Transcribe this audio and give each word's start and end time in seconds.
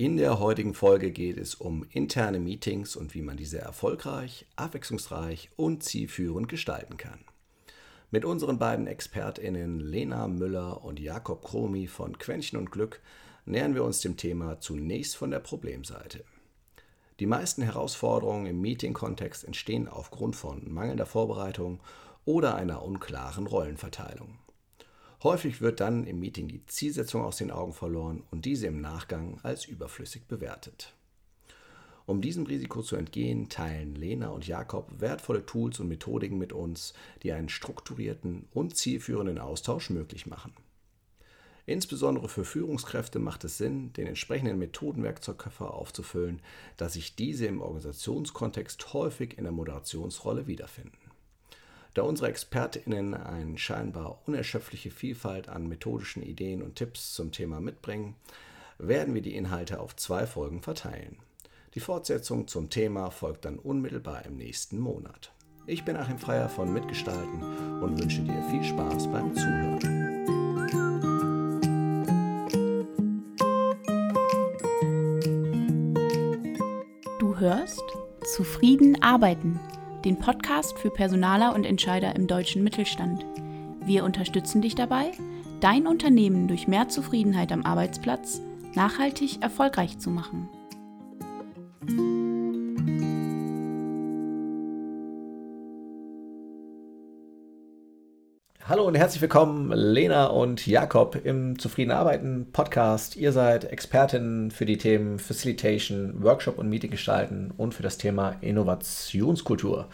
In 0.00 0.16
der 0.16 0.38
heutigen 0.38 0.72
Folge 0.72 1.10
geht 1.10 1.36
es 1.36 1.54
um 1.54 1.84
interne 1.90 2.40
Meetings 2.40 2.96
und 2.96 3.12
wie 3.12 3.20
man 3.20 3.36
diese 3.36 3.58
erfolgreich, 3.58 4.46
abwechslungsreich 4.56 5.50
und 5.56 5.82
zielführend 5.82 6.48
gestalten 6.48 6.96
kann. 6.96 7.18
Mit 8.10 8.24
unseren 8.24 8.58
beiden 8.58 8.86
ExpertInnen 8.86 9.78
Lena 9.78 10.26
Müller 10.26 10.82
und 10.86 10.98
Jakob 11.00 11.44
Kromi 11.44 11.86
von 11.86 12.16
Quäntchen 12.16 12.58
und 12.58 12.72
Glück 12.72 13.02
nähern 13.44 13.74
wir 13.74 13.84
uns 13.84 14.00
dem 14.00 14.16
Thema 14.16 14.58
zunächst 14.58 15.16
von 15.16 15.30
der 15.30 15.40
Problemseite. 15.40 16.24
Die 17.18 17.26
meisten 17.26 17.60
Herausforderungen 17.60 18.46
im 18.46 18.62
Meeting-Kontext 18.62 19.44
entstehen 19.44 19.86
aufgrund 19.86 20.34
von 20.34 20.72
mangelnder 20.72 21.04
Vorbereitung 21.04 21.78
oder 22.24 22.54
einer 22.54 22.82
unklaren 22.82 23.46
Rollenverteilung. 23.46 24.38
Häufig 25.22 25.60
wird 25.60 25.80
dann 25.80 26.06
im 26.06 26.18
Meeting 26.18 26.48
die 26.48 26.64
Zielsetzung 26.64 27.22
aus 27.22 27.36
den 27.36 27.50
Augen 27.50 27.74
verloren 27.74 28.22
und 28.30 28.46
diese 28.46 28.68
im 28.68 28.80
Nachgang 28.80 29.38
als 29.42 29.66
überflüssig 29.66 30.26
bewertet. 30.26 30.94
Um 32.06 32.22
diesem 32.22 32.46
Risiko 32.46 32.82
zu 32.82 32.96
entgehen, 32.96 33.50
teilen 33.50 33.94
Lena 33.94 34.30
und 34.30 34.46
Jakob 34.46 34.88
wertvolle 34.98 35.44
Tools 35.44 35.78
und 35.78 35.88
Methodiken 35.88 36.38
mit 36.38 36.52
uns, 36.52 36.94
die 37.22 37.32
einen 37.32 37.50
strukturierten 37.50 38.48
und 38.52 38.76
zielführenden 38.76 39.38
Austausch 39.38 39.90
möglich 39.90 40.26
machen. 40.26 40.54
Insbesondere 41.66 42.28
für 42.28 42.44
Führungskräfte 42.44 43.18
macht 43.18 43.44
es 43.44 43.58
Sinn, 43.58 43.92
den 43.92 44.06
entsprechenden 44.06 44.58
Methodenwerkzeugkoffer 44.58 45.72
aufzufüllen, 45.72 46.40
da 46.78 46.88
sich 46.88 47.14
diese 47.14 47.46
im 47.46 47.60
Organisationskontext 47.60 48.92
häufig 48.94 49.36
in 49.36 49.44
der 49.44 49.52
Moderationsrolle 49.52 50.46
wiederfinden. 50.46 51.09
Da 51.94 52.02
unsere 52.02 52.28
ExpertInnen 52.28 53.14
eine 53.14 53.58
scheinbar 53.58 54.22
unerschöpfliche 54.26 54.90
Vielfalt 54.90 55.48
an 55.48 55.66
methodischen 55.66 56.22
Ideen 56.22 56.62
und 56.62 56.76
Tipps 56.76 57.14
zum 57.14 57.32
Thema 57.32 57.60
mitbringen, 57.60 58.14
werden 58.78 59.14
wir 59.14 59.22
die 59.22 59.34
Inhalte 59.34 59.80
auf 59.80 59.96
zwei 59.96 60.26
Folgen 60.26 60.62
verteilen. 60.62 61.18
Die 61.74 61.80
Fortsetzung 61.80 62.46
zum 62.48 62.70
Thema 62.70 63.10
folgt 63.10 63.44
dann 63.44 63.58
unmittelbar 63.58 64.24
im 64.24 64.36
nächsten 64.36 64.78
Monat. 64.78 65.32
Ich 65.66 65.84
bin 65.84 65.96
Achim 65.96 66.18
Freier 66.18 66.48
von 66.48 66.72
Mitgestalten 66.72 67.42
und 67.80 68.00
wünsche 68.00 68.22
dir 68.22 68.42
viel 68.50 68.64
Spaß 68.64 69.06
beim 69.08 69.34
Zuhören. 69.34 70.26
Du 77.18 77.38
hörst 77.38 77.82
Zufrieden 78.34 79.02
arbeiten 79.02 79.60
den 80.04 80.18
Podcast 80.18 80.78
für 80.78 80.90
Personaler 80.90 81.54
und 81.54 81.64
Entscheider 81.64 82.14
im 82.16 82.26
deutschen 82.26 82.62
Mittelstand. 82.64 83.24
Wir 83.84 84.04
unterstützen 84.04 84.62
dich 84.62 84.74
dabei, 84.74 85.12
dein 85.60 85.86
Unternehmen 85.86 86.48
durch 86.48 86.68
mehr 86.68 86.88
Zufriedenheit 86.88 87.52
am 87.52 87.64
Arbeitsplatz 87.64 88.40
nachhaltig 88.74 89.42
erfolgreich 89.42 89.98
zu 89.98 90.10
machen. 90.10 90.48
Hallo 98.70 98.84
und 98.84 98.94
herzlich 98.94 99.20
willkommen, 99.20 99.72
Lena 99.72 100.26
und 100.26 100.64
Jakob 100.64 101.16
im 101.24 101.58
Zufrieden 101.58 101.90
Arbeiten 101.90 102.52
Podcast. 102.52 103.16
Ihr 103.16 103.32
seid 103.32 103.64
Expertinnen 103.64 104.52
für 104.52 104.64
die 104.64 104.78
Themen 104.78 105.18
Facilitation, 105.18 106.22
Workshop 106.22 106.56
und 106.56 106.68
Meeting 106.68 106.92
gestalten 106.92 107.52
und 107.56 107.74
für 107.74 107.82
das 107.82 107.98
Thema 107.98 108.36
Innovationskultur. 108.40 109.88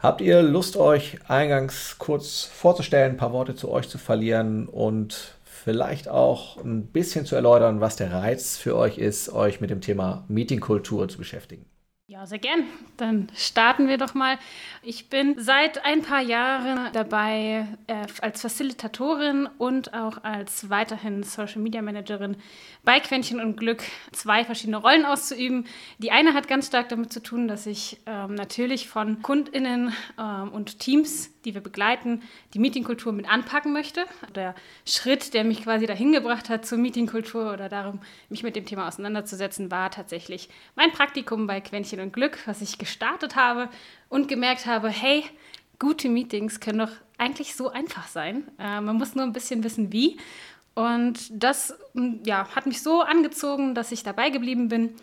Habt 0.00 0.20
ihr 0.20 0.42
Lust, 0.42 0.76
euch 0.76 1.16
eingangs 1.28 1.96
kurz 1.96 2.44
vorzustellen, 2.44 3.12
ein 3.12 3.16
paar 3.16 3.32
Worte 3.32 3.54
zu 3.54 3.70
euch 3.70 3.88
zu 3.88 3.96
verlieren 3.96 4.68
und 4.68 5.36
vielleicht 5.42 6.06
auch 6.06 6.62
ein 6.62 6.88
bisschen 6.88 7.24
zu 7.24 7.36
erläutern, 7.36 7.80
was 7.80 7.96
der 7.96 8.12
Reiz 8.12 8.58
für 8.58 8.76
euch 8.76 8.98
ist, 8.98 9.32
euch 9.32 9.62
mit 9.62 9.70
dem 9.70 9.80
Thema 9.80 10.26
Meetingkultur 10.28 11.08
zu 11.08 11.16
beschäftigen? 11.16 11.64
Ja, 12.10 12.26
sehr 12.26 12.40
gern. 12.40 12.64
Dann 12.96 13.28
starten 13.36 13.86
wir 13.86 13.96
doch 13.96 14.14
mal. 14.14 14.36
Ich 14.82 15.10
bin 15.10 15.36
seit 15.38 15.84
ein 15.84 16.02
paar 16.02 16.20
Jahren 16.20 16.92
dabei, 16.92 17.68
äh, 17.86 18.04
als 18.20 18.40
Facilitatorin 18.40 19.48
und 19.58 19.94
auch 19.94 20.24
als 20.24 20.68
weiterhin 20.68 21.22
Social 21.22 21.60
Media 21.60 21.80
Managerin 21.82 22.36
bei 22.82 22.98
Quäntchen 22.98 23.38
und 23.38 23.56
Glück 23.56 23.84
zwei 24.10 24.44
verschiedene 24.44 24.78
Rollen 24.78 25.04
auszuüben. 25.04 25.68
Die 25.98 26.10
eine 26.10 26.34
hat 26.34 26.48
ganz 26.48 26.66
stark 26.66 26.88
damit 26.88 27.12
zu 27.12 27.22
tun, 27.22 27.46
dass 27.46 27.66
ich 27.66 28.00
ähm, 28.06 28.34
natürlich 28.34 28.88
von 28.88 29.22
KundInnen 29.22 29.92
ähm, 30.18 30.48
und 30.50 30.80
Teams, 30.80 31.30
die 31.44 31.54
wir 31.54 31.60
begleiten, 31.60 32.22
die 32.54 32.58
Meetingkultur 32.58 33.12
mit 33.12 33.28
anpacken 33.30 33.72
möchte. 33.72 34.04
Der 34.34 34.54
Schritt, 34.86 35.34
der 35.34 35.44
mich 35.44 35.62
quasi 35.62 35.86
dahin 35.86 36.12
gebracht 36.12 36.48
hat 36.48 36.66
zur 36.66 36.78
Meetingkultur 36.78 37.52
oder 37.52 37.68
darum, 37.68 38.00
mich 38.28 38.42
mit 38.42 38.56
dem 38.56 38.66
Thema 38.66 38.88
auseinanderzusetzen, 38.88 39.70
war 39.70 39.90
tatsächlich 39.90 40.48
mein 40.76 40.92
Praktikum 40.92 41.46
bei 41.46 41.60
Quäntchen 41.60 42.00
und 42.00 42.12
Glück, 42.12 42.38
was 42.46 42.60
ich 42.60 42.78
gestartet 42.78 43.36
habe 43.36 43.68
und 44.08 44.28
gemerkt 44.28 44.66
habe, 44.66 44.88
hey, 44.88 45.24
gute 45.78 46.08
Meetings 46.08 46.60
können 46.60 46.78
doch 46.78 46.92
eigentlich 47.18 47.54
so 47.54 47.70
einfach 47.70 48.06
sein. 48.08 48.44
Äh, 48.58 48.80
man 48.80 48.96
muss 48.96 49.14
nur 49.14 49.24
ein 49.24 49.32
bisschen 49.32 49.64
wissen, 49.64 49.92
wie. 49.92 50.18
Und 50.74 51.30
das 51.30 51.74
ja, 52.24 52.48
hat 52.54 52.66
mich 52.66 52.82
so 52.82 53.02
angezogen, 53.02 53.74
dass 53.74 53.92
ich 53.92 54.02
dabei 54.02 54.30
geblieben 54.30 54.68
bin 54.68 54.94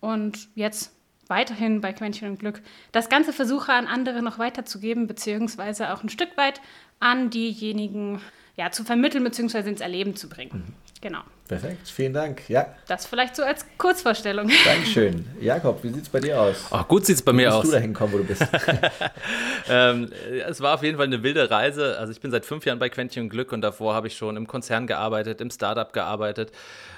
und 0.00 0.48
jetzt 0.54 0.95
weiterhin 1.28 1.80
bei 1.80 1.92
Quäntchen 1.92 2.30
und 2.30 2.38
Glück 2.38 2.62
das 2.92 3.08
Ganze 3.08 3.32
versuche 3.32 3.72
an 3.72 3.86
andere 3.86 4.22
noch 4.22 4.38
weiterzugeben, 4.38 5.06
beziehungsweise 5.06 5.92
auch 5.92 6.02
ein 6.02 6.08
Stück 6.08 6.36
weit 6.36 6.60
an 7.00 7.30
diejenigen 7.30 8.20
ja, 8.56 8.70
zu 8.70 8.84
vermitteln, 8.84 9.24
beziehungsweise 9.24 9.68
ins 9.68 9.80
Erleben 9.80 10.16
zu 10.16 10.28
bringen. 10.28 10.64
Mhm. 10.66 10.74
Genau. 11.00 11.20
Perfekt, 11.48 11.88
vielen 11.88 12.12
Dank. 12.12 12.48
Ja. 12.48 12.74
Das 12.88 13.06
vielleicht 13.06 13.36
so 13.36 13.44
als 13.44 13.64
Kurzvorstellung. 13.78 14.50
Dankeschön. 14.64 15.26
Jakob, 15.40 15.82
wie 15.84 15.90
sieht 15.90 16.02
es 16.02 16.08
bei 16.08 16.18
dir 16.18 16.40
aus? 16.40 16.66
Ach, 16.70 16.88
gut 16.88 17.06
sieht 17.06 17.16
es 17.16 17.22
bei 17.22 17.32
mir 17.32 17.54
aus. 17.54 17.58
Wie 17.58 17.60
bist 17.62 17.72
du 17.72 17.76
dahin 17.76 17.92
gekommen, 17.92 18.12
wo 18.12 18.18
du 18.18 18.24
bist? 18.24 18.44
ähm, 19.68 20.10
es 20.46 20.60
war 20.60 20.74
auf 20.74 20.82
jeden 20.82 20.96
Fall 20.96 21.06
eine 21.06 21.22
wilde 21.22 21.48
Reise. 21.48 21.96
Also 21.98 22.10
ich 22.10 22.20
bin 22.20 22.32
seit 22.32 22.44
fünf 22.44 22.66
Jahren 22.66 22.80
bei 22.80 22.88
Quentchen 22.88 23.24
und 23.24 23.28
Glück 23.28 23.52
und 23.52 23.60
davor 23.60 23.94
habe 23.94 24.08
ich 24.08 24.16
schon 24.16 24.36
im 24.36 24.48
Konzern 24.48 24.88
gearbeitet, 24.88 25.40
im 25.40 25.50
Startup 25.50 25.92
gearbeitet, 25.92 26.50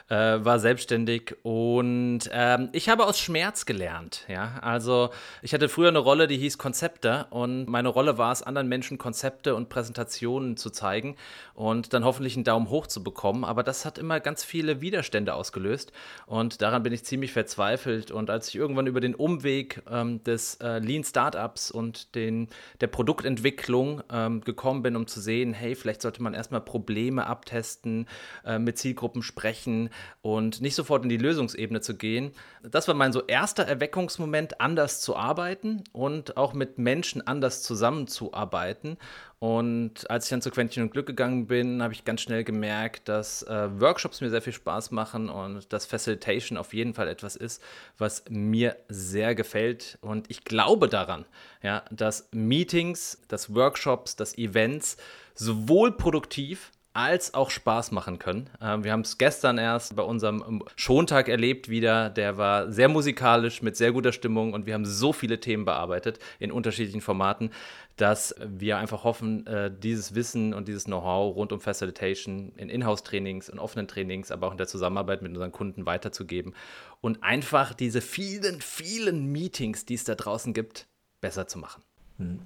äh, 0.09 0.15
war 0.15 0.59
selbstständig 0.59 1.37
und 1.43 2.21
ähm, 2.33 2.71
ich 2.73 2.89
habe 2.89 3.05
aus 3.05 3.19
Schmerz 3.19 3.67
gelernt. 3.67 4.25
Ja? 4.29 4.59
Also 4.63 5.11
ich 5.43 5.53
hatte 5.53 5.69
früher 5.69 5.89
eine 5.89 5.99
Rolle, 5.99 6.27
die 6.27 6.39
hieß 6.39 6.57
Konzepte 6.57 7.27
und 7.31 7.69
meine 7.69 7.89
Rolle 7.89 8.17
war 8.17 8.33
es, 8.33 8.43
anderen 8.43 8.69
Menschen 8.69 8.97
Konzepte 8.97 9.55
und 9.55 9.69
Präsentationen 9.69 10.57
zu 10.57 10.71
zeigen 10.71 11.17
und 11.55 11.93
dann 11.93 12.05
hoffentlich 12.05 12.37
einen 12.37 12.45
Daumen 12.45 12.71
hoch 12.71 12.87
zu 12.87 13.03
bekommen. 13.03 13.45
Aber 13.45 13.63
das 13.63 13.85
hat 13.85 13.99
immer 13.99 14.21
ganz 14.21 14.38
viele 14.45 14.81
Widerstände 14.81 15.35
ausgelöst 15.35 15.93
und 16.27 16.63
daran 16.63 16.83
bin 16.83 16.93
ich 16.93 17.05
ziemlich 17.05 17.33
verzweifelt. 17.33 18.11
Und 18.11 18.31
als 18.31 18.49
ich 18.49 18.57
irgendwann 18.57 18.87
über 18.87 19.01
den 19.01 19.15
Umweg 19.15 19.83
ähm, 19.91 20.23
des 20.25 20.57
äh, 20.57 20.79
Lean 20.79 21.05
Startups 21.05 21.71
und 21.71 22.15
den, 22.15 22.49
der 22.81 22.89
Produktentwicklung 22.89 24.03
ähm, 24.11 24.41
gekommen 24.43 24.83
bin, 24.83 24.97
um 24.97 25.07
zu 25.07 25.21
sehen, 25.21 25.53
hey, 25.53 25.75
vielleicht 25.75 26.03
sollte 26.03 26.23
man 26.23 26.35
erstmal 26.35 26.61
Probleme 26.61 27.27
abtesten, 27.27 28.07
äh, 28.45 28.59
mit 28.59 28.79
Zielgruppen 28.79 29.23
sprechen 29.23 29.91
und 30.23 30.61
nicht 30.61 30.75
sofort 30.75 31.03
in 31.03 31.09
die 31.09 31.17
Lösungsebene 31.17 31.81
zu 31.81 31.97
gehen. 31.97 32.33
Das 32.63 32.89
war 32.89 32.95
mein 32.95 33.13
so 33.13 33.23
erster 33.27 33.65
Erweckungsmoment, 33.65 34.61
anders 34.61 35.01
zu 35.01 35.17
arbeiten 35.17 35.85
und 35.93 36.37
auch 36.37 36.55
mit 36.55 36.79
Menschen 36.79 37.27
anders 37.27 37.63
zusammenzuarbeiten. 37.63 38.99
Und 39.41 40.11
als 40.11 40.25
ich 40.25 40.31
dann 40.31 40.43
zu 40.43 40.51
Quentin 40.51 40.83
und 40.83 40.91
Glück 40.91 41.07
gegangen 41.07 41.47
bin, 41.47 41.81
habe 41.81 41.93
ich 41.93 42.05
ganz 42.05 42.23
schnell 42.23 42.43
gemerkt, 42.43 43.09
dass 43.09 43.45
äh, 43.45 43.69
Workshops 43.81 44.21
mir 44.21 44.31
sehr 44.31 44.43
viel 44.43 44.53
Spaß 44.53 44.91
machen 44.91 45.29
und 45.29 45.73
dass 45.73 45.87
Facilitation 45.87 46.59
auf 46.59 46.75
jeden 46.75 46.93
Fall 46.93 47.07
etwas 47.07 47.37
ist, 47.37 47.63
was 47.99 48.25
mir 48.29 48.77
sehr 48.89 49.37
gefällt. 49.37 49.99
Und 50.01 50.29
ich 50.29 50.43
glaube 50.43 50.89
daran, 50.89 51.25
ja, 51.63 51.85
dass 51.93 52.29
Meetings, 52.33 53.23
dass 53.29 53.55
Workshops, 53.55 54.17
dass 54.17 54.37
Events 54.37 54.97
sowohl 55.35 55.93
produktiv 55.93 56.73
als 56.99 57.33
auch 57.33 57.51
Spaß 57.51 57.93
machen 57.93 58.19
können. 58.19 58.51
Ähm, 58.61 58.83
wir 58.83 58.91
haben 58.91 59.03
es 59.03 59.19
gestern 59.19 59.57
erst 59.57 59.95
bei 59.95 60.03
unserem 60.03 60.45
ähm, 60.47 60.65
Schontag 60.75 61.29
erlebt 61.29 61.69
wieder. 61.69 62.11
Der 62.11 62.39
war 62.39 62.73
sehr 62.73 62.89
musikalisch 62.89 63.63
mit 63.63 63.77
sehr 63.77 63.93
guter 63.93 64.11
Stimmung 64.11 64.53
und 64.53 64.67
wir 64.67 64.75
haben 64.75 64.85
so 64.85 65.13
viele 65.13 65.39
Themen 65.39 65.65
bearbeitet 65.65 66.19
in 66.41 66.51
unterschiedlichen 66.51 67.01
Formaten, 67.01 67.53
dass 68.01 68.35
wir 68.41 68.79
einfach 68.79 69.05
hoffen, 69.05 69.47
äh, 69.47 69.71
dieses 69.71 70.15
Wissen 70.15 70.55
und 70.55 70.69
dieses 70.69 70.85
Know-how 70.85 71.37
rund 71.37 71.53
um 71.53 71.61
Facilitation 71.61 72.53
in 72.57 72.69
Inhouse-Trainings, 72.69 73.49
in 73.49 73.59
offenen 73.59 73.89
Trainings, 73.89 74.31
aber 74.31 74.47
auch 74.47 74.53
in 74.53 74.59
der 74.59 74.67
Zusammenarbeit 74.67 75.23
mit 75.23 75.33
unseren 75.33 75.53
Kunden 75.53 75.87
weiterzugeben 75.87 76.55
und 77.01 77.23
einfach 77.23 77.75
diese 77.75 78.01
vielen, 78.01 78.61
vielen 78.61 79.31
Meetings, 79.31 79.85
die 79.85 79.95
es 79.95 80.05
da 80.05 80.15
draußen 80.15 80.55
gibt, 80.55 80.87
besser 81.21 81.47
zu 81.47 81.59
machen. 81.59 81.83
Hm 82.17 82.41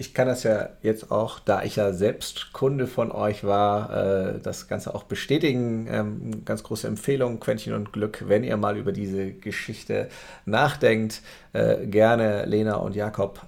ich 0.00 0.14
kann 0.14 0.28
das 0.28 0.44
ja 0.44 0.70
jetzt 0.80 1.10
auch, 1.10 1.40
da 1.40 1.62
ich 1.62 1.76
ja 1.76 1.92
selbst 1.92 2.54
Kunde 2.54 2.86
von 2.86 3.12
euch 3.12 3.44
war, 3.44 3.90
äh, 4.34 4.38
das 4.40 4.66
Ganze 4.66 4.94
auch 4.94 5.02
bestätigen. 5.02 5.86
Ähm, 5.90 6.42
ganz 6.46 6.62
große 6.62 6.88
Empfehlung, 6.88 7.38
Quentin 7.38 7.74
und 7.74 7.92
Glück, 7.92 8.24
wenn 8.26 8.42
ihr 8.42 8.56
mal 8.56 8.78
über 8.78 8.92
diese 8.92 9.30
Geschichte 9.30 10.08
nachdenkt, 10.46 11.20
äh, 11.52 11.86
gerne 11.86 12.46
Lena 12.46 12.76
und 12.76 12.96
Jakob 12.96 13.42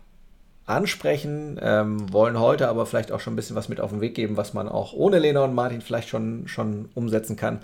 ansprechen, 0.65 1.59
ähm, 1.61 2.13
wollen 2.13 2.39
heute 2.39 2.69
aber 2.69 2.87
vielleicht 2.87 3.11
auch 3.11 3.21
schon 3.21 3.33
ein 3.33 3.37
bisschen 3.37 3.57
was 3.57 3.69
mit 3.69 3.81
auf 3.81 3.91
den 3.91 4.01
Weg 4.01 4.15
geben, 4.15 4.37
was 4.37 4.55
man 4.55 4.69
auch 4.69 4.93
ohne 4.93 5.19
Lena 5.19 5.43
und 5.45 5.55
Martin 5.55 5.81
vielleicht 5.81 6.09
schon, 6.09 6.47
schon 6.47 6.89
umsetzen 6.95 7.37
kann. 7.37 7.59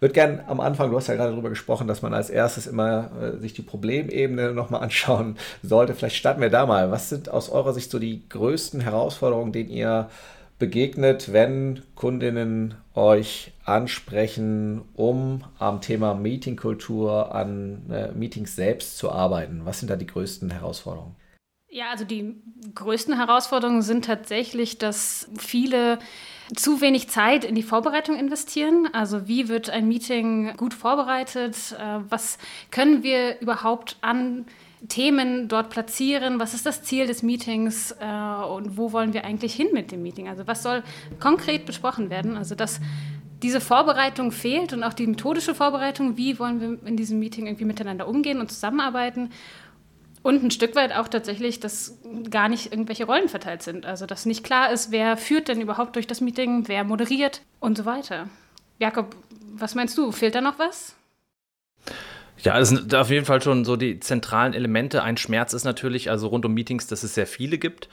Würde 0.00 0.14
gern 0.14 0.40
am 0.48 0.60
Anfang, 0.60 0.90
du 0.90 0.96
hast 0.96 1.06
ja 1.06 1.14
gerade 1.14 1.30
darüber 1.30 1.48
gesprochen, 1.48 1.86
dass 1.86 2.02
man 2.02 2.12
als 2.12 2.28
erstes 2.28 2.66
immer 2.66 3.10
äh, 3.20 3.38
sich 3.38 3.52
die 3.52 3.62
Problemebene 3.62 4.52
nochmal 4.52 4.82
anschauen 4.82 5.36
sollte. 5.62 5.94
Vielleicht 5.94 6.16
starten 6.16 6.40
wir 6.40 6.50
da 6.50 6.66
mal. 6.66 6.90
Was 6.90 7.08
sind 7.08 7.28
aus 7.28 7.50
eurer 7.50 7.72
Sicht 7.72 7.90
so 7.90 8.00
die 8.00 8.28
größten 8.28 8.80
Herausforderungen, 8.80 9.52
denen 9.52 9.70
ihr 9.70 10.08
begegnet, 10.58 11.32
wenn 11.32 11.82
Kundinnen 11.94 12.74
euch 12.94 13.52
ansprechen, 13.64 14.82
um 14.94 15.44
am 15.58 15.80
Thema 15.80 16.14
Meetingkultur, 16.14 17.32
an 17.32 17.82
äh, 17.90 18.12
Meetings 18.12 18.56
selbst 18.56 18.98
zu 18.98 19.12
arbeiten? 19.12 19.62
Was 19.64 19.78
sind 19.78 19.88
da 19.88 19.96
die 19.96 20.06
größten 20.06 20.50
Herausforderungen? 20.50 21.19
Ja, 21.72 21.90
also 21.90 22.04
die 22.04 22.34
größten 22.74 23.16
Herausforderungen 23.16 23.82
sind 23.82 24.04
tatsächlich, 24.04 24.78
dass 24.78 25.30
viele 25.38 26.00
zu 26.56 26.80
wenig 26.80 27.08
Zeit 27.08 27.44
in 27.44 27.54
die 27.54 27.62
Vorbereitung 27.62 28.18
investieren. 28.18 28.88
Also 28.92 29.28
wie 29.28 29.48
wird 29.48 29.70
ein 29.70 29.86
Meeting 29.86 30.56
gut 30.56 30.74
vorbereitet? 30.74 31.54
Äh, 31.78 32.00
was 32.08 32.38
können 32.72 33.04
wir 33.04 33.40
überhaupt 33.40 33.98
an 34.00 34.46
Themen 34.88 35.46
dort 35.46 35.70
platzieren? 35.70 36.40
Was 36.40 36.54
ist 36.54 36.66
das 36.66 36.82
Ziel 36.82 37.06
des 37.06 37.22
Meetings 37.22 37.92
äh, 38.00 38.04
und 38.04 38.76
wo 38.76 38.90
wollen 38.90 39.12
wir 39.12 39.24
eigentlich 39.24 39.54
hin 39.54 39.68
mit 39.72 39.92
dem 39.92 40.02
Meeting? 40.02 40.28
Also 40.28 40.48
was 40.48 40.64
soll 40.64 40.82
konkret 41.20 41.66
besprochen 41.66 42.10
werden? 42.10 42.36
Also 42.36 42.56
dass 42.56 42.80
diese 43.44 43.60
Vorbereitung 43.60 44.32
fehlt 44.32 44.72
und 44.72 44.82
auch 44.82 44.92
die 44.92 45.06
methodische 45.06 45.54
Vorbereitung, 45.54 46.16
wie 46.16 46.38
wollen 46.40 46.60
wir 46.60 46.86
in 46.88 46.96
diesem 46.96 47.20
Meeting 47.20 47.46
irgendwie 47.46 47.64
miteinander 47.64 48.08
umgehen 48.08 48.40
und 48.40 48.50
zusammenarbeiten? 48.50 49.30
Und 50.22 50.42
ein 50.42 50.50
Stück 50.50 50.74
weit 50.76 50.94
auch 50.94 51.08
tatsächlich, 51.08 51.60
dass 51.60 51.98
gar 52.30 52.48
nicht 52.48 52.72
irgendwelche 52.72 53.04
Rollen 53.06 53.28
verteilt 53.28 53.62
sind. 53.62 53.86
Also, 53.86 54.06
dass 54.06 54.26
nicht 54.26 54.44
klar 54.44 54.70
ist, 54.70 54.90
wer 54.90 55.16
führt 55.16 55.48
denn 55.48 55.60
überhaupt 55.60 55.96
durch 55.96 56.06
das 56.06 56.20
Meeting, 56.20 56.68
wer 56.68 56.84
moderiert 56.84 57.40
und 57.58 57.78
so 57.78 57.86
weiter. 57.86 58.28
Jakob, 58.78 59.16
was 59.54 59.74
meinst 59.74 59.96
du? 59.96 60.12
Fehlt 60.12 60.34
da 60.34 60.40
noch 60.40 60.58
was? 60.58 60.94
Ja, 62.42 62.58
es 62.58 62.70
sind 62.70 62.94
auf 62.94 63.10
jeden 63.10 63.26
Fall 63.26 63.42
schon 63.42 63.64
so 63.64 63.76
die 63.76 64.00
zentralen 64.00 64.54
Elemente. 64.54 65.02
Ein 65.02 65.16
Schmerz 65.16 65.52
ist 65.52 65.64
natürlich, 65.64 66.10
also 66.10 66.28
rund 66.28 66.44
um 66.46 66.54
Meetings, 66.54 66.86
dass 66.86 67.02
es 67.02 67.14
sehr 67.14 67.26
viele 67.26 67.58
gibt, 67.58 67.88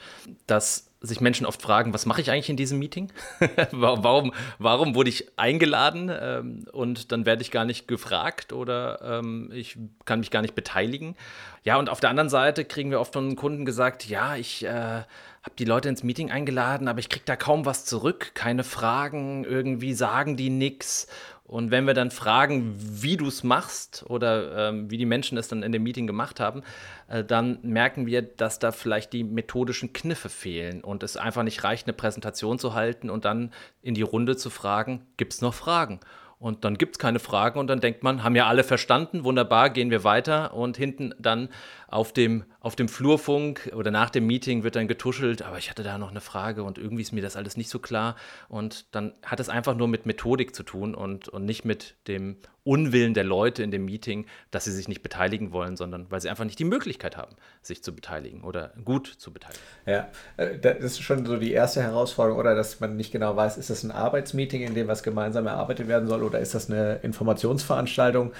dass 0.46 0.88
sich 1.00 1.20
Menschen 1.20 1.46
oft 1.46 1.62
fragen, 1.62 1.94
was 1.94 2.06
mache 2.06 2.20
ich 2.20 2.30
eigentlich 2.30 2.50
in 2.50 2.56
diesem 2.56 2.78
Meeting? 2.78 3.12
warum, 3.70 4.32
warum 4.58 4.94
wurde 4.94 5.10
ich 5.10 5.38
eingeladen 5.38 6.10
ähm, 6.12 6.64
und 6.72 7.12
dann 7.12 7.24
werde 7.24 7.42
ich 7.42 7.50
gar 7.50 7.64
nicht 7.64 7.86
gefragt 7.86 8.52
oder 8.52 9.00
ähm, 9.02 9.50
ich 9.52 9.78
kann 10.06 10.18
mich 10.18 10.30
gar 10.30 10.42
nicht 10.42 10.54
beteiligen? 10.54 11.14
Ja, 11.62 11.78
und 11.78 11.88
auf 11.88 12.00
der 12.00 12.10
anderen 12.10 12.30
Seite 12.30 12.64
kriegen 12.64 12.90
wir 12.90 13.00
oft 13.00 13.12
von 13.12 13.36
Kunden 13.36 13.64
gesagt, 13.64 14.08
ja, 14.08 14.34
ich 14.34 14.64
äh, 14.64 14.68
habe 14.68 15.54
die 15.58 15.64
Leute 15.64 15.88
ins 15.88 16.02
Meeting 16.02 16.32
eingeladen, 16.32 16.88
aber 16.88 16.98
ich 16.98 17.08
kriege 17.08 17.24
da 17.24 17.36
kaum 17.36 17.64
was 17.64 17.84
zurück, 17.84 18.32
keine 18.34 18.64
Fragen, 18.64 19.44
irgendwie 19.44 19.94
sagen 19.94 20.36
die 20.36 20.50
nichts 20.50 21.06
und 21.48 21.70
wenn 21.70 21.86
wir 21.86 21.94
dann 21.94 22.10
fragen, 22.10 22.76
wie 22.78 23.16
du 23.16 23.26
es 23.26 23.42
machst 23.42 24.04
oder 24.06 24.68
ähm, 24.68 24.90
wie 24.90 24.98
die 24.98 25.06
Menschen 25.06 25.38
es 25.38 25.48
dann 25.48 25.62
in 25.62 25.72
dem 25.72 25.82
Meeting 25.82 26.06
gemacht 26.06 26.40
haben, 26.40 26.62
äh, 27.08 27.24
dann 27.24 27.58
merken 27.62 28.04
wir, 28.04 28.20
dass 28.20 28.58
da 28.58 28.70
vielleicht 28.70 29.14
die 29.14 29.24
methodischen 29.24 29.94
Kniffe 29.94 30.28
fehlen 30.28 30.84
und 30.84 31.02
es 31.02 31.16
einfach 31.16 31.42
nicht 31.42 31.64
reicht, 31.64 31.86
eine 31.86 31.94
Präsentation 31.94 32.58
zu 32.58 32.74
halten 32.74 33.08
und 33.08 33.24
dann 33.24 33.50
in 33.80 33.94
die 33.94 34.02
Runde 34.02 34.36
zu 34.36 34.50
fragen, 34.50 35.06
gibt 35.16 35.32
es 35.32 35.40
noch 35.40 35.54
Fragen? 35.54 36.00
Und 36.38 36.64
dann 36.64 36.78
gibt 36.78 36.96
es 36.96 36.98
keine 37.00 37.18
Fragen 37.18 37.58
und 37.58 37.66
dann 37.66 37.80
denkt 37.80 38.04
man, 38.04 38.22
haben 38.22 38.36
ja 38.36 38.46
alle 38.46 38.62
verstanden, 38.62 39.24
wunderbar, 39.24 39.70
gehen 39.70 39.90
wir 39.90 40.04
weiter. 40.04 40.54
Und 40.54 40.76
hinten 40.76 41.12
dann 41.18 41.48
auf 41.88 42.12
dem, 42.12 42.44
auf 42.60 42.76
dem 42.76 42.86
Flurfunk 42.86 43.72
oder 43.74 43.90
nach 43.90 44.10
dem 44.10 44.26
Meeting 44.26 44.62
wird 44.62 44.76
dann 44.76 44.88
getuschelt, 44.88 45.40
aber 45.40 45.56
ich 45.56 45.70
hatte 45.70 45.82
da 45.82 45.96
noch 45.96 46.10
eine 46.10 46.20
Frage 46.20 46.62
und 46.62 46.76
irgendwie 46.76 47.02
ist 47.02 47.12
mir 47.12 47.22
das 47.22 47.34
alles 47.34 47.56
nicht 47.56 47.70
so 47.70 47.78
klar. 47.78 48.14
Und 48.48 48.94
dann 48.94 49.14
hat 49.24 49.40
es 49.40 49.48
einfach 49.48 49.74
nur 49.74 49.88
mit 49.88 50.04
Methodik 50.04 50.54
zu 50.54 50.62
tun 50.62 50.94
und, 50.94 51.28
und 51.28 51.46
nicht 51.46 51.64
mit 51.64 51.96
dem 52.06 52.36
Unwillen 52.62 53.14
der 53.14 53.24
Leute 53.24 53.62
in 53.62 53.70
dem 53.70 53.86
Meeting, 53.86 54.26
dass 54.50 54.64
sie 54.64 54.72
sich 54.72 54.86
nicht 54.86 55.02
beteiligen 55.02 55.52
wollen, 55.52 55.78
sondern 55.78 56.10
weil 56.10 56.20
sie 56.20 56.28
einfach 56.28 56.44
nicht 56.44 56.58
die 56.58 56.64
Möglichkeit 56.64 57.16
haben, 57.16 57.34
sich 57.62 57.82
zu 57.82 57.94
beteiligen 57.94 58.42
oder 58.44 58.74
gut 58.84 59.06
zu 59.06 59.32
beteiligen. 59.32 59.62
Ja, 59.86 60.10
äh, 60.36 60.58
das 60.58 60.92
ist 60.92 61.00
schon 61.00 61.24
so 61.24 61.38
die 61.38 61.52
erste 61.52 61.80
Herausforderung, 61.80 62.38
oder 62.38 62.54
dass 62.54 62.80
man 62.80 62.96
nicht 62.96 63.12
genau 63.12 63.34
weiß, 63.34 63.56
ist 63.56 63.70
das 63.70 63.82
ein 63.82 63.90
Arbeitsmeeting, 63.90 64.60
in 64.60 64.74
dem 64.74 64.88
was 64.88 65.02
gemeinsam 65.02 65.46
erarbeitet 65.46 65.88
werden 65.88 66.06
soll, 66.06 66.22
oder 66.22 66.38
ist 66.40 66.54
das 66.54 66.70
eine 66.70 66.96
Informationsveranstaltung? 66.96 68.32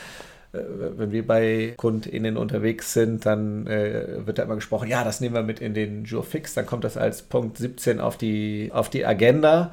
Wenn 0.96 1.12
wir 1.12 1.26
bei 1.26 1.74
KundInnen 1.76 2.36
unterwegs 2.36 2.92
sind, 2.92 3.26
dann 3.26 3.66
äh, 3.66 4.26
wird 4.26 4.38
da 4.38 4.42
immer 4.42 4.56
gesprochen, 4.56 4.88
ja, 4.88 5.04
das 5.04 5.20
nehmen 5.20 5.34
wir 5.34 5.42
mit 5.42 5.60
in 5.60 5.74
den 5.74 6.04
Jurfix, 6.04 6.54
dann 6.54 6.66
kommt 6.66 6.84
das 6.84 6.96
als 6.96 7.22
Punkt 7.22 7.58
17 7.58 8.00
auf 8.00 8.16
die, 8.16 8.70
auf 8.72 8.90
die 8.90 9.04
Agenda 9.04 9.70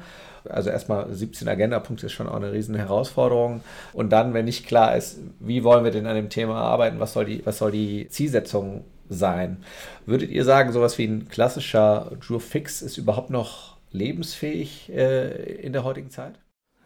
also 0.50 0.70
erstmal 0.70 1.12
17 1.12 1.48
Agenda-Punkte 1.48 2.06
ist 2.06 2.12
schon 2.12 2.28
auch 2.28 2.36
eine 2.36 2.52
riesen 2.52 2.74
Herausforderung. 2.74 3.62
Und 3.92 4.10
dann, 4.10 4.34
wenn 4.34 4.44
nicht 4.44 4.66
klar 4.66 4.96
ist, 4.96 5.18
wie 5.40 5.64
wollen 5.64 5.84
wir 5.84 5.90
denn 5.90 6.06
an 6.06 6.16
dem 6.16 6.30
Thema 6.30 6.60
arbeiten, 6.60 7.00
was 7.00 7.12
soll 7.12 7.24
die, 7.24 7.44
was 7.44 7.58
soll 7.58 7.70
die 7.70 8.08
Zielsetzung 8.08 8.84
sein? 9.08 9.58
Würdet 10.04 10.30
ihr 10.30 10.44
sagen, 10.44 10.72
sowas 10.72 10.98
wie 10.98 11.06
ein 11.06 11.28
klassischer 11.28 12.12
Drew-Fix 12.26 12.82
ist 12.82 12.98
überhaupt 12.98 13.30
noch 13.30 13.76
lebensfähig 13.92 14.90
äh, 14.92 15.54
in 15.54 15.72
der 15.72 15.84
heutigen 15.84 16.10
Zeit? 16.10 16.34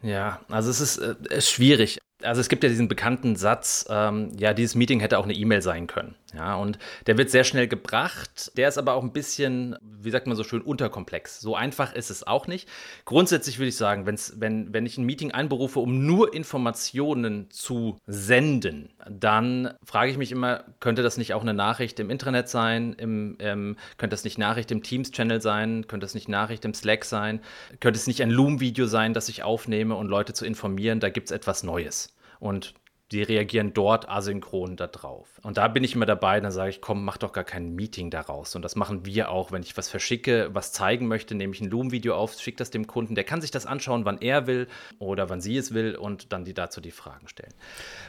Ja, 0.01 0.39
also 0.49 0.69
es 0.69 0.81
ist, 0.81 0.97
äh, 0.97 1.15
ist 1.29 1.49
schwierig 1.49 1.99
also 2.23 2.41
es 2.41 2.49
gibt 2.49 2.63
ja 2.63 2.69
diesen 2.69 2.87
bekannten 2.87 3.35
Satz, 3.35 3.85
ähm, 3.89 4.31
ja, 4.37 4.53
dieses 4.53 4.75
Meeting 4.75 4.99
hätte 4.99 5.17
auch 5.17 5.23
eine 5.23 5.33
E-Mail 5.33 5.61
sein 5.61 5.87
können. 5.87 6.15
Ja, 6.33 6.55
und 6.55 6.79
der 7.07 7.17
wird 7.17 7.29
sehr 7.29 7.43
schnell 7.43 7.67
gebracht. 7.67 8.51
Der 8.55 8.69
ist 8.69 8.77
aber 8.77 8.93
auch 8.93 9.03
ein 9.03 9.11
bisschen, 9.11 9.75
wie 9.81 10.11
sagt 10.11 10.27
man 10.27 10.37
so 10.37 10.43
schön, 10.43 10.61
unterkomplex. 10.61 11.41
So 11.41 11.55
einfach 11.55 11.93
ist 11.93 12.09
es 12.09 12.25
auch 12.25 12.47
nicht. 12.47 12.69
Grundsätzlich 13.03 13.59
würde 13.59 13.69
ich 13.69 13.75
sagen, 13.75 14.05
wenn's, 14.05 14.35
wenn, 14.37 14.73
wenn 14.73 14.85
ich 14.85 14.97
ein 14.97 15.03
Meeting 15.03 15.31
einberufe, 15.31 15.79
um 15.79 16.05
nur 16.05 16.33
Informationen 16.33 17.49
zu 17.49 17.97
senden, 18.07 18.93
dann 19.09 19.73
frage 19.83 20.11
ich 20.11 20.17
mich 20.17 20.31
immer, 20.31 20.63
könnte 20.79 21.03
das 21.03 21.17
nicht 21.17 21.33
auch 21.33 21.41
eine 21.41 21.53
Nachricht 21.53 21.99
im 21.99 22.09
Intranet 22.09 22.47
sein? 22.47 22.93
Im, 22.93 23.35
ähm, 23.39 23.75
könnte 23.97 24.13
das 24.13 24.23
nicht 24.23 24.37
Nachricht 24.37 24.71
im 24.71 24.83
Teams-Channel 24.83 25.41
sein? 25.41 25.85
Könnte 25.87 26.05
das 26.05 26.15
nicht 26.15 26.29
Nachricht 26.29 26.63
im 26.63 26.73
Slack 26.73 27.03
sein? 27.03 27.41
Könnte 27.81 27.99
es 27.99 28.07
nicht 28.07 28.21
ein 28.21 28.31
Loom-Video 28.31 28.85
sein, 28.85 29.13
das 29.13 29.27
ich 29.27 29.43
aufnehme 29.43 29.95
und 29.95 30.07
Leute 30.07 30.31
zu 30.33 30.45
informieren, 30.45 31.01
da 31.01 31.09
gibt 31.09 31.27
es 31.27 31.31
etwas 31.31 31.63
Neues? 31.63 32.13
und 32.41 32.73
die 33.11 33.23
reagieren 33.23 33.73
dort 33.73 34.09
asynchron 34.09 34.77
darauf. 34.77 35.27
Und 35.43 35.57
da 35.57 35.67
bin 35.67 35.83
ich 35.83 35.95
immer 35.95 36.05
dabei, 36.05 36.39
dann 36.39 36.51
sage 36.51 36.69
ich, 36.69 36.81
komm, 36.81 37.03
mach 37.03 37.17
doch 37.17 37.33
gar 37.33 37.43
kein 37.43 37.75
Meeting 37.75 38.09
daraus. 38.09 38.55
Und 38.55 38.61
das 38.61 38.75
machen 38.75 39.05
wir 39.05 39.29
auch, 39.29 39.51
wenn 39.51 39.63
ich 39.63 39.75
was 39.75 39.89
verschicke, 39.89 40.49
was 40.53 40.71
zeigen 40.71 41.07
möchte, 41.07 41.35
nehme 41.35 41.53
ich 41.53 41.61
ein 41.61 41.69
Loom-Video 41.69 42.15
auf, 42.15 42.39
schicke 42.39 42.57
das 42.57 42.71
dem 42.71 42.87
Kunden, 42.87 43.15
der 43.15 43.23
kann 43.23 43.41
sich 43.41 43.51
das 43.51 43.65
anschauen, 43.65 44.05
wann 44.05 44.19
er 44.21 44.47
will 44.47 44.67
oder 44.99 45.29
wann 45.29 45.41
sie 45.41 45.57
es 45.57 45.73
will 45.73 45.95
und 45.95 46.31
dann 46.31 46.45
die 46.45 46.53
dazu 46.53 46.79
die 46.79 46.91
Fragen 46.91 47.27
stellen. 47.27 47.53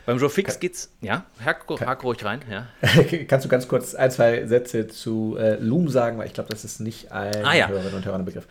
Beim 0.07 0.19
Joe 0.19 0.31
Fix 0.31 0.61
geht's, 0.61 0.93
ja, 1.01 1.27
hack, 1.45 1.67
hack 1.81 2.05
ruhig 2.05 2.25
rein, 2.25 2.43
ja. 2.51 2.69
Kannst 3.29 3.45
du 3.45 3.49
ganz 3.49 3.67
kurz 3.67 3.95
ein, 3.95 4.11
zwei 4.11 4.47
Sätze 4.47 4.87
zu 4.87 5.37
äh, 5.39 5.57
Loom 5.57 5.89
sagen, 5.89 6.19
weil 6.19 6.27
ich 6.27 6.35
glaube, 6.35 6.51
das 6.51 6.65
ist 6.65 6.81
nicht 6.81 7.11
allen 7.11 7.45
ah, 7.45 7.55
ja. 7.55 7.69
Hörerinnen 7.69 7.95
und 7.95 8.05
Hörern 8.05 8.23
ein 8.23 8.25
Begriff. 8.25 8.47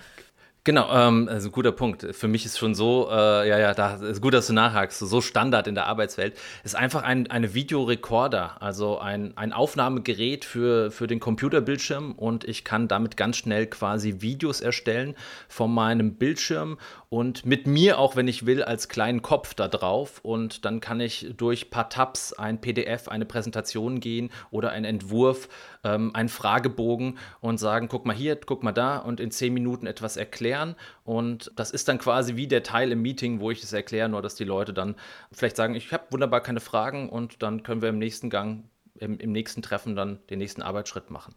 Genau, 0.63 0.93
ähm, 0.93 1.27
also 1.27 1.49
guter 1.49 1.71
Punkt. 1.71 2.05
Für 2.15 2.27
mich 2.27 2.45
ist 2.45 2.59
schon 2.59 2.75
so, 2.75 3.09
äh, 3.09 3.49
ja, 3.49 3.57
ja, 3.57 3.73
da 3.73 3.95
ist 3.95 4.21
gut, 4.21 4.35
dass 4.35 4.45
du 4.45 4.53
nachhakst, 4.53 4.99
so 4.99 5.19
Standard 5.19 5.65
in 5.65 5.73
der 5.73 5.87
Arbeitswelt. 5.87 6.37
Ist 6.63 6.75
einfach 6.75 7.01
ein 7.01 7.31
eine 7.31 7.55
Videorekorder, 7.55 8.61
also 8.61 8.99
ein, 8.99 9.35
ein 9.37 9.53
Aufnahmegerät 9.53 10.45
für, 10.45 10.91
für 10.91 11.07
den 11.07 11.19
Computerbildschirm 11.19 12.11
und 12.11 12.43
ich 12.43 12.63
kann 12.63 12.87
damit 12.87 13.17
ganz 13.17 13.37
schnell 13.37 13.65
quasi 13.65 14.17
Videos 14.19 14.61
erstellen 14.61 15.15
von 15.49 15.73
meinem 15.73 16.13
Bildschirm 16.13 16.77
und 17.11 17.45
mit 17.45 17.67
mir 17.67 17.99
auch, 17.99 18.15
wenn 18.15 18.29
ich 18.29 18.45
will, 18.45 18.63
als 18.63 18.87
kleinen 18.87 19.21
Kopf 19.21 19.53
da 19.53 19.67
drauf. 19.67 20.21
Und 20.23 20.63
dann 20.63 20.79
kann 20.79 21.01
ich 21.01 21.33
durch 21.35 21.65
ein 21.65 21.69
paar 21.69 21.89
Tabs 21.89 22.31
ein 22.31 22.61
PDF, 22.61 23.09
eine 23.09 23.25
Präsentation 23.25 23.99
gehen 23.99 24.31
oder 24.49 24.71
einen 24.71 24.85
Entwurf, 24.85 25.49
ähm, 25.83 26.15
einen 26.15 26.29
Fragebogen 26.29 27.17
und 27.41 27.57
sagen, 27.57 27.89
guck 27.89 28.05
mal 28.05 28.15
hier, 28.15 28.37
guck 28.37 28.63
mal 28.63 28.71
da 28.71 28.97
und 28.97 29.19
in 29.19 29.29
zehn 29.29 29.53
Minuten 29.53 29.87
etwas 29.87 30.15
erklären. 30.15 30.77
Und 31.03 31.51
das 31.57 31.71
ist 31.71 31.89
dann 31.89 31.97
quasi 31.97 32.37
wie 32.37 32.47
der 32.47 32.63
Teil 32.63 32.93
im 32.93 33.01
Meeting, 33.01 33.41
wo 33.41 33.51
ich 33.51 33.61
es 33.61 33.73
erkläre, 33.73 34.07
nur 34.07 34.21
dass 34.21 34.35
die 34.35 34.45
Leute 34.45 34.71
dann 34.71 34.95
vielleicht 35.33 35.57
sagen, 35.57 35.75
ich 35.75 35.91
habe 35.91 36.05
wunderbar 36.11 36.39
keine 36.39 36.61
Fragen 36.61 37.09
und 37.09 37.43
dann 37.43 37.61
können 37.61 37.81
wir 37.81 37.89
im 37.89 37.99
nächsten 37.99 38.29
Gang, 38.29 38.69
im, 38.95 39.19
im 39.19 39.33
nächsten 39.33 39.61
Treffen 39.61 39.97
dann 39.97 40.19
den 40.29 40.39
nächsten 40.39 40.61
Arbeitsschritt 40.61 41.11
machen. 41.11 41.35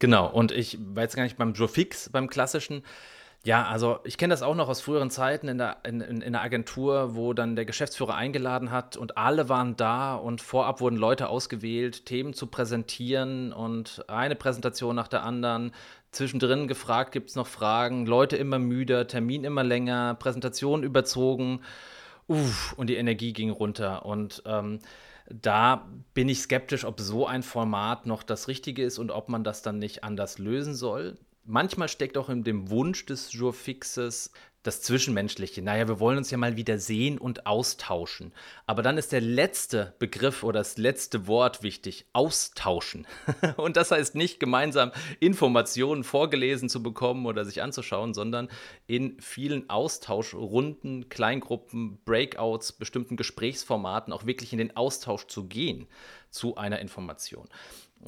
Genau, 0.00 0.30
und 0.30 0.52
ich 0.52 0.76
war 0.78 1.04
jetzt 1.04 1.16
gar 1.16 1.22
nicht 1.22 1.38
beim 1.38 1.54
Joe 1.54 1.68
Fix, 1.68 2.10
beim 2.10 2.28
klassischen. 2.28 2.82
Ja, 3.44 3.66
also 3.66 3.98
ich 4.04 4.16
kenne 4.16 4.32
das 4.32 4.42
auch 4.42 4.54
noch 4.54 4.70
aus 4.70 4.80
früheren 4.80 5.10
Zeiten 5.10 5.48
in 5.48 5.58
der, 5.58 5.76
in, 5.84 6.00
in, 6.00 6.32
der 6.32 6.40
Agentur, 6.40 7.14
wo 7.14 7.34
dann 7.34 7.56
der 7.56 7.66
Geschäftsführer 7.66 8.14
eingeladen 8.14 8.70
hat 8.70 8.96
und 8.96 9.18
alle 9.18 9.50
waren 9.50 9.76
da 9.76 10.14
und 10.14 10.40
vorab 10.40 10.80
wurden 10.80 10.96
Leute 10.96 11.28
ausgewählt, 11.28 12.06
Themen 12.06 12.32
zu 12.32 12.46
präsentieren 12.46 13.52
und 13.52 14.02
eine 14.08 14.34
Präsentation 14.34 14.96
nach 14.96 15.08
der 15.08 15.24
anderen. 15.24 15.72
Zwischendrin 16.10 16.68
gefragt, 16.68 17.12
gibt 17.12 17.28
es 17.28 17.36
noch 17.36 17.46
Fragen, 17.46 18.06
Leute 18.06 18.36
immer 18.38 18.58
müder, 18.58 19.06
Termin 19.08 19.44
immer 19.44 19.62
länger, 19.62 20.14
Präsentation 20.14 20.82
überzogen. 20.82 21.60
Uff, 22.28 22.72
und 22.78 22.88
die 22.88 22.96
Energie 22.96 23.34
ging 23.34 23.50
runter. 23.50 24.06
Und 24.06 24.42
ähm, 24.46 24.78
da 25.28 25.86
bin 26.14 26.30
ich 26.30 26.40
skeptisch, 26.40 26.86
ob 26.86 26.98
so 26.98 27.26
ein 27.26 27.42
Format 27.42 28.06
noch 28.06 28.22
das 28.22 28.48
Richtige 28.48 28.84
ist 28.84 28.98
und 28.98 29.10
ob 29.10 29.28
man 29.28 29.44
das 29.44 29.60
dann 29.60 29.78
nicht 29.78 30.02
anders 30.02 30.38
lösen 30.38 30.74
soll. 30.74 31.18
Manchmal 31.44 31.88
steckt 31.88 32.16
auch 32.16 32.28
in 32.28 32.42
dem 32.42 32.70
Wunsch 32.70 33.04
des 33.06 33.32
Jurfixes 33.32 34.30
das 34.64 34.80
Zwischenmenschliche. 34.80 35.60
Naja, 35.60 35.86
wir 35.88 36.00
wollen 36.00 36.16
uns 36.16 36.30
ja 36.30 36.38
mal 36.38 36.56
wieder 36.56 36.78
sehen 36.78 37.18
und 37.18 37.46
austauschen. 37.46 38.32
Aber 38.66 38.82
dann 38.82 38.96
ist 38.96 39.12
der 39.12 39.20
letzte 39.20 39.94
Begriff 39.98 40.42
oder 40.42 40.60
das 40.60 40.78
letzte 40.78 41.26
Wort 41.26 41.62
wichtig, 41.62 42.06
austauschen. 42.14 43.06
und 43.58 43.76
das 43.76 43.90
heißt 43.90 44.14
nicht 44.14 44.40
gemeinsam 44.40 44.90
Informationen 45.20 46.02
vorgelesen 46.02 46.70
zu 46.70 46.82
bekommen 46.82 47.26
oder 47.26 47.44
sich 47.44 47.60
anzuschauen, 47.60 48.14
sondern 48.14 48.48
in 48.86 49.20
vielen 49.20 49.68
Austauschrunden, 49.68 51.10
Kleingruppen, 51.10 51.98
Breakouts, 52.06 52.72
bestimmten 52.72 53.16
Gesprächsformaten 53.16 54.14
auch 54.14 54.24
wirklich 54.24 54.52
in 54.52 54.58
den 54.58 54.76
Austausch 54.78 55.26
zu 55.26 55.44
gehen 55.44 55.88
zu 56.30 56.56
einer 56.56 56.80
Information. 56.80 57.48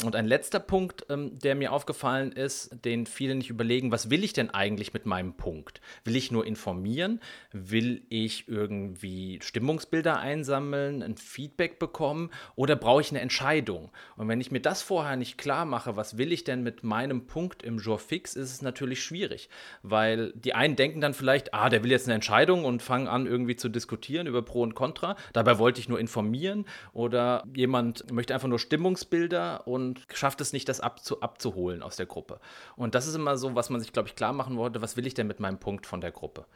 Und 0.04 0.14
ein 0.14 0.26
letzter 0.26 0.60
Punkt, 0.60 1.06
ähm, 1.08 1.38
der 1.38 1.54
mir 1.54 1.72
aufgefallen 1.72 2.32
ist, 2.32 2.84
den 2.84 3.06
viele 3.06 3.34
nicht 3.34 3.48
überlegen, 3.48 3.92
was 3.92 4.10
will 4.10 4.24
ich 4.24 4.34
denn 4.34 4.50
eigentlich 4.50 4.92
mit 4.92 5.06
meinem 5.06 5.34
Punkt? 5.34 5.80
Will 6.04 6.16
ich 6.16 6.30
nur 6.30 6.46
informieren? 6.46 7.20
Will 7.52 8.02
ich 8.10 8.46
irgendwie 8.46 9.38
Stimmungsbilder 9.42 10.18
einsammeln, 10.18 11.02
ein 11.02 11.16
Feedback 11.16 11.78
bekommen 11.78 12.30
oder 12.56 12.76
brauche 12.76 13.00
ich 13.00 13.10
eine 13.10 13.20
Entscheidung? 13.20 13.90
Und 14.16 14.28
wenn 14.28 14.40
ich 14.40 14.50
mir 14.50 14.60
das 14.60 14.82
vorher 14.82 15.16
nicht 15.16 15.38
klar 15.38 15.64
mache, 15.64 15.96
was 15.96 16.18
will 16.18 16.30
ich 16.30 16.44
denn 16.44 16.62
mit 16.62 16.84
meinem 16.84 17.26
Punkt 17.26 17.62
im 17.62 17.78
Jour 17.78 17.98
fix, 17.98 18.36
ist 18.36 18.52
es 18.52 18.62
natürlich 18.62 19.02
schwierig, 19.02 19.48
weil 19.82 20.32
die 20.34 20.52
einen 20.52 20.76
denken 20.76 21.00
dann 21.00 21.14
vielleicht, 21.14 21.54
ah, 21.54 21.70
der 21.70 21.82
will 21.82 21.90
jetzt 21.90 22.06
eine 22.06 22.14
Entscheidung 22.14 22.66
und 22.66 22.82
fangen 22.82 23.08
an 23.08 23.26
irgendwie 23.26 23.56
zu 23.56 23.70
diskutieren 23.70 24.26
über 24.26 24.42
Pro 24.42 24.60
und 24.60 24.74
Contra. 24.74 25.16
Dabei 25.32 25.58
wollte 25.58 25.80
ich 25.80 25.88
nur 25.88 25.98
informieren 25.98 26.66
oder 26.92 27.44
jemand 27.54 28.12
möchte 28.12 28.34
einfach 28.34 28.48
nur 28.48 28.58
Stimmungsbilder 28.58 29.66
und 29.66 29.85
und 29.86 30.06
schafft 30.12 30.40
es 30.40 30.52
nicht, 30.52 30.68
das 30.68 30.80
abzu 30.80 31.20
abzuholen 31.20 31.82
aus 31.82 31.96
der 31.96 32.06
Gruppe. 32.06 32.40
Und 32.76 32.94
das 32.94 33.06
ist 33.06 33.14
immer 33.14 33.36
so, 33.38 33.54
was 33.54 33.70
man 33.70 33.80
sich, 33.80 33.92
glaube 33.92 34.08
ich, 34.08 34.16
klar 34.16 34.32
machen 34.32 34.56
wollte, 34.56 34.82
was 34.82 34.96
will 34.96 35.06
ich 35.06 35.14
denn 35.14 35.26
mit 35.26 35.40
meinem 35.40 35.58
Punkt 35.58 35.86
von 35.86 36.00
der 36.00 36.12
Gruppe? 36.12 36.46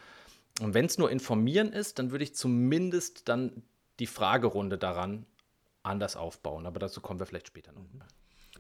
Und 0.60 0.75
wenn 0.75 0.87
es 0.87 0.99
nur 0.99 1.10
informieren 1.10 1.72
ist, 1.72 1.99
dann 1.99 2.10
würde 2.10 2.25
ich 2.25 2.34
zumindest 2.34 3.28
dann 3.28 3.62
die 3.99 4.06
Fragerunde 4.06 4.78
daran 4.78 5.26
anders 5.82 6.16
aufbauen. 6.16 6.66
Aber 6.66 6.78
dazu 6.78 7.00
kommen 7.00 7.20
wir 7.20 7.26
vielleicht 7.26 7.46
später 7.46 7.72
noch. 7.72 7.82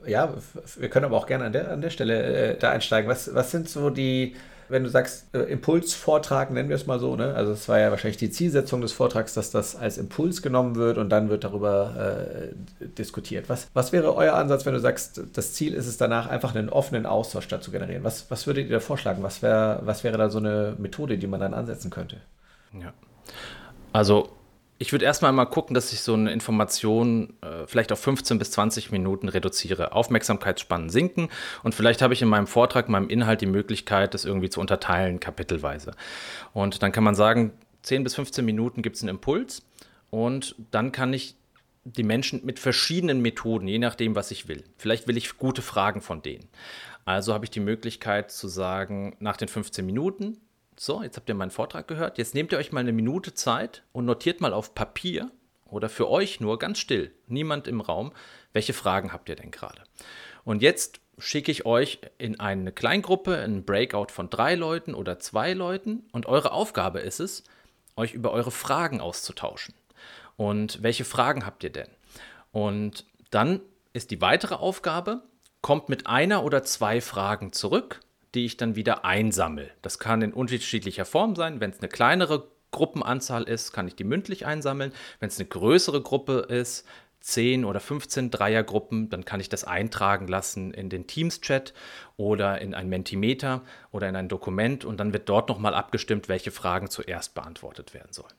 Ja, 0.06 0.34
wir 0.78 0.88
können 0.88 1.04
aber 1.04 1.16
auch 1.16 1.26
gerne 1.26 1.44
an 1.44 1.52
der, 1.52 1.70
an 1.70 1.80
der 1.80 1.90
Stelle 1.90 2.22
äh, 2.22 2.58
da 2.58 2.70
einsteigen. 2.70 3.08
Was, 3.08 3.34
was 3.34 3.50
sind 3.50 3.68
so 3.68 3.90
die, 3.90 4.34
wenn 4.68 4.84
du 4.84 4.88
sagst, 4.88 5.34
äh, 5.34 5.40
Impulsvortrag, 5.40 6.50
nennen 6.50 6.68
wir 6.68 6.76
es 6.76 6.86
mal 6.86 6.98
so, 6.98 7.16
ne? 7.16 7.34
Also 7.34 7.52
es 7.52 7.68
war 7.68 7.78
ja 7.78 7.90
wahrscheinlich 7.90 8.16
die 8.16 8.30
Zielsetzung 8.30 8.80
des 8.80 8.92
Vortrags, 8.92 9.34
dass 9.34 9.50
das 9.50 9.76
als 9.76 9.98
Impuls 9.98 10.42
genommen 10.42 10.76
wird 10.76 10.96
und 10.96 11.10
dann 11.10 11.28
wird 11.28 11.44
darüber 11.44 12.52
äh, 12.80 12.86
diskutiert. 12.86 13.48
Was, 13.48 13.68
was 13.74 13.92
wäre 13.92 14.14
euer 14.14 14.34
Ansatz, 14.34 14.64
wenn 14.66 14.74
du 14.74 14.80
sagst, 14.80 15.22
das 15.32 15.54
Ziel 15.54 15.74
ist 15.74 15.86
es 15.86 15.96
danach, 15.96 16.28
einfach 16.28 16.54
einen 16.54 16.68
offenen 16.68 17.04
Austausch 17.04 17.48
da 17.48 17.60
zu 17.60 17.70
generieren? 17.70 18.04
Was, 18.04 18.30
was 18.30 18.46
würdet 18.46 18.66
ihr 18.66 18.76
da 18.76 18.80
vorschlagen? 18.80 19.22
Was, 19.22 19.42
wär, 19.42 19.80
was 19.84 20.04
wäre 20.04 20.16
da 20.16 20.30
so 20.30 20.38
eine 20.38 20.76
Methode, 20.78 21.18
die 21.18 21.26
man 21.26 21.40
dann 21.40 21.54
ansetzen 21.54 21.90
könnte? 21.90 22.18
Ja. 22.72 22.92
Also 23.92 24.30
ich 24.80 24.92
würde 24.92 25.04
erstmal 25.04 25.30
mal 25.32 25.44
gucken, 25.44 25.74
dass 25.74 25.92
ich 25.92 26.00
so 26.00 26.14
eine 26.14 26.32
Information 26.32 27.34
äh, 27.42 27.66
vielleicht 27.66 27.92
auf 27.92 28.00
15 28.00 28.38
bis 28.38 28.50
20 28.52 28.90
Minuten 28.90 29.28
reduziere. 29.28 29.92
Aufmerksamkeitsspannen 29.92 30.88
sinken 30.88 31.28
und 31.62 31.74
vielleicht 31.74 32.00
habe 32.00 32.14
ich 32.14 32.22
in 32.22 32.28
meinem 32.28 32.46
Vortrag, 32.46 32.86
in 32.86 32.92
meinem 32.92 33.10
Inhalt 33.10 33.42
die 33.42 33.46
Möglichkeit, 33.46 34.14
das 34.14 34.24
irgendwie 34.24 34.48
zu 34.48 34.58
unterteilen, 34.58 35.20
kapitelweise. 35.20 35.92
Und 36.54 36.82
dann 36.82 36.92
kann 36.92 37.04
man 37.04 37.14
sagen, 37.14 37.52
10 37.82 38.04
bis 38.04 38.14
15 38.14 38.42
Minuten 38.42 38.80
gibt 38.80 38.96
es 38.96 39.02
einen 39.02 39.10
Impuls 39.10 39.62
und 40.08 40.56
dann 40.70 40.92
kann 40.92 41.12
ich 41.12 41.36
die 41.84 42.02
Menschen 42.02 42.44
mit 42.46 42.58
verschiedenen 42.58 43.20
Methoden, 43.20 43.68
je 43.68 43.78
nachdem, 43.78 44.14
was 44.14 44.30
ich 44.30 44.48
will. 44.48 44.64
Vielleicht 44.78 45.06
will 45.06 45.18
ich 45.18 45.36
gute 45.36 45.60
Fragen 45.60 46.00
von 46.00 46.22
denen. 46.22 46.48
Also 47.04 47.34
habe 47.34 47.44
ich 47.44 47.50
die 47.50 47.60
Möglichkeit 47.60 48.30
zu 48.30 48.48
sagen, 48.48 49.14
nach 49.20 49.36
den 49.36 49.48
15 49.48 49.84
Minuten 49.84 50.38
so, 50.82 51.02
jetzt 51.02 51.18
habt 51.18 51.28
ihr 51.28 51.34
meinen 51.34 51.50
Vortrag 51.50 51.88
gehört. 51.88 52.16
Jetzt 52.16 52.34
nehmt 52.34 52.52
ihr 52.52 52.58
euch 52.58 52.72
mal 52.72 52.80
eine 52.80 52.94
Minute 52.94 53.34
Zeit 53.34 53.82
und 53.92 54.06
notiert 54.06 54.40
mal 54.40 54.54
auf 54.54 54.74
Papier 54.74 55.30
oder 55.66 55.90
für 55.90 56.08
euch 56.08 56.40
nur 56.40 56.58
ganz 56.58 56.78
still, 56.78 57.12
niemand 57.26 57.68
im 57.68 57.82
Raum, 57.82 58.12
welche 58.54 58.72
Fragen 58.72 59.12
habt 59.12 59.28
ihr 59.28 59.36
denn 59.36 59.50
gerade? 59.50 59.82
Und 60.42 60.62
jetzt 60.62 61.00
schicke 61.18 61.52
ich 61.52 61.66
euch 61.66 62.00
in 62.16 62.40
eine 62.40 62.72
Kleingruppe, 62.72 63.34
in 63.34 63.40
einen 63.40 63.64
Breakout 63.66 64.06
von 64.10 64.30
drei 64.30 64.54
Leuten 64.54 64.94
oder 64.94 65.18
zwei 65.18 65.52
Leuten 65.52 66.04
und 66.12 66.24
eure 66.24 66.52
Aufgabe 66.52 67.00
ist 67.00 67.20
es, 67.20 67.44
euch 67.94 68.14
über 68.14 68.32
eure 68.32 68.50
Fragen 68.50 69.02
auszutauschen. 69.02 69.74
Und 70.38 70.82
welche 70.82 71.04
Fragen 71.04 71.44
habt 71.44 71.62
ihr 71.62 71.70
denn? 71.70 71.90
Und 72.52 73.04
dann 73.30 73.60
ist 73.92 74.10
die 74.12 74.22
weitere 74.22 74.54
Aufgabe, 74.54 75.24
kommt 75.60 75.90
mit 75.90 76.06
einer 76.06 76.42
oder 76.42 76.64
zwei 76.64 77.02
Fragen 77.02 77.52
zurück 77.52 78.00
die 78.34 78.44
ich 78.44 78.56
dann 78.56 78.76
wieder 78.76 79.04
einsammle. 79.04 79.70
Das 79.82 79.98
kann 79.98 80.22
in 80.22 80.32
unterschiedlicher 80.32 81.04
Form 81.04 81.34
sein. 81.36 81.60
Wenn 81.60 81.70
es 81.70 81.80
eine 81.80 81.88
kleinere 81.88 82.48
Gruppenanzahl 82.70 83.44
ist, 83.44 83.72
kann 83.72 83.88
ich 83.88 83.96
die 83.96 84.04
mündlich 84.04 84.46
einsammeln. 84.46 84.92
Wenn 85.18 85.28
es 85.28 85.38
eine 85.38 85.48
größere 85.48 86.02
Gruppe 86.02 86.46
ist, 86.48 86.86
10 87.20 87.64
oder 87.64 87.80
15 87.80 88.30
Dreiergruppen, 88.30 89.10
dann 89.10 89.24
kann 89.24 89.40
ich 89.40 89.48
das 89.48 89.64
eintragen 89.64 90.26
lassen 90.26 90.72
in 90.72 90.88
den 90.88 91.06
Teams-Chat 91.06 91.74
oder 92.16 92.60
in 92.60 92.74
ein 92.74 92.88
Mentimeter 92.88 93.62
oder 93.92 94.08
in 94.08 94.16
ein 94.16 94.28
Dokument 94.28 94.84
und 94.84 94.98
dann 94.98 95.12
wird 95.12 95.28
dort 95.28 95.48
nochmal 95.48 95.74
abgestimmt, 95.74 96.28
welche 96.28 96.50
Fragen 96.50 96.88
zuerst 96.88 97.34
beantwortet 97.34 97.92
werden 97.92 98.12
sollen. 98.12 98.32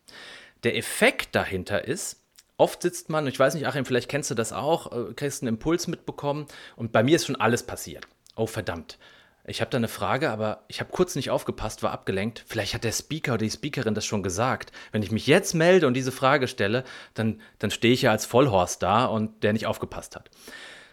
Der 0.63 0.75
Effekt 0.77 1.35
dahinter 1.35 1.85
ist, 1.85 2.23
oft 2.57 2.81
sitzt 2.81 3.09
man, 3.09 3.27
ich 3.27 3.37
weiß 3.37 3.53
nicht, 3.53 3.67
Achim, 3.67 3.85
vielleicht 3.85 4.09
kennst 4.09 4.31
du 4.31 4.35
das 4.35 4.51
auch, 4.51 4.91
äh, 4.91 5.13
kriegst 5.13 5.43
einen 5.43 5.49
Impuls 5.49 5.87
mitbekommen 5.87 6.47
und 6.75 6.91
bei 6.91 7.03
mir 7.03 7.15
ist 7.15 7.27
schon 7.27 7.35
alles 7.35 7.63
passiert. 7.63 8.07
Oh 8.35 8.47
verdammt, 8.47 8.97
ich 9.45 9.61
habe 9.61 9.71
da 9.71 9.77
eine 9.77 9.87
Frage, 9.87 10.29
aber 10.29 10.63
ich 10.67 10.79
habe 10.79 10.91
kurz 10.91 11.15
nicht 11.15 11.31
aufgepasst, 11.31 11.81
war 11.81 11.91
abgelenkt. 11.91 12.43
Vielleicht 12.47 12.73
hat 12.73 12.83
der 12.83 12.91
Speaker 12.91 13.33
oder 13.33 13.45
die 13.45 13.51
Speakerin 13.51 13.95
das 13.95 14.05
schon 14.05 14.23
gesagt. 14.23 14.71
Wenn 14.91 15.01
ich 15.01 15.11
mich 15.11 15.25
jetzt 15.25 15.53
melde 15.53 15.87
und 15.87 15.95
diese 15.95 16.11
Frage 16.11 16.47
stelle, 16.47 16.83
dann, 17.15 17.41
dann 17.57 17.71
stehe 17.71 17.93
ich 17.93 18.03
ja 18.03 18.11
als 18.11 18.25
Vollhorst 18.25 18.83
da 18.83 19.05
und 19.05 19.43
der 19.43 19.53
nicht 19.53 19.65
aufgepasst 19.65 20.15
hat. 20.15 20.29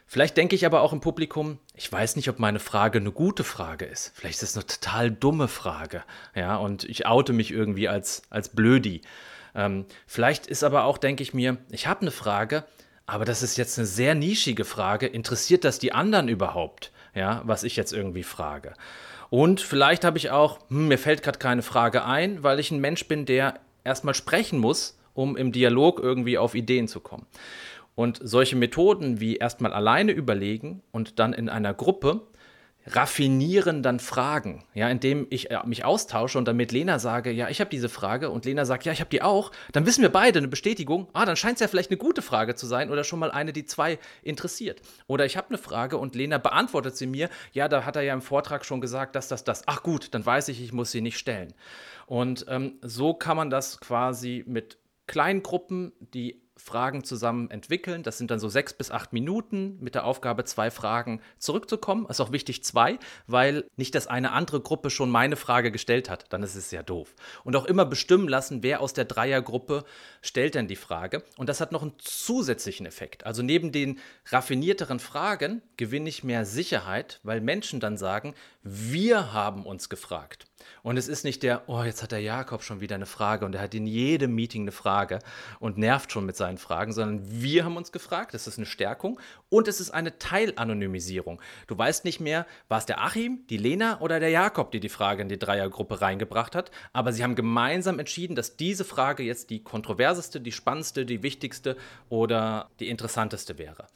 Vielleicht 0.07 0.39
denke 0.39 0.57
ich 0.57 0.65
aber 0.65 0.81
auch 0.81 0.95
im 0.95 1.01
Publikum, 1.01 1.59
ich 1.75 1.93
weiß 1.93 2.17
nicht, 2.17 2.31
ob 2.31 2.39
meine 2.39 2.61
Frage 2.61 2.99
eine 2.99 3.13
gute 3.13 3.45
Frage 3.45 3.85
ist. 3.85 4.13
Vielleicht 4.15 4.43
ist 4.43 4.51
es 4.51 4.57
eine 4.57 4.65
total 4.65 5.11
dumme 5.11 5.49
Frage. 5.49 6.03
Ja, 6.35 6.57
und 6.57 6.85
ich 6.85 7.07
oute 7.07 7.35
mich 7.35 7.51
irgendwie 7.51 7.89
als, 7.91 8.23
als 8.31 8.49
Blödi. 8.49 9.03
Ähm, 9.55 9.85
vielleicht 10.07 10.47
ist 10.47 10.65
aber 10.65 10.85
auch, 10.85 10.97
denke 10.97 11.23
ich 11.23 11.35
mir, 11.35 11.59
ich 11.71 11.87
habe 11.87 12.01
eine 12.01 12.11
Frage, 12.11 12.65
aber 13.05 13.27
das 13.27 13.43
ist 13.43 13.59
jetzt 13.59 13.79
eine 13.79 13.87
sehr 13.87 14.15
nischige 14.15 14.65
Frage. 14.65 15.07
Interessiert 15.07 15.65
das 15.65 15.79
die 15.79 15.93
anderen 15.93 16.29
überhaupt? 16.29 16.91
Ja, 17.15 17.43
was 17.45 17.65
ich 17.65 17.77
jetzt 17.77 17.93
irgendwie 17.93 18.23
frage. 18.23 18.75
Und 19.31 19.61
vielleicht 19.61 20.05
habe 20.05 20.19
ich 20.19 20.31
auch, 20.31 20.59
hm, 20.69 20.89
mir 20.89 20.99
fällt 20.99 21.23
gerade 21.23 21.39
keine 21.39 21.63
Frage 21.63 22.05
ein, 22.05 22.43
weil 22.43 22.59
ich 22.59 22.71
ein 22.71 22.81
Mensch 22.81 23.07
bin, 23.07 23.27
der 23.27 23.61
erstmal 23.85 24.15
sprechen 24.15 24.59
muss, 24.59 24.99
um 25.15 25.37
im 25.37 25.53
Dialog 25.53 26.01
irgendwie 26.01 26.39
auf 26.39 26.55
Ideen 26.55 26.89
zu 26.89 27.01
kommen. 27.01 27.27
Und 27.95 28.21
solche 28.23 28.57
Methoden 28.57 29.21
wie 29.21 29.37
erstmal 29.37 29.73
alleine 29.73 30.13
überlegen 30.13 30.83
und 30.93 31.19
dann 31.19 31.33
in 31.33 31.49
einer 31.49 31.75
Gruppe 31.75 32.23
raffinieren 32.95 33.83
dann 33.83 34.01
Fragen, 34.01 34.65
ja, 34.75 34.89
indem 34.89 35.27
ich 35.31 35.51
äh, 35.51 35.59
mich 35.65 35.85
austausche 35.85 36.39
und 36.39 36.47
dann 36.47 36.57
mit 36.57 36.73
Lena 36.73 36.99
sage, 36.99 37.31
ja, 37.31 37.49
ich 37.49 37.61
habe 37.61 37.71
diese 37.71 37.89
Frage. 37.89 38.31
Und 38.31 38.45
Lena 38.45 38.65
sagt, 38.65 38.85
ja, 38.85 38.93
ich 38.93 39.01
habe 39.01 39.11
die 39.11 39.23
auch, 39.23 39.53
dann 39.73 39.87
wissen 39.87 40.03
wir 40.03 40.09
beide 40.09 40.39
eine 40.39 40.49
Bestätigung, 40.49 41.09
ah, 41.13 41.25
dann 41.25 41.37
scheint 41.37 41.55
es 41.55 41.61
ja 41.61 41.69
vielleicht 41.69 41.91
eine 41.91 41.99
gute 41.99 42.23
Frage 42.23 42.55
zu 42.55 42.67
sein 42.67 42.91
oder 42.91 43.05
schon 43.05 43.19
mal 43.19 43.31
eine, 43.31 43.53
die 43.53 43.65
zwei 43.65 43.99
interessiert. 44.23 44.81
Oder 45.07 45.27
ich 45.27 45.37
habe 45.37 45.49
eine 45.49 45.59
Frage 45.59 45.99
und 45.99 46.15
Lena 46.15 46.39
beantwortet 46.39 46.97
sie 46.97 47.07
mir, 47.07 47.29
ja, 47.53 47.69
da 47.69 47.85
hat 47.85 47.97
er 47.97 48.03
ja 48.03 48.15
im 48.15 48.23
Vortrag 48.23 48.65
schon 48.65 48.81
gesagt, 48.81 49.15
dass 49.15 49.29
das, 49.29 49.45
das, 49.45 49.63
ach 49.67 49.83
gut, 49.83 50.15
dann 50.15 50.25
weiß 50.25 50.49
ich, 50.49 50.63
ich 50.63 50.73
muss 50.73 50.91
sie 50.91 51.01
nicht 51.01 51.19
stellen. 51.19 51.55
Und 52.07 52.47
ähm, 52.49 52.79
so 52.83 53.15
kann 53.15 53.37
man 53.37 53.51
das 53.51 53.81
quasi 53.81 54.45
mit 54.47 54.79
kleinen 55.07 55.43
Gruppen, 55.43 55.93
die 56.01 56.41
Fragen 56.59 57.05
zusammen 57.05 57.51
entwickeln. 57.51 58.03
Das 58.03 58.19
sind 58.19 58.31
dann 58.31 58.41
so 58.41 58.49
sechs 58.49 58.73
bis 58.73 58.91
acht 58.91 59.13
Minuten 59.13 59.79
mit 59.81 59.95
der 59.95 60.05
Aufgabe, 60.05 60.45
zwei 60.45 60.71
Fragen 60.71 61.21
zurückzukommen. 61.39 62.07
Ist 62.07 62.21
auch 62.21 62.33
wichtig 62.33 62.65
zwei, 62.65 62.99
weil 63.27 63.65
nicht, 63.77 63.95
dass 63.95 64.07
eine 64.07 64.33
andere 64.33 64.61
Gruppe 64.61 64.91
schon 64.91 65.11
meine 65.11 65.37
Frage 65.37 65.71
gestellt 65.71 66.11
hat. 66.11 66.27
Dann 66.33 66.43
ist 66.43 66.57
es 66.57 66.71
ja 66.71 66.83
doof. 66.83 67.15
Und 67.45 67.57
auch 67.57 67.65
immer 67.65 67.87
bestimmen 67.87 68.29
lassen, 68.29 68.63
wer 68.63 68.81
aus 68.81 68.93
der 68.93 69.05
Dreiergruppe 69.05 69.85
stellt 70.21 70.55
denn 70.55 70.69
die 70.69 70.77
Frage. 70.77 71.23
Und 71.37 71.49
das 71.49 71.61
hat 71.61 71.73
noch 71.73 71.83
einen 71.83 71.95
zusätzlichen 71.99 72.87
Effekt. 72.87 73.25
Also 73.25 73.43
neben 73.43 73.73
den 73.73 73.99
raffinierteren 74.27 74.99
Fragen 74.99 75.63
gewinne 75.77 76.09
ich 76.09 76.25
mehr 76.25 76.45
Sicherheit, 76.45 77.21
weil 77.23 77.41
Menschen 77.41 77.81
dann 77.81 77.97
sagen, 77.97 78.35
wir 78.63 79.33
haben 79.33 79.65
uns 79.65 79.89
gefragt. 79.89 80.48
Und 80.83 80.97
es 80.97 81.09
ist 81.09 81.25
nicht 81.25 81.43
der, 81.43 81.69
oh, 81.69 81.83
jetzt 81.83 82.03
hat 82.03 82.13
der 82.13 82.21
Jakob 82.21 82.63
schon 82.63 82.81
wieder 82.81 82.95
eine 82.95 83.07
Frage 83.07 83.45
und 83.45 83.55
er 83.55 83.63
hat 83.63 83.75
in 83.75 83.87
jedem 83.87 84.35
Meeting 84.35 84.63
eine 84.63 84.73
Frage 84.73 85.19
und 85.61 85.79
nervt 85.79 86.13
schon 86.13 86.27
mit 86.27 86.37
seinen 86.37 86.59
Fragen, 86.59 86.93
sondern 86.93 87.23
wir 87.31 87.65
haben 87.65 87.77
uns 87.77 87.93
gefragt, 87.93 88.35
das 88.35 88.47
ist 88.47 88.59
eine 88.59 88.67
Stärkung 88.67 89.21
und 89.49 89.69
es 89.69 89.81
ist 89.81 89.91
eine 89.91 90.19
Teilanonymisierung. 90.19 91.41
Du 91.67 91.77
weißt 91.77 92.05
nicht 92.05 92.21
mehr, 92.21 92.47
war 92.69 92.79
es 92.79 92.87
der 92.87 93.03
Achim, 93.03 93.47
die 93.51 93.57
Lena 93.57 94.01
oder 94.01 94.21
der 94.21 94.31
Jakob, 94.31 94.71
die 94.71 94.81
die 94.81 94.89
Frage 94.89 95.23
in 95.23 95.29
die 95.29 95.39
Dreiergruppe 95.39 96.01
reingebracht 96.01 96.55
hat, 96.55 96.71
aber 96.93 97.13
sie 97.13 97.23
haben 97.23 97.35
gemeinsam 97.35 97.99
entschieden, 97.99 98.37
dass 98.37 98.57
diese 98.57 98.85
Frage 98.85 99.23
jetzt 99.23 99.51
die 99.51 99.63
kontroverseste, 99.63 100.41
die 100.41 100.53
spannendste, 100.53 101.05
die 101.05 101.23
wichtigste 101.23 101.77
oder 102.09 102.71
die 102.81 102.89
interessanteste 102.89 103.59
wäre. 103.59 103.87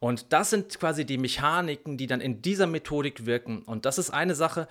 Und 0.00 0.32
das 0.32 0.50
sind 0.50 0.78
quasi 0.78 1.04
die 1.04 1.18
Mechaniken, 1.18 1.96
die 1.96 2.06
dann 2.06 2.20
in 2.20 2.40
dieser 2.40 2.66
Methodik 2.66 3.26
wirken. 3.26 3.62
Und 3.62 3.84
das 3.84 3.98
ist 3.98 4.10
eine 4.10 4.34
Sache, 4.34 4.68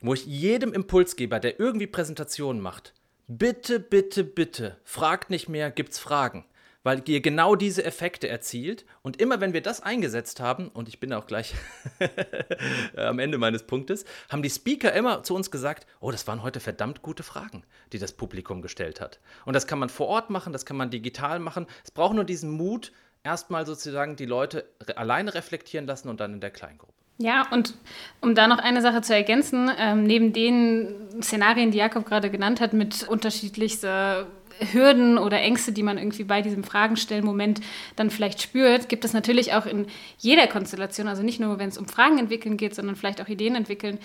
wo 0.00 0.14
ich 0.14 0.26
jedem 0.26 0.72
Impulsgeber, 0.72 1.40
der 1.40 1.58
irgendwie 1.58 1.86
Präsentationen 1.86 2.60
macht, 2.60 2.92
bitte, 3.26 3.80
bitte, 3.80 4.24
bitte, 4.24 4.76
fragt 4.84 5.30
nicht 5.30 5.48
mehr, 5.48 5.70
gibt's 5.70 5.98
Fragen. 5.98 6.44
Weil 6.82 7.02
ihr 7.08 7.22
genau 7.22 7.56
diese 7.56 7.82
Effekte 7.82 8.28
erzielt. 8.28 8.84
Und 9.00 9.18
immer 9.18 9.40
wenn 9.40 9.54
wir 9.54 9.62
das 9.62 9.80
eingesetzt 9.80 10.38
haben, 10.38 10.68
und 10.68 10.86
ich 10.86 11.00
bin 11.00 11.14
auch 11.14 11.26
gleich 11.26 11.54
am 12.96 13.18
Ende 13.18 13.38
meines 13.38 13.62
Punktes, 13.62 14.04
haben 14.28 14.42
die 14.42 14.50
Speaker 14.50 14.92
immer 14.92 15.22
zu 15.22 15.34
uns 15.34 15.50
gesagt, 15.50 15.86
oh, 16.00 16.10
das 16.10 16.26
waren 16.26 16.42
heute 16.42 16.60
verdammt 16.60 17.00
gute 17.00 17.22
Fragen, 17.22 17.64
die 17.94 17.98
das 17.98 18.12
Publikum 18.12 18.60
gestellt 18.60 19.00
hat. 19.00 19.18
Und 19.46 19.54
das 19.54 19.66
kann 19.66 19.78
man 19.78 19.88
vor 19.88 20.08
Ort 20.08 20.28
machen, 20.28 20.52
das 20.52 20.66
kann 20.66 20.76
man 20.76 20.90
digital 20.90 21.38
machen. 21.38 21.66
Es 21.82 21.90
braucht 21.90 22.14
nur 22.14 22.24
diesen 22.24 22.50
Mut, 22.50 22.92
erstmal 23.22 23.64
sozusagen 23.64 24.16
die 24.16 24.26
Leute 24.26 24.68
alleine 24.94 25.32
reflektieren 25.32 25.86
lassen 25.86 26.10
und 26.10 26.20
dann 26.20 26.34
in 26.34 26.40
der 26.40 26.50
Kleingruppe. 26.50 27.03
Ja, 27.18 27.46
und 27.52 27.74
um 28.20 28.34
da 28.34 28.48
noch 28.48 28.58
eine 28.58 28.82
Sache 28.82 29.00
zu 29.02 29.14
ergänzen, 29.14 29.70
ähm, 29.78 30.02
neben 30.02 30.32
den 30.32 31.22
Szenarien, 31.22 31.70
die 31.70 31.78
Jakob 31.78 32.06
gerade 32.06 32.28
genannt 32.28 32.60
hat, 32.60 32.72
mit 32.72 33.06
unterschiedlichster 33.08 34.26
Hürden 34.72 35.18
oder 35.18 35.40
Ängste, 35.40 35.72
die 35.72 35.82
man 35.82 35.98
irgendwie 35.98 36.24
bei 36.24 36.42
diesem 36.42 36.64
Fragenstellmoment 36.64 37.60
dann 37.96 38.10
vielleicht 38.10 38.42
spürt, 38.42 38.88
gibt 38.88 39.04
es 39.04 39.12
natürlich 39.12 39.52
auch 39.54 39.66
in 39.66 39.86
jeder 40.18 40.46
Konstellation, 40.46 41.08
also 41.08 41.22
nicht 41.22 41.40
nur, 41.40 41.58
wenn 41.58 41.68
es 41.68 41.78
um 41.78 41.86
Fragen 41.86 42.18
entwickeln 42.18 42.56
geht, 42.56 42.74
sondern 42.74 42.96
vielleicht 42.96 43.20
auch 43.20 43.28
Ideen 43.28 43.54
entwickeln, 43.54 43.98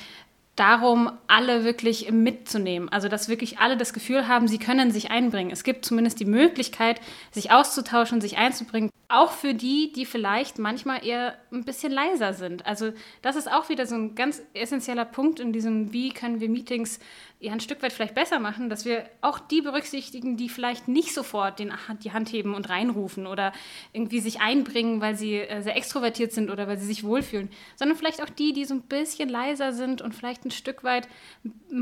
darum, 0.55 1.09
alle 1.27 1.63
wirklich 1.63 2.11
mitzunehmen. 2.11 2.89
Also, 2.89 3.07
dass 3.07 3.29
wirklich 3.29 3.59
alle 3.59 3.77
das 3.77 3.93
Gefühl 3.93 4.27
haben, 4.27 4.47
sie 4.47 4.59
können 4.59 4.91
sich 4.91 5.09
einbringen. 5.09 5.51
Es 5.51 5.63
gibt 5.63 5.85
zumindest 5.85 6.19
die 6.19 6.25
Möglichkeit, 6.25 6.99
sich 7.31 7.51
auszutauschen, 7.51 8.19
sich 8.21 8.37
einzubringen. 8.37 8.89
Auch 9.11 9.31
für 9.31 9.55
die, 9.55 9.91
die 9.91 10.05
vielleicht 10.05 10.59
manchmal 10.59 11.03
eher 11.03 11.35
ein 11.51 11.63
bisschen 11.63 11.91
leiser 11.91 12.33
sind. 12.33 12.67
Also, 12.67 12.93
das 13.23 13.35
ist 13.35 13.51
auch 13.51 13.67
wieder 13.67 13.87
so 13.87 13.95
ein 13.95 14.13
ganz 14.13 14.39
essentieller 14.53 15.03
Punkt 15.03 15.39
in 15.39 15.51
diesem, 15.51 15.91
wie 15.91 16.11
können 16.11 16.39
wir 16.39 16.47
Meetings 16.47 16.99
ja 17.39 17.51
ein 17.51 17.59
Stück 17.59 17.81
weit 17.81 17.91
vielleicht 17.91 18.13
besser 18.13 18.39
machen, 18.39 18.69
dass 18.69 18.85
wir 18.85 19.09
auch 19.21 19.39
die 19.39 19.61
berücksichtigen, 19.61 20.37
die 20.37 20.47
vielleicht 20.47 20.87
nicht 20.87 21.11
sofort 21.11 21.57
den, 21.57 21.73
die 22.03 22.11
Hand 22.11 22.31
heben 22.31 22.53
und 22.53 22.69
reinrufen 22.69 23.25
oder 23.25 23.51
irgendwie 23.93 24.19
sich 24.19 24.41
einbringen, 24.41 25.01
weil 25.01 25.15
sie 25.15 25.37
äh, 25.37 25.63
sehr 25.63 25.75
extrovertiert 25.75 26.31
sind 26.31 26.51
oder 26.51 26.67
weil 26.67 26.77
sie 26.77 26.85
sich 26.85 27.03
wohlfühlen, 27.03 27.49
sondern 27.77 27.97
vielleicht 27.97 28.21
auch 28.21 28.29
die, 28.29 28.53
die 28.53 28.65
so 28.65 28.75
ein 28.75 28.81
bisschen 28.81 29.27
leiser 29.27 29.73
sind 29.73 30.03
und 30.03 30.13
vielleicht 30.13 30.45
ein 30.45 30.51
Stück 30.51 30.83
weit 30.83 31.07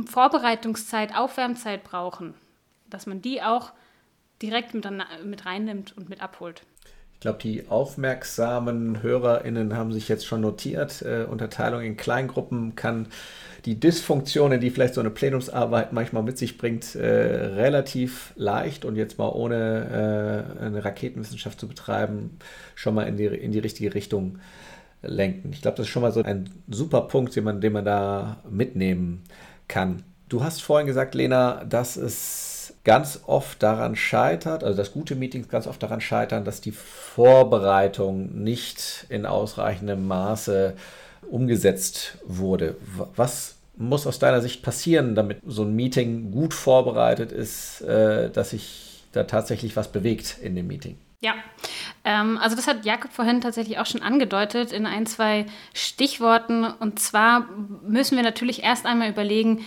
Vorbereitungszeit, 0.05 1.13
Aufwärmzeit 1.13 1.83
brauchen, 1.83 2.35
dass 2.89 3.05
man 3.05 3.21
die 3.21 3.41
auch 3.41 3.73
direkt 4.41 4.73
mit, 4.73 4.87
mit 5.25 5.45
reinnimmt 5.45 5.97
und 5.97 6.07
mit 6.09 6.21
abholt. 6.21 6.61
Ich 7.17 7.21
glaube, 7.21 7.39
die 7.41 7.67
aufmerksamen 7.67 9.01
HörerInnen 9.01 9.75
haben 9.75 9.91
sich 9.91 10.07
jetzt 10.07 10.27
schon 10.27 10.41
notiert. 10.41 11.01
Äh, 11.01 11.23
Unterteilung 11.23 11.81
in 11.81 11.97
Kleingruppen 11.97 12.75
kann 12.75 13.07
die 13.65 13.79
Dysfunktionen, 13.79 14.61
die 14.61 14.69
vielleicht 14.69 14.93
so 14.93 15.01
eine 15.01 15.09
Plenumsarbeit 15.09 15.93
manchmal 15.93 16.21
mit 16.21 16.37
sich 16.37 16.59
bringt, 16.59 16.93
äh, 16.93 17.07
relativ 17.07 18.33
leicht 18.35 18.85
und 18.85 18.97
jetzt 18.97 19.17
mal 19.17 19.29
ohne 19.29 20.53
äh, 20.61 20.63
eine 20.63 20.85
Raketenwissenschaft 20.85 21.59
zu 21.59 21.67
betreiben, 21.67 22.37
schon 22.75 22.93
mal 22.93 23.07
in 23.07 23.17
die, 23.17 23.25
in 23.25 23.51
die 23.51 23.59
richtige 23.59 23.95
Richtung 23.95 24.37
lenken. 25.01 25.51
Ich 25.53 25.63
glaube, 25.63 25.77
das 25.77 25.87
ist 25.87 25.91
schon 25.91 26.03
mal 26.03 26.11
so 26.11 26.21
ein 26.21 26.51
super 26.67 27.01
Punkt, 27.01 27.35
den 27.35 27.45
man, 27.45 27.61
den 27.61 27.73
man 27.73 27.83
da 27.83 28.37
mitnehmen 28.47 29.23
kann. 29.67 30.03
Du 30.29 30.43
hast 30.43 30.61
vorhin 30.61 30.85
gesagt, 30.85 31.15
Lena, 31.15 31.63
dass 31.65 31.97
es 31.97 32.46
ganz 32.87 33.19
oft 33.27 33.61
daran 33.61 33.97
scheitert, 33.97 34.63
also 34.63 34.77
dass 34.77 34.93
gute 34.93 35.15
Meetings 35.15 35.49
ganz 35.49 35.67
oft 35.67 35.83
daran 35.83 35.99
scheitern, 35.99 36.45
dass 36.45 36.61
die 36.61 36.71
Vorbereitung 36.71 38.41
nicht 38.41 39.05
in 39.09 39.25
ausreichendem 39.25 40.07
Maße 40.07 40.73
umgesetzt 41.29 42.17
wurde. 42.25 42.77
Was 43.17 43.57
muss 43.75 44.07
aus 44.07 44.19
deiner 44.19 44.39
Sicht 44.39 44.63
passieren, 44.63 45.15
damit 45.15 45.39
so 45.45 45.63
ein 45.63 45.75
Meeting 45.75 46.31
gut 46.31 46.53
vorbereitet 46.53 47.33
ist, 47.33 47.81
äh, 47.81 48.29
dass 48.29 48.51
sich 48.51 49.03
da 49.11 49.25
tatsächlich 49.25 49.75
was 49.75 49.91
bewegt 49.91 50.37
in 50.41 50.55
dem 50.55 50.67
Meeting? 50.67 50.97
Ja, 51.19 51.33
ähm, 52.05 52.37
also 52.37 52.55
das 52.55 52.67
hat 52.67 52.85
Jakob 52.85 53.11
vorhin 53.11 53.41
tatsächlich 53.41 53.79
auch 53.79 53.85
schon 53.85 54.01
angedeutet 54.01 54.71
in 54.71 54.85
ein, 54.85 55.05
zwei 55.07 55.45
Stichworten. 55.73 56.63
Und 56.63 56.99
zwar 56.99 57.49
müssen 57.85 58.15
wir 58.15 58.23
natürlich 58.23 58.63
erst 58.63 58.85
einmal 58.85 59.09
überlegen, 59.09 59.65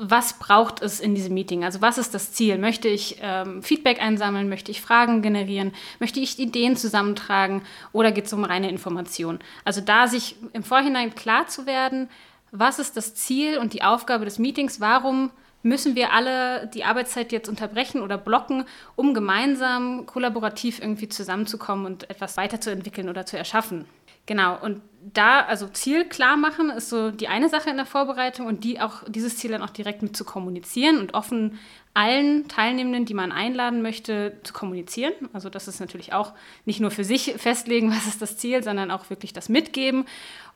was 0.00 0.38
braucht 0.38 0.80
es 0.80 0.98
in 0.98 1.14
diesem 1.14 1.34
Meeting? 1.34 1.62
Also 1.62 1.82
was 1.82 1.98
ist 1.98 2.14
das 2.14 2.32
Ziel? 2.32 2.56
Möchte 2.56 2.88
ich 2.88 3.18
ähm, 3.20 3.62
Feedback 3.62 4.00
einsammeln? 4.02 4.48
Möchte 4.48 4.70
ich 4.70 4.80
Fragen 4.80 5.20
generieren? 5.20 5.72
Möchte 5.98 6.20
ich 6.20 6.38
Ideen 6.38 6.76
zusammentragen? 6.76 7.62
Oder 7.92 8.10
geht 8.10 8.24
es 8.24 8.32
um 8.32 8.44
reine 8.44 8.70
Information? 8.70 9.40
Also 9.64 9.82
da 9.82 10.08
sich 10.08 10.36
im 10.54 10.62
Vorhinein 10.62 11.14
klar 11.14 11.48
zu 11.48 11.66
werden, 11.66 12.08
was 12.50 12.78
ist 12.78 12.96
das 12.96 13.14
Ziel 13.14 13.58
und 13.58 13.74
die 13.74 13.82
Aufgabe 13.82 14.24
des 14.24 14.38
Meetings? 14.38 14.80
Warum 14.80 15.30
müssen 15.62 15.94
wir 15.94 16.12
alle 16.14 16.66
die 16.68 16.84
Arbeitszeit 16.84 17.30
jetzt 17.30 17.48
unterbrechen 17.48 18.00
oder 18.00 18.16
blocken, 18.16 18.64
um 18.96 19.12
gemeinsam 19.12 20.06
kollaborativ 20.06 20.80
irgendwie 20.80 21.10
zusammenzukommen 21.10 21.84
und 21.84 22.08
etwas 22.08 22.38
weiterzuentwickeln 22.38 23.10
oder 23.10 23.26
zu 23.26 23.36
erschaffen? 23.36 23.84
Genau, 24.24 24.58
und 24.60 24.80
da, 25.02 25.40
also 25.40 25.66
Ziel 25.66 26.04
klar 26.04 26.36
machen, 26.36 26.70
ist 26.70 26.90
so 26.90 27.10
die 27.10 27.28
eine 27.28 27.48
Sache 27.48 27.70
in 27.70 27.76
der 27.76 27.86
Vorbereitung 27.86 28.46
und 28.46 28.64
die 28.64 28.80
auch, 28.80 29.02
dieses 29.08 29.38
Ziel 29.38 29.50
dann 29.50 29.62
auch 29.62 29.70
direkt 29.70 30.02
mit 30.02 30.16
zu 30.16 30.24
kommunizieren 30.24 30.98
und 30.98 31.14
offen 31.14 31.58
allen 31.94 32.46
Teilnehmenden, 32.48 33.06
die 33.06 33.14
man 33.14 33.32
einladen 33.32 33.82
möchte, 33.82 34.38
zu 34.44 34.52
kommunizieren. 34.52 35.12
Also 35.32 35.48
das 35.48 35.68
ist 35.68 35.80
natürlich 35.80 36.12
auch 36.12 36.34
nicht 36.66 36.80
nur 36.80 36.90
für 36.90 37.04
sich 37.04 37.34
festlegen, 37.38 37.90
was 37.96 38.06
ist 38.06 38.20
das 38.20 38.36
Ziel, 38.36 38.62
sondern 38.62 38.90
auch 38.90 39.08
wirklich 39.10 39.32
das 39.32 39.48
Mitgeben 39.48 40.04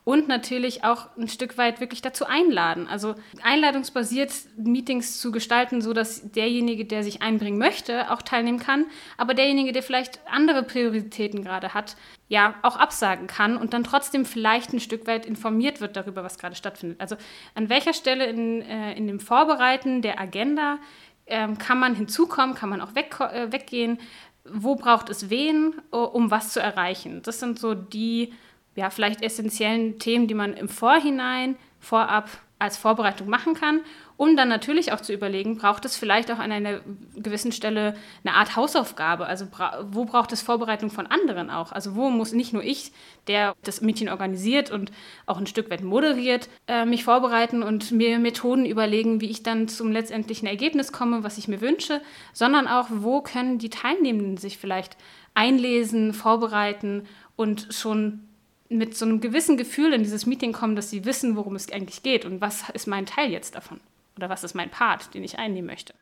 und 0.04 0.28
natürlich 0.28 0.84
auch 0.84 1.08
ein 1.16 1.28
Stück 1.28 1.56
weit 1.56 1.80
wirklich 1.80 2.02
dazu 2.02 2.26
einladen. 2.26 2.86
Also 2.88 3.14
einladungsbasiert 3.42 4.32
Meetings 4.56 5.18
zu 5.18 5.32
gestalten, 5.32 5.80
so 5.80 5.94
dass 5.94 6.30
derjenige, 6.30 6.84
der 6.84 7.02
sich 7.02 7.22
einbringen 7.22 7.58
möchte, 7.58 8.10
auch 8.10 8.20
teilnehmen 8.20 8.58
kann, 8.58 8.84
aber 9.16 9.32
derjenige, 9.32 9.72
der 9.72 9.82
vielleicht 9.82 10.20
andere 10.30 10.62
Prioritäten 10.62 11.42
gerade 11.42 11.72
hat, 11.72 11.96
ja 12.28 12.54
auch 12.62 12.76
absagen 12.76 13.26
kann 13.26 13.56
und 13.56 13.72
dann 13.72 13.84
trotzdem 13.84 14.26
vielleicht 14.26 14.72
ein 14.72 14.80
Stück 14.80 15.06
weit 15.06 15.24
informiert 15.24 15.80
wird 15.80 15.96
darüber, 15.96 16.22
was 16.22 16.38
gerade 16.38 16.54
stattfindet. 16.54 17.00
Also 17.00 17.16
an 17.54 17.70
welcher 17.70 17.94
Stelle 17.94 18.26
in, 18.26 18.60
äh, 18.62 18.92
in 18.94 19.06
dem 19.06 19.20
Vorbereiten 19.20 20.02
der 20.02 20.20
Agenda 20.20 20.78
ähm, 21.26 21.56
kann 21.56 21.78
man 21.78 21.94
hinzukommen, 21.94 22.54
kann 22.54 22.68
man 22.68 22.82
auch 22.82 22.94
weg, 22.94 23.16
äh, 23.20 23.50
weggehen, 23.52 23.98
wo 24.46 24.74
braucht 24.74 25.08
es 25.08 25.30
wen, 25.30 25.72
um 25.90 26.30
was 26.30 26.52
zu 26.52 26.60
erreichen. 26.60 27.22
Das 27.22 27.40
sind 27.40 27.58
so 27.58 27.72
die 27.72 28.34
ja, 28.76 28.90
vielleicht 28.90 29.22
essentiellen 29.22 29.98
Themen, 29.98 30.26
die 30.26 30.34
man 30.34 30.54
im 30.54 30.68
Vorhinein, 30.68 31.56
vorab 31.80 32.30
als 32.58 32.76
Vorbereitung 32.76 33.28
machen 33.28 33.54
kann, 33.54 33.80
um 34.16 34.36
dann 34.36 34.48
natürlich 34.48 34.92
auch 34.92 35.00
zu 35.00 35.12
überlegen, 35.12 35.58
braucht 35.58 35.84
es 35.84 35.96
vielleicht 35.96 36.30
auch 36.30 36.38
an 36.38 36.52
einer 36.52 36.80
gewissen 37.16 37.50
Stelle 37.50 37.94
eine 38.24 38.36
Art 38.36 38.54
Hausaufgabe? 38.54 39.26
Also 39.26 39.46
wo 39.90 40.04
braucht 40.04 40.32
es 40.32 40.40
Vorbereitung 40.40 40.90
von 40.90 41.06
anderen 41.06 41.50
auch? 41.50 41.72
Also 41.72 41.96
wo 41.96 42.10
muss 42.10 42.32
nicht 42.32 42.52
nur 42.52 42.62
ich, 42.62 42.92
der 43.26 43.54
das 43.64 43.80
Meeting 43.80 44.08
organisiert 44.08 44.70
und 44.70 44.92
auch 45.26 45.38
ein 45.38 45.48
Stück 45.48 45.68
weit 45.68 45.82
moderiert, 45.82 46.48
äh, 46.68 46.84
mich 46.84 47.04
vorbereiten 47.04 47.62
und 47.62 47.90
mir 47.90 48.18
Methoden 48.20 48.66
überlegen, 48.66 49.20
wie 49.20 49.30
ich 49.30 49.42
dann 49.42 49.66
zum 49.66 49.90
letztendlichen 49.90 50.46
Ergebnis 50.46 50.92
komme, 50.92 51.24
was 51.24 51.36
ich 51.36 51.48
mir 51.48 51.60
wünsche, 51.60 52.00
sondern 52.32 52.68
auch, 52.68 52.86
wo 52.90 53.20
können 53.20 53.58
die 53.58 53.70
Teilnehmenden 53.70 54.36
sich 54.36 54.58
vielleicht 54.58 54.96
einlesen, 55.34 56.14
vorbereiten 56.14 57.06
und 57.36 57.66
schon 57.70 58.20
mit 58.68 58.96
so 58.96 59.04
einem 59.04 59.20
gewissen 59.20 59.56
Gefühl 59.56 59.92
in 59.92 60.02
dieses 60.02 60.26
Meeting 60.26 60.52
kommen, 60.52 60.76
dass 60.76 60.90
sie 60.90 61.04
wissen, 61.04 61.36
worum 61.36 61.54
es 61.54 61.70
eigentlich 61.70 62.02
geht 62.02 62.24
und 62.24 62.40
was 62.40 62.70
ist 62.70 62.86
mein 62.86 63.06
Teil 63.06 63.30
jetzt 63.30 63.54
davon 63.54 63.80
oder 64.16 64.28
was 64.28 64.44
ist 64.44 64.54
mein 64.54 64.70
Part, 64.70 65.14
den 65.14 65.24
ich 65.24 65.38
einnehmen 65.38 65.66
möchte. 65.66 65.94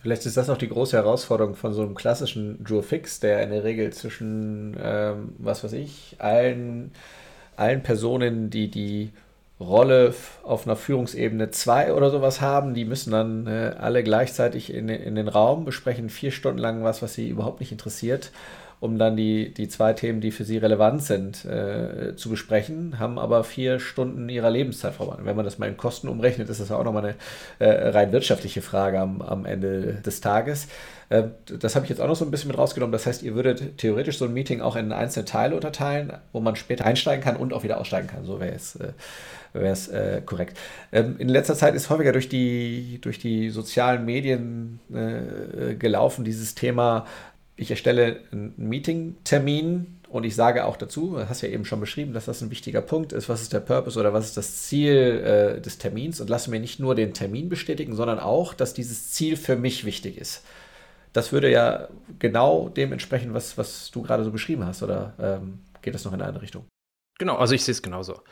Vielleicht 0.00 0.24
ist 0.24 0.36
das 0.36 0.48
auch 0.48 0.56
die 0.56 0.68
große 0.68 0.96
Herausforderung 0.96 1.54
von 1.54 1.74
so 1.74 1.82
einem 1.82 1.94
klassischen 1.94 2.64
Jour 2.66 2.82
Fix, 2.82 3.20
der 3.20 3.42
in 3.42 3.50
der 3.50 3.64
Regel 3.64 3.92
zwischen, 3.92 4.76
ähm, 4.82 5.34
was 5.38 5.62
weiß 5.62 5.74
ich, 5.74 6.16
allen, 6.18 6.92
allen 7.56 7.82
Personen, 7.82 8.48
die 8.48 8.70
die 8.70 9.10
Rolle 9.60 10.14
auf 10.42 10.66
einer 10.66 10.76
Führungsebene 10.76 11.50
2 11.50 11.92
oder 11.92 12.10
sowas 12.10 12.40
haben, 12.40 12.72
die 12.72 12.86
müssen 12.86 13.10
dann 13.10 13.46
äh, 13.46 13.74
alle 13.78 14.02
gleichzeitig 14.02 14.72
in, 14.72 14.88
in 14.88 15.16
den 15.16 15.28
Raum 15.28 15.66
besprechen, 15.66 16.08
vier 16.08 16.30
Stunden 16.30 16.58
lang 16.58 16.82
was, 16.82 17.02
was 17.02 17.12
sie 17.12 17.28
überhaupt 17.28 17.60
nicht 17.60 17.72
interessiert 17.72 18.32
um 18.80 18.98
dann 18.98 19.16
die, 19.16 19.52
die 19.52 19.68
zwei 19.68 19.92
Themen, 19.92 20.20
die 20.20 20.30
für 20.30 20.44
sie 20.44 20.56
relevant 20.56 21.02
sind, 21.02 21.44
äh, 21.44 22.16
zu 22.16 22.30
besprechen, 22.30 22.98
haben 22.98 23.18
aber 23.18 23.44
vier 23.44 23.78
Stunden 23.78 24.28
ihrer 24.30 24.50
Lebenszeit 24.50 24.94
verbracht. 24.94 25.20
Wenn 25.22 25.36
man 25.36 25.44
das 25.44 25.58
mal 25.58 25.68
in 25.68 25.76
Kosten 25.76 26.08
umrechnet, 26.08 26.48
ist 26.48 26.60
das 26.60 26.70
ja 26.70 26.76
auch 26.76 26.84
nochmal 26.84 27.04
eine 27.04 27.14
äh, 27.70 27.88
rein 27.90 28.10
wirtschaftliche 28.10 28.62
Frage 28.62 28.98
am, 28.98 29.20
am 29.20 29.44
Ende 29.44 30.00
des 30.04 30.22
Tages. 30.22 30.66
Äh, 31.10 31.24
das 31.44 31.74
habe 31.74 31.84
ich 31.84 31.90
jetzt 31.90 32.00
auch 32.00 32.08
noch 32.08 32.16
so 32.16 32.24
ein 32.24 32.30
bisschen 32.30 32.48
mit 32.48 32.56
rausgenommen. 32.56 32.92
Das 32.92 33.04
heißt, 33.04 33.22
ihr 33.22 33.34
würdet 33.34 33.76
theoretisch 33.76 34.16
so 34.16 34.24
ein 34.24 34.32
Meeting 34.32 34.62
auch 34.62 34.76
in 34.76 34.92
einzelne 34.92 35.26
Teile 35.26 35.54
unterteilen, 35.54 36.14
wo 36.32 36.40
man 36.40 36.56
später 36.56 36.86
einsteigen 36.86 37.22
kann 37.22 37.36
und 37.36 37.52
auch 37.52 37.62
wieder 37.62 37.78
aussteigen 37.78 38.06
kann. 38.06 38.24
So 38.24 38.40
wäre 38.40 38.54
es, 38.54 38.76
äh, 38.76 38.92
wäre 39.52 39.72
es 39.72 39.88
äh, 39.88 40.22
korrekt. 40.24 40.56
Ähm, 40.92 41.16
in 41.18 41.28
letzter 41.28 41.54
Zeit 41.54 41.74
ist 41.74 41.90
häufiger 41.90 42.12
durch 42.12 42.28
die, 42.28 42.98
durch 43.02 43.18
die 43.18 43.50
sozialen 43.50 44.04
Medien 44.04 44.78
äh, 44.92 45.74
gelaufen, 45.74 46.24
dieses 46.24 46.54
Thema, 46.54 47.06
ich 47.60 47.70
erstelle 47.70 48.20
einen 48.32 48.54
Meeting-Termin 48.56 49.98
und 50.08 50.24
ich 50.24 50.34
sage 50.34 50.64
auch 50.64 50.78
dazu, 50.78 51.10
du 51.10 51.28
hast 51.28 51.42
ja 51.42 51.50
eben 51.50 51.66
schon 51.66 51.78
beschrieben, 51.78 52.14
dass 52.14 52.24
das 52.24 52.40
ein 52.40 52.50
wichtiger 52.50 52.80
Punkt 52.80 53.12
ist, 53.12 53.28
was 53.28 53.42
ist 53.42 53.52
der 53.52 53.60
Purpose 53.60 54.00
oder 54.00 54.14
was 54.14 54.24
ist 54.24 54.36
das 54.38 54.62
Ziel 54.62 54.92
äh, 54.94 55.60
des 55.60 55.76
Termins 55.76 56.22
und 56.22 56.30
lasse 56.30 56.50
mir 56.50 56.58
nicht 56.58 56.80
nur 56.80 56.94
den 56.94 57.12
Termin 57.12 57.50
bestätigen, 57.50 57.94
sondern 57.94 58.18
auch, 58.18 58.54
dass 58.54 58.72
dieses 58.72 59.10
Ziel 59.10 59.36
für 59.36 59.56
mich 59.56 59.84
wichtig 59.84 60.16
ist. 60.16 60.42
Das 61.12 61.32
würde 61.32 61.50
ja 61.50 61.88
genau 62.18 62.70
dem 62.70 62.92
entsprechen, 62.92 63.34
was, 63.34 63.58
was 63.58 63.90
du 63.90 64.02
gerade 64.02 64.24
so 64.24 64.30
beschrieben 64.30 64.64
hast, 64.64 64.82
oder 64.82 65.12
ähm, 65.20 65.58
geht 65.82 65.94
das 65.94 66.04
noch 66.04 66.12
in 66.12 66.20
eine 66.20 66.28
andere 66.28 66.42
Richtung? 66.42 66.64
Genau, 67.18 67.36
also 67.36 67.54
ich 67.54 67.62
sehe 67.62 67.72
es 67.72 67.82
genauso 67.82 68.22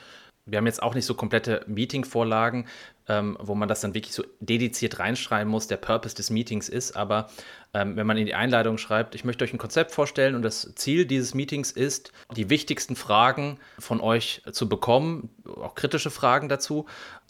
wir 0.48 0.58
haben 0.58 0.66
jetzt 0.66 0.82
auch 0.82 0.94
nicht 0.94 1.06
so 1.06 1.14
komplette 1.14 1.64
Meeting-Vorlagen, 1.66 2.66
ähm, 3.08 3.36
wo 3.40 3.54
man 3.54 3.68
das 3.68 3.80
dann 3.80 3.94
wirklich 3.94 4.14
so 4.14 4.24
dediziert 4.40 4.98
reinschreiben 4.98 5.50
muss, 5.50 5.66
der 5.66 5.76
Purpose 5.76 6.14
des 6.14 6.30
Meetings 6.30 6.68
ist. 6.68 6.96
Aber 6.96 7.28
ähm, 7.74 7.96
wenn 7.96 8.06
man 8.06 8.16
in 8.16 8.26
die 8.26 8.34
Einleitung 8.34 8.78
schreibt, 8.78 9.14
ich 9.14 9.24
möchte 9.24 9.44
euch 9.44 9.52
ein 9.52 9.58
Konzept 9.58 9.92
vorstellen 9.92 10.34
und 10.34 10.42
das 10.42 10.74
Ziel 10.74 11.06
dieses 11.06 11.34
Meetings 11.34 11.70
ist, 11.70 12.12
die 12.36 12.50
wichtigsten 12.50 12.96
Fragen 12.96 13.58
von 13.78 14.00
euch 14.00 14.42
zu 14.52 14.68
bekommen, 14.68 15.30
auch 15.46 15.74
kritische 15.74 16.10
Fragen 16.10 16.48
dazu, 16.48 16.86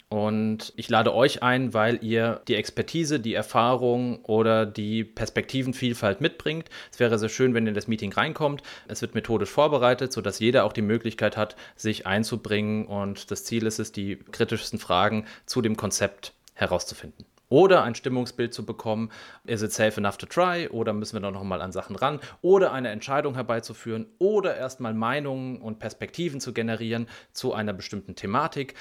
und 0.09 0.73
ich 0.75 0.89
lade 0.89 1.13
euch 1.13 1.43
ein, 1.43 1.75
weil 1.75 2.03
ihr 2.03 2.41
die 2.47 2.55
Expertise, 2.55 3.19
die 3.19 3.35
Erfahrung 3.35 4.25
oder 4.25 4.65
die 4.65 5.03
Perspektivenvielfalt 5.03 6.19
mitbringt. 6.19 6.67
Es 6.91 6.99
wäre 6.99 7.19
sehr 7.19 7.29
schön, 7.29 7.53
wenn 7.53 7.65
ihr 7.65 7.69
in 7.69 7.75
das 7.75 7.87
Meeting 7.87 8.11
reinkommt. 8.11 8.63
Es 8.87 9.03
wird 9.03 9.13
methodisch 9.13 9.51
vorbereitet, 9.51 10.11
sodass 10.11 10.39
jeder 10.39 10.65
auch 10.65 10.73
die 10.73 10.81
Möglichkeit 10.81 11.37
hat, 11.37 11.55
sich 11.75 12.07
einzubringen. 12.07 12.87
Und 12.87 13.29
das 13.29 13.43
Ziel 13.45 13.67
ist 13.67 13.77
es, 13.77 13.91
die 13.91 14.17
kritischsten 14.31 14.79
Fragen 14.79 15.25
zu 15.45 15.61
dem 15.61 15.77
Konzept 15.77 16.33
herauszufinden. 16.55 17.25
Oder 17.47 17.83
ein 17.83 17.93
Stimmungsbild 17.93 18.51
zu 18.51 18.65
bekommen, 18.65 19.11
is 19.43 19.61
it 19.61 19.71
safe 19.71 19.99
enough 19.99 20.17
to 20.17 20.25
try? 20.25 20.69
Oder 20.69 20.93
müssen 20.93 21.17
wir 21.17 21.21
da 21.21 21.29
nochmal 21.29 21.61
an 21.61 21.71
Sachen 21.71 21.95
ran? 21.95 22.19
Oder 22.41 22.71
eine 22.71 22.89
Entscheidung 22.89 23.35
herbeizuführen? 23.35 24.07
Oder 24.17 24.57
erstmal 24.57 24.95
Meinungen 24.95 25.61
und 25.61 25.77
Perspektiven 25.77 26.39
zu 26.39 26.51
generieren 26.51 27.07
zu 27.31 27.53
einer 27.53 27.73
bestimmten 27.73 28.15
Thematik. 28.15 28.73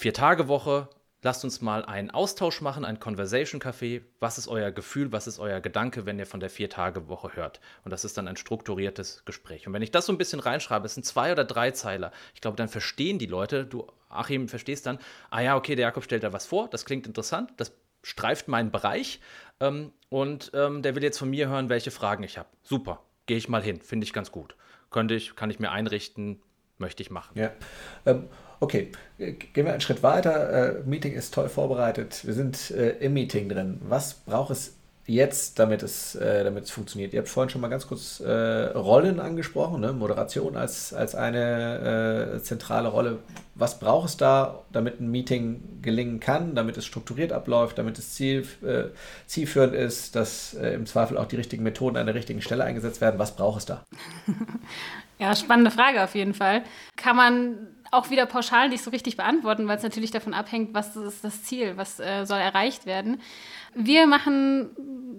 Vier-Tage-Woche, 0.00 0.88
lasst 1.20 1.44
uns 1.44 1.60
mal 1.60 1.84
einen 1.84 2.10
Austausch 2.10 2.62
machen, 2.62 2.86
ein 2.86 3.00
Conversation 3.00 3.60
Café. 3.60 4.00
Was 4.18 4.38
ist 4.38 4.48
euer 4.48 4.70
Gefühl, 4.70 5.12
was 5.12 5.26
ist 5.26 5.38
euer 5.38 5.60
Gedanke, 5.60 6.06
wenn 6.06 6.18
ihr 6.18 6.24
von 6.24 6.40
der 6.40 6.48
Vier-Tage-Woche 6.48 7.36
hört? 7.36 7.60
Und 7.84 7.90
das 7.90 8.06
ist 8.06 8.16
dann 8.16 8.26
ein 8.26 8.38
strukturiertes 8.38 9.26
Gespräch. 9.26 9.66
Und 9.66 9.74
wenn 9.74 9.82
ich 9.82 9.90
das 9.90 10.06
so 10.06 10.12
ein 10.14 10.16
bisschen 10.16 10.40
reinschreibe, 10.40 10.86
es 10.86 10.94
sind 10.94 11.04
zwei 11.04 11.32
oder 11.32 11.44
drei 11.44 11.72
Zeiler, 11.72 12.12
ich 12.34 12.40
glaube, 12.40 12.56
dann 12.56 12.70
verstehen 12.70 13.18
die 13.18 13.26
Leute, 13.26 13.66
du, 13.66 13.88
Achim, 14.08 14.48
verstehst 14.48 14.86
dann, 14.86 14.98
ah 15.28 15.42
ja, 15.42 15.54
okay, 15.54 15.74
der 15.74 15.88
Jakob 15.88 16.02
stellt 16.02 16.22
da 16.22 16.32
was 16.32 16.46
vor, 16.46 16.70
das 16.70 16.86
klingt 16.86 17.06
interessant, 17.06 17.52
das 17.58 17.70
streift 18.02 18.48
meinen 18.48 18.70
Bereich 18.70 19.20
ähm, 19.60 19.92
und 20.08 20.50
ähm, 20.54 20.80
der 20.80 20.94
will 20.94 21.02
jetzt 21.02 21.18
von 21.18 21.28
mir 21.28 21.50
hören, 21.50 21.68
welche 21.68 21.90
Fragen 21.90 22.22
ich 22.22 22.38
habe. 22.38 22.48
Super, 22.62 23.02
gehe 23.26 23.36
ich 23.36 23.50
mal 23.50 23.62
hin, 23.62 23.82
finde 23.82 24.04
ich 24.04 24.14
ganz 24.14 24.32
gut. 24.32 24.56
Könnte 24.88 25.12
ich, 25.12 25.36
kann 25.36 25.50
ich 25.50 25.58
mir 25.58 25.70
einrichten, 25.70 26.40
möchte 26.78 27.02
ich 27.02 27.10
machen. 27.10 27.38
Ja. 27.38 27.52
Ähm, 28.06 28.30
Okay, 28.62 28.92
gehen 29.18 29.64
wir 29.64 29.72
einen 29.72 29.80
Schritt 29.80 30.02
weiter. 30.02 30.80
Äh, 30.80 30.82
Meeting 30.84 31.14
ist 31.14 31.32
toll 31.32 31.48
vorbereitet. 31.48 32.26
Wir 32.26 32.34
sind 32.34 32.70
äh, 32.70 32.90
im 32.98 33.14
Meeting 33.14 33.48
drin. 33.48 33.80
Was 33.88 34.12
braucht 34.12 34.50
es 34.50 34.76
jetzt, 35.06 35.58
damit 35.58 35.82
es, 35.82 36.14
äh, 36.14 36.44
damit 36.44 36.64
es 36.64 36.70
funktioniert? 36.70 37.14
Ihr 37.14 37.20
habt 37.20 37.30
vorhin 37.30 37.48
schon 37.48 37.62
mal 37.62 37.68
ganz 37.68 37.86
kurz 37.86 38.20
äh, 38.20 38.30
Rollen 38.30 39.18
angesprochen, 39.18 39.80
ne? 39.80 39.94
Moderation 39.94 40.58
als, 40.58 40.92
als 40.92 41.14
eine 41.14 42.34
äh, 42.36 42.42
zentrale 42.42 42.88
Rolle. 42.88 43.20
Was 43.54 43.78
braucht 43.78 44.10
es 44.10 44.18
da, 44.18 44.62
damit 44.72 45.00
ein 45.00 45.10
Meeting 45.10 45.80
gelingen 45.80 46.20
kann, 46.20 46.54
damit 46.54 46.76
es 46.76 46.84
strukturiert 46.84 47.32
abläuft, 47.32 47.78
damit 47.78 47.98
es 47.98 48.14
ziel, 48.14 48.46
äh, 48.62 48.90
zielführend 49.26 49.74
ist, 49.74 50.16
dass 50.16 50.52
im 50.52 50.84
Zweifel 50.84 51.16
auch 51.16 51.26
die 51.26 51.36
richtigen 51.36 51.62
Methoden 51.62 51.96
an 51.96 52.04
der 52.04 52.14
richtigen 52.14 52.42
Stelle 52.42 52.64
eingesetzt 52.64 53.00
werden? 53.00 53.18
Was 53.18 53.34
braucht 53.34 53.58
es 53.60 53.64
da? 53.64 53.84
ja, 55.18 55.34
spannende 55.34 55.70
Frage 55.70 56.04
auf 56.04 56.14
jeden 56.14 56.34
Fall. 56.34 56.62
Kann 56.96 57.16
man 57.16 57.56
auch 57.90 58.10
wieder 58.10 58.26
pauschal 58.26 58.68
nicht 58.68 58.84
so 58.84 58.90
richtig 58.90 59.16
beantworten, 59.16 59.66
weil 59.66 59.76
es 59.76 59.82
natürlich 59.82 60.10
davon 60.10 60.34
abhängt, 60.34 60.74
was 60.74 60.96
ist 60.96 61.24
das 61.24 61.42
Ziel, 61.42 61.76
was 61.76 61.98
äh, 61.98 62.24
soll 62.24 62.38
erreicht 62.38 62.86
werden. 62.86 63.20
Wir 63.74 64.06
machen 64.06 64.70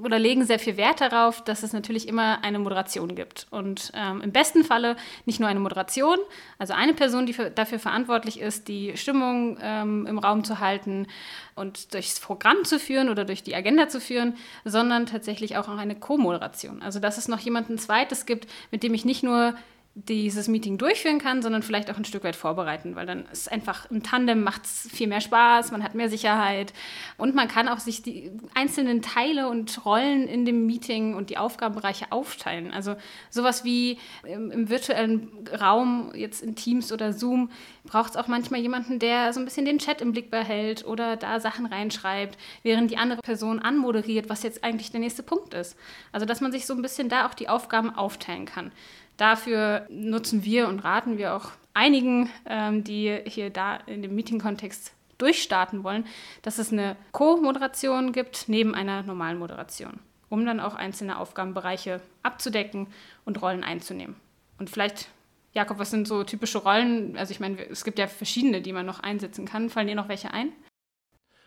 oder 0.03 0.19
legen 0.19 0.45
sehr 0.45 0.59
viel 0.59 0.77
Wert 0.77 0.99
darauf, 0.99 1.43
dass 1.43 1.63
es 1.63 1.73
natürlich 1.73 2.07
immer 2.07 2.43
eine 2.43 2.59
Moderation 2.59 3.15
gibt. 3.15 3.47
Und 3.49 3.91
ähm, 3.95 4.21
im 4.21 4.31
besten 4.31 4.63
Falle 4.63 4.95
nicht 5.25 5.39
nur 5.39 5.47
eine 5.47 5.59
Moderation, 5.59 6.17
also 6.57 6.73
eine 6.73 6.93
Person, 6.93 7.25
die 7.25 7.33
für, 7.33 7.49
dafür 7.49 7.79
verantwortlich 7.79 8.39
ist, 8.39 8.67
die 8.67 8.97
Stimmung 8.97 9.57
ähm, 9.61 10.05
im 10.07 10.17
Raum 10.17 10.43
zu 10.43 10.59
halten 10.59 11.07
und 11.55 11.93
durchs 11.93 12.19
Programm 12.19 12.63
zu 12.63 12.79
führen 12.79 13.09
oder 13.09 13.25
durch 13.25 13.43
die 13.43 13.55
Agenda 13.55 13.87
zu 13.87 14.01
führen, 14.01 14.35
sondern 14.65 15.05
tatsächlich 15.05 15.57
auch 15.57 15.67
eine 15.69 15.95
Co-Moderation. 15.95 16.81
Also 16.81 16.99
dass 16.99 17.17
es 17.17 17.27
noch 17.27 17.39
jemanden 17.39 17.77
zweites 17.77 18.25
gibt, 18.25 18.47
mit 18.71 18.83
dem 18.83 18.93
ich 18.93 19.05
nicht 19.05 19.23
nur 19.23 19.55
dieses 19.93 20.47
Meeting 20.47 20.77
durchführen 20.77 21.19
kann, 21.19 21.41
sondern 21.41 21.63
vielleicht 21.63 21.91
auch 21.91 21.97
ein 21.97 22.05
Stück 22.05 22.23
weit 22.23 22.37
vorbereiten, 22.37 22.95
weil 22.95 23.05
dann 23.05 23.25
ist 23.25 23.51
einfach 23.51 23.91
im 23.91 24.03
Tandem 24.03 24.41
macht 24.41 24.63
es 24.63 24.89
viel 24.89 25.07
mehr 25.07 25.19
Spaß, 25.19 25.71
man 25.71 25.83
hat 25.83 25.95
mehr 25.95 26.09
Sicherheit 26.09 26.71
und 27.17 27.35
man 27.35 27.49
kann 27.49 27.67
auch 27.67 27.79
sich 27.79 28.01
die 28.01 28.31
einzelnen 28.53 29.01
Teile 29.01 29.49
und 29.49 29.85
Rollen 29.85 30.27
in 30.27 30.45
dem 30.45 30.65
Meeting 30.65 31.13
und 31.13 31.29
die 31.29 31.37
Aufgabenbereiche 31.37 32.05
aufteilen. 32.11 32.71
Also 32.71 32.95
sowas 33.29 33.65
wie 33.65 33.97
im, 34.23 34.49
im 34.49 34.69
virtuellen 34.69 35.29
Raum, 35.59 36.13
jetzt 36.15 36.41
in 36.41 36.55
Teams 36.55 36.93
oder 36.93 37.11
Zoom, 37.11 37.49
braucht 37.83 38.11
es 38.11 38.15
auch 38.15 38.27
manchmal 38.27 38.61
jemanden, 38.61 38.97
der 38.97 39.33
so 39.33 39.41
ein 39.41 39.45
bisschen 39.45 39.65
den 39.65 39.79
Chat 39.79 39.99
im 39.99 40.13
Blick 40.13 40.31
behält 40.31 40.85
oder 40.85 41.17
da 41.17 41.41
Sachen 41.41 41.65
reinschreibt, 41.65 42.37
während 42.63 42.91
die 42.91 42.97
andere 42.97 43.21
Person 43.21 43.59
anmoderiert, 43.59 44.29
was 44.29 44.43
jetzt 44.43 44.63
eigentlich 44.63 44.91
der 44.91 45.01
nächste 45.01 45.23
Punkt 45.23 45.53
ist. 45.53 45.75
Also 46.13 46.25
dass 46.25 46.39
man 46.39 46.53
sich 46.53 46.65
so 46.65 46.73
ein 46.73 46.81
bisschen 46.81 47.09
da 47.09 47.27
auch 47.27 47.33
die 47.33 47.49
Aufgaben 47.49 47.93
aufteilen 47.93 48.45
kann. 48.45 48.71
Dafür 49.21 49.85
nutzen 49.91 50.43
wir 50.43 50.67
und 50.67 50.79
raten 50.79 51.19
wir 51.19 51.35
auch 51.35 51.51
einigen, 51.75 52.31
ähm, 52.47 52.83
die 52.83 53.19
hier 53.27 53.51
da 53.51 53.75
in 53.75 54.01
dem 54.01 54.15
Meeting-Kontext 54.15 54.93
durchstarten 55.19 55.83
wollen, 55.83 56.07
dass 56.41 56.57
es 56.57 56.71
eine 56.71 56.95
Co-Moderation 57.11 58.13
gibt 58.13 58.45
neben 58.47 58.73
einer 58.73 59.03
normalen 59.03 59.37
Moderation, 59.37 59.99
um 60.29 60.43
dann 60.43 60.59
auch 60.59 60.73
einzelne 60.73 61.19
Aufgabenbereiche 61.19 62.01
abzudecken 62.23 62.87
und 63.23 63.39
Rollen 63.43 63.63
einzunehmen. 63.63 64.15
Und 64.57 64.71
vielleicht, 64.71 65.09
Jakob, 65.53 65.77
was 65.77 65.91
sind 65.91 66.07
so 66.07 66.23
typische 66.23 66.57
Rollen? 66.57 67.15
Also 67.15 67.31
ich 67.31 67.39
meine, 67.39 67.63
es 67.69 67.83
gibt 67.83 67.99
ja 67.99 68.07
verschiedene, 68.07 68.63
die 68.63 68.73
man 68.73 68.87
noch 68.87 69.01
einsetzen 69.01 69.45
kann. 69.45 69.69
Fallen 69.69 69.87
dir 69.87 69.93
noch 69.93 70.09
welche 70.09 70.33
ein? 70.33 70.51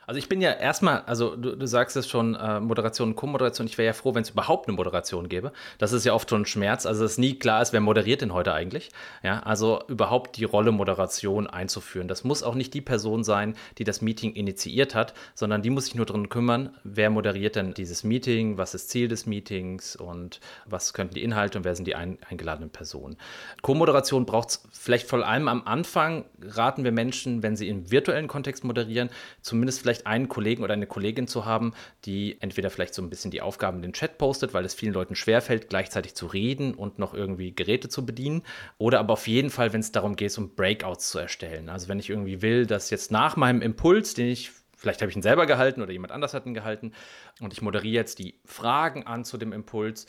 Also 0.07 0.19
ich 0.19 0.29
bin 0.29 0.41
ja 0.41 0.53
erstmal, 0.53 1.03
also 1.07 1.37
du, 1.37 1.57
du 1.57 1.67
sagst 1.67 1.97
es 1.97 2.09
schon, 2.09 2.35
äh, 2.35 2.61
Moderation 2.61 3.11
und 3.11 3.17
Co-Moderation, 3.17 3.67
ich 3.67 3.79
wäre 3.79 3.87
ja 3.87 3.93
froh, 3.93 4.15
wenn 4.15 4.23
es 4.23 4.31
überhaupt 4.31 4.69
eine 4.69 4.77
Moderation 4.77 5.29
gäbe. 5.29 5.53
Das 5.79 5.93
ist 5.93 6.05
ja 6.05 6.13
oft 6.13 6.29
schon 6.31 6.43
ein 6.43 6.47
Schmerz, 6.47 6.87
also 6.87 7.03
dass 7.03 7.19
nie 7.19 7.39
klar 7.39 7.63
ist, 7.63 7.73
wer 7.73 7.81
moderiert 7.81 8.21
denn 8.21 8.33
heute 8.33 8.53
eigentlich. 8.53 8.91
Ja, 9.23 9.41
also 9.41 9.83
überhaupt 9.89 10.37
die 10.37 10.45
Rolle 10.45 10.73
Moderation 10.73 11.47
einzuführen. 11.47 12.09
Das 12.09 12.25
muss 12.25 12.43
auch 12.43 12.55
nicht 12.55 12.75
die 12.75 12.81
Person 12.81 13.25
sein, 13.25 13.55
die 13.79 13.85
das 13.85 14.03
Meeting 14.03 14.33
initiiert 14.35 14.95
hat, 14.95 15.15
sondern 15.35 15.63
die 15.63 15.71
muss 15.71 15.87
sich 15.87 15.95
nur 15.95 16.07
darum 16.07 16.29
kümmern, 16.29 16.75
wer 16.85 17.11
moderiert 17.11 17.57
denn 17.57 17.75
dieses 17.75 18.05
Meeting, 18.05 18.59
was 18.59 18.75
ist 18.75 18.91
Ziel 18.91 19.09
des 19.09 19.27
Meetings 19.27 19.97
und 19.97 20.41
was 20.67 20.93
könnten 20.93 21.15
die 21.15 21.23
Inhalte 21.23 21.59
und 21.59 21.65
wer 21.65 21.75
sind 21.75 21.87
die 21.87 21.95
ein, 21.95 22.19
eingeladenen 22.29 22.71
Personen. 22.71 23.17
Co-Moderation 23.63 24.27
braucht 24.27 24.51
es 24.51 24.63
vielleicht 24.73 25.09
vor 25.09 25.27
allem 25.27 25.49
am 25.49 25.63
Anfang, 25.67 26.25
raten 26.43 26.85
wir 26.85 26.93
Menschen, 26.93 27.43
wenn 27.43 27.57
sie 27.57 27.69
im 27.69 27.91
virtuellen 27.91 28.29
Kontext 28.29 28.65
moderieren, 28.65 29.11
zumindest 29.41 29.81
vielleicht 29.81 29.94
vielleicht 29.95 30.07
einen 30.07 30.29
Kollegen 30.29 30.63
oder 30.65 30.75
eine 30.75 30.87
Kollegin 30.87 31.27
zu 31.27 31.45
haben, 31.45 31.73
die 32.05 32.37
entweder 32.41 32.71
vielleicht 32.71 32.95
so 32.95 33.03
ein 33.03 33.11
bisschen 33.11 33.31
die 33.31 33.41
Aufgaben 33.41 33.79
in 33.79 33.83
den 33.83 33.93
Chat 33.93 34.19
postet, 34.19 34.55
weil 34.55 34.65
es 34.65 34.75
vielen 34.75 34.93
Leuten 34.93 35.15
schwerfällt, 35.15 35.69
gleichzeitig 35.69 36.15
zu 36.15 36.27
reden 36.27 36.75
und 36.75 36.99
noch 36.99 37.15
irgendwie 37.15 37.55
Geräte 37.55 37.89
zu 37.89 38.05
bedienen. 38.05 38.43
Oder 38.79 39.01
aber 39.01 39.15
auf 39.15 39.29
jeden 39.29 39.51
Fall, 39.51 39.73
wenn 39.73 39.81
es 39.81 39.93
darum 39.93 40.17
geht, 40.17 40.37
um 40.39 40.55
Breakouts 40.55 41.11
zu 41.11 41.19
erstellen. 41.19 41.69
Also 41.69 41.89
wenn 41.89 41.99
ich 41.99 42.11
irgendwie 42.11 42.43
will, 42.43 42.67
dass 42.67 42.91
jetzt 42.91 43.13
nach 43.13 43.37
meinem 43.37 43.63
Impuls, 43.63 44.15
den 44.15 44.29
ich 44.29 44.51
Vielleicht 44.77 45.01
habe 45.01 45.09
ich 45.09 45.17
ihn 45.17 45.23
selber 45.23 45.47
gehalten 45.47 45.81
oder 45.81 45.93
jemand 45.93 46.13
anders 46.13 46.35
hat 46.35 46.45
ihn 46.45 46.53
gehalten. 46.53 46.93
Und 47.41 47.55
ich 47.55 47.63
moderiere 47.63 47.95
jetzt 47.95 48.19
die 48.19 48.39
Fragen 48.45 49.07
an 49.07 49.25
zu 49.25 49.39
dem 49.39 49.55
Impuls. 49.55 50.05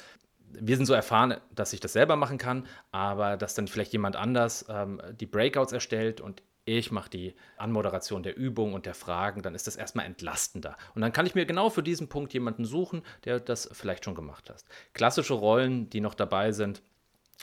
Wir 0.52 0.76
sind 0.76 0.86
so 0.86 0.94
erfahren, 0.94 1.38
dass 1.54 1.72
ich 1.72 1.80
das 1.80 1.94
selber 1.94 2.18
machen 2.18 2.38
kann, 2.38 2.68
aber 2.92 3.38
dass 3.38 3.54
dann 3.54 3.70
vielleicht 3.70 3.94
jemand 3.94 4.18
anders 4.18 4.66
ähm, 4.68 5.00
die 5.18 5.28
Breakouts 5.28 5.72
erstellt 5.72 6.20
und 6.20 6.44
ich 6.66 6.92
mache 6.92 7.10
die 7.10 7.36
Anmoderation 7.58 8.24
der 8.24 8.36
Übung 8.36 8.74
und 8.74 8.88
der 8.88 8.96
Fragen, 8.96 9.44
dann 9.44 9.56
ist 9.56 9.68
das 9.68 9.76
erstmal 9.76 10.06
entlastender. 10.06 10.78
Und 10.96 11.02
dann 11.02 11.14
kann 11.14 11.28
ich 11.28 11.36
mir 11.36 11.46
genau 11.46 11.70
für 11.70 11.84
diesen 11.84 12.10
Punkt 12.10 12.34
jemanden 12.34 12.66
suchen, 12.66 13.04
der 13.24 13.40
das 13.40 13.70
vielleicht 13.72 14.04
schon 14.04 14.16
gemacht 14.16 14.50
hat. 14.50 14.66
Klassische 14.94 15.36
Rollen, 15.36 15.90
die 15.92 16.02
noch 16.02 16.16
dabei 16.16 16.52
sind, 16.52 16.82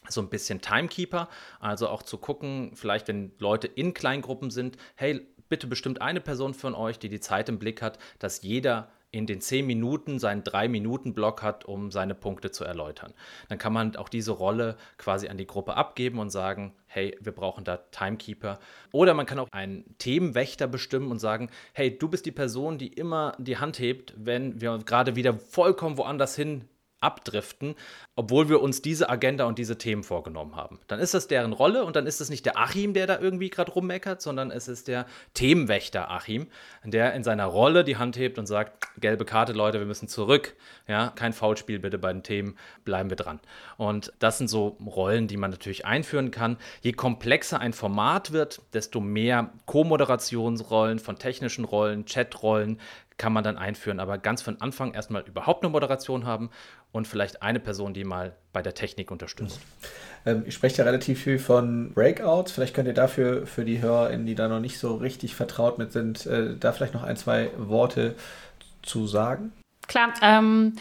so 0.08 0.20
ein 0.20 0.28
bisschen 0.28 0.60
Timekeeper, 0.60 1.28
also 1.60 1.88
auch 1.88 2.02
zu 2.02 2.18
gucken, 2.18 2.72
vielleicht 2.74 3.06
wenn 3.06 3.32
Leute 3.38 3.68
in 3.68 3.94
Kleingruppen 3.94 4.50
sind, 4.50 4.76
hey, 4.96 5.26
bitte 5.48 5.68
bestimmt 5.68 6.02
eine 6.02 6.20
Person 6.20 6.54
von 6.54 6.74
euch, 6.74 6.98
die 6.98 7.08
die 7.08 7.20
Zeit 7.20 7.48
im 7.48 7.60
Blick 7.60 7.82
hat, 7.82 7.98
dass 8.18 8.42
jeder 8.42 8.90
in 9.12 9.26
den 9.26 9.42
zehn 9.42 9.66
Minuten 9.66 10.18
seinen 10.18 10.42
drei 10.42 10.68
Minuten 10.68 11.12
Block 11.12 11.42
hat, 11.42 11.66
um 11.66 11.90
seine 11.90 12.14
Punkte 12.14 12.50
zu 12.50 12.64
erläutern. 12.64 13.12
Dann 13.50 13.58
kann 13.58 13.72
man 13.72 13.94
auch 13.96 14.08
diese 14.08 14.32
Rolle 14.32 14.76
quasi 14.96 15.28
an 15.28 15.36
die 15.36 15.46
Gruppe 15.46 15.76
abgeben 15.76 16.18
und 16.18 16.30
sagen, 16.30 16.72
hey, 16.86 17.16
wir 17.20 17.32
brauchen 17.32 17.62
da 17.62 17.76
Timekeeper. 17.76 18.58
Oder 18.90 19.12
man 19.12 19.26
kann 19.26 19.38
auch 19.38 19.48
einen 19.52 19.84
Themenwächter 19.98 20.66
bestimmen 20.66 21.10
und 21.10 21.18
sagen, 21.18 21.50
hey, 21.74 21.96
du 21.96 22.08
bist 22.08 22.24
die 22.24 22.32
Person, 22.32 22.78
die 22.78 22.88
immer 22.88 23.36
die 23.38 23.58
Hand 23.58 23.78
hebt, 23.78 24.14
wenn 24.16 24.60
wir 24.62 24.78
gerade 24.78 25.14
wieder 25.14 25.34
vollkommen 25.34 25.98
woanders 25.98 26.34
hin 26.34 26.64
abdriften, 27.02 27.74
obwohl 28.16 28.48
wir 28.48 28.60
uns 28.60 28.82
diese 28.82 29.08
Agenda 29.08 29.44
und 29.44 29.58
diese 29.58 29.78
Themen 29.78 30.02
vorgenommen 30.02 30.56
haben. 30.56 30.80
Dann 30.86 31.00
ist 31.00 31.14
das 31.14 31.28
deren 31.28 31.52
Rolle 31.52 31.84
und 31.84 31.96
dann 31.96 32.06
ist 32.06 32.20
es 32.20 32.30
nicht 32.30 32.46
der 32.46 32.58
Achim, 32.58 32.94
der 32.94 33.06
da 33.06 33.18
irgendwie 33.18 33.50
gerade 33.50 33.72
rummeckert, 33.72 34.20
sondern 34.22 34.50
es 34.50 34.68
ist 34.68 34.88
der 34.88 35.06
Themenwächter 35.34 36.10
Achim, 36.10 36.46
der 36.84 37.14
in 37.14 37.24
seiner 37.24 37.46
Rolle 37.46 37.84
die 37.84 37.96
Hand 37.96 38.16
hebt 38.16 38.38
und 38.38 38.46
sagt, 38.46 38.88
gelbe 39.00 39.24
Karte, 39.24 39.52
Leute, 39.52 39.78
wir 39.78 39.86
müssen 39.86 40.08
zurück. 40.08 40.54
Ja, 40.86 41.08
kein 41.08 41.32
Foulspiel 41.32 41.78
bitte 41.78 41.98
bei 41.98 42.12
den 42.12 42.22
Themen, 42.22 42.56
bleiben 42.84 43.10
wir 43.10 43.16
dran. 43.16 43.40
Und 43.76 44.12
das 44.18 44.38
sind 44.38 44.48
so 44.48 44.76
Rollen, 44.84 45.26
die 45.26 45.36
man 45.36 45.50
natürlich 45.50 45.86
einführen 45.86 46.30
kann. 46.30 46.56
Je 46.82 46.92
komplexer 46.92 47.60
ein 47.60 47.72
Format 47.72 48.32
wird, 48.32 48.60
desto 48.74 49.00
mehr 49.00 49.52
Co-Moderationsrollen 49.66 50.98
von 50.98 51.18
technischen 51.18 51.64
Rollen, 51.64 52.04
Chatrollen 52.04 52.78
kann 53.18 53.32
man 53.32 53.44
dann 53.44 53.58
einführen, 53.58 54.00
aber 54.00 54.18
ganz 54.18 54.42
von 54.42 54.60
Anfang 54.60 54.94
erstmal 54.94 55.22
überhaupt 55.22 55.62
eine 55.62 55.70
Moderation 55.70 56.26
haben 56.26 56.50
und 56.92 57.06
vielleicht 57.06 57.42
eine 57.42 57.60
Person, 57.60 57.94
die 57.94 58.04
mal 58.04 58.34
bei 58.52 58.62
der 58.62 58.74
Technik 58.74 59.10
unterstützt. 59.10 59.60
Ähm, 60.26 60.44
ich 60.46 60.54
spreche 60.54 60.78
ja 60.78 60.84
relativ 60.84 61.22
viel 61.22 61.38
von 61.38 61.92
Breakouts. 61.92 62.52
Vielleicht 62.52 62.74
könnt 62.74 62.88
ihr 62.88 62.94
dafür 62.94 63.46
für 63.46 63.64
die 63.64 63.80
HörerInnen, 63.80 64.26
die 64.26 64.34
da 64.34 64.48
noch 64.48 64.60
nicht 64.60 64.78
so 64.78 64.96
richtig 64.96 65.34
vertraut 65.34 65.78
mit 65.78 65.92
sind, 65.92 66.26
äh, 66.26 66.56
da 66.58 66.72
vielleicht 66.72 66.94
noch 66.94 67.02
ein, 67.02 67.16
zwei 67.16 67.50
Worte 67.56 68.14
zu 68.82 69.06
sagen. 69.06 69.52
Klar, 69.88 70.14
ähm, 70.22 70.74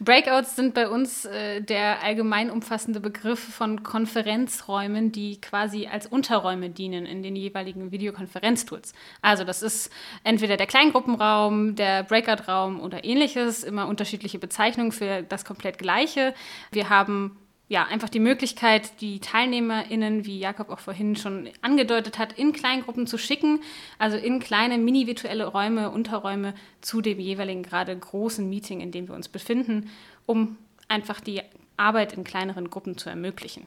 Breakouts 0.00 0.56
sind 0.56 0.74
bei 0.74 0.88
uns 0.88 1.24
äh, 1.24 1.60
der 1.60 2.02
allgemein 2.02 2.50
umfassende 2.50 3.00
Begriff 3.00 3.38
von 3.38 3.82
Konferenzräumen, 3.82 5.12
die 5.12 5.40
quasi 5.40 5.86
als 5.86 6.06
Unterräume 6.06 6.70
dienen 6.70 7.04
in 7.04 7.22
den 7.22 7.36
jeweiligen 7.36 7.90
Videokonferenztools. 7.90 8.92
Also 9.22 9.44
das 9.44 9.62
ist 9.62 9.92
entweder 10.22 10.56
der 10.56 10.66
Kleingruppenraum, 10.66 11.74
der 11.74 12.04
Breakout-Raum 12.04 12.80
oder 12.80 13.04
ähnliches, 13.04 13.64
immer 13.64 13.86
unterschiedliche 13.88 14.38
Bezeichnungen 14.38 14.92
für 14.92 15.22
das 15.22 15.44
komplett 15.44 15.78
gleiche. 15.78 16.34
Wir 16.70 16.88
haben 16.88 17.36
ja, 17.68 17.84
einfach 17.84 18.10
die 18.10 18.20
Möglichkeit, 18.20 19.00
die 19.00 19.20
TeilnehmerInnen, 19.20 20.26
wie 20.26 20.38
Jakob 20.38 20.68
auch 20.68 20.80
vorhin 20.80 21.16
schon 21.16 21.48
angedeutet 21.62 22.18
hat, 22.18 22.34
in 22.34 22.52
Kleingruppen 22.52 23.06
zu 23.06 23.16
schicken, 23.16 23.60
also 23.98 24.16
in 24.18 24.38
kleine 24.38 24.76
mini-virtuelle 24.76 25.46
Räume, 25.46 25.90
Unterräume 25.90 26.54
zu 26.82 27.00
dem 27.00 27.18
jeweiligen 27.20 27.62
gerade 27.62 27.96
großen 27.96 28.48
Meeting, 28.48 28.80
in 28.80 28.92
dem 28.92 29.08
wir 29.08 29.14
uns 29.14 29.28
befinden, 29.28 29.90
um 30.26 30.58
einfach 30.88 31.20
die 31.20 31.40
Arbeit 31.76 32.12
in 32.12 32.24
kleineren 32.24 32.68
Gruppen 32.68 32.98
zu 32.98 33.08
ermöglichen. 33.08 33.66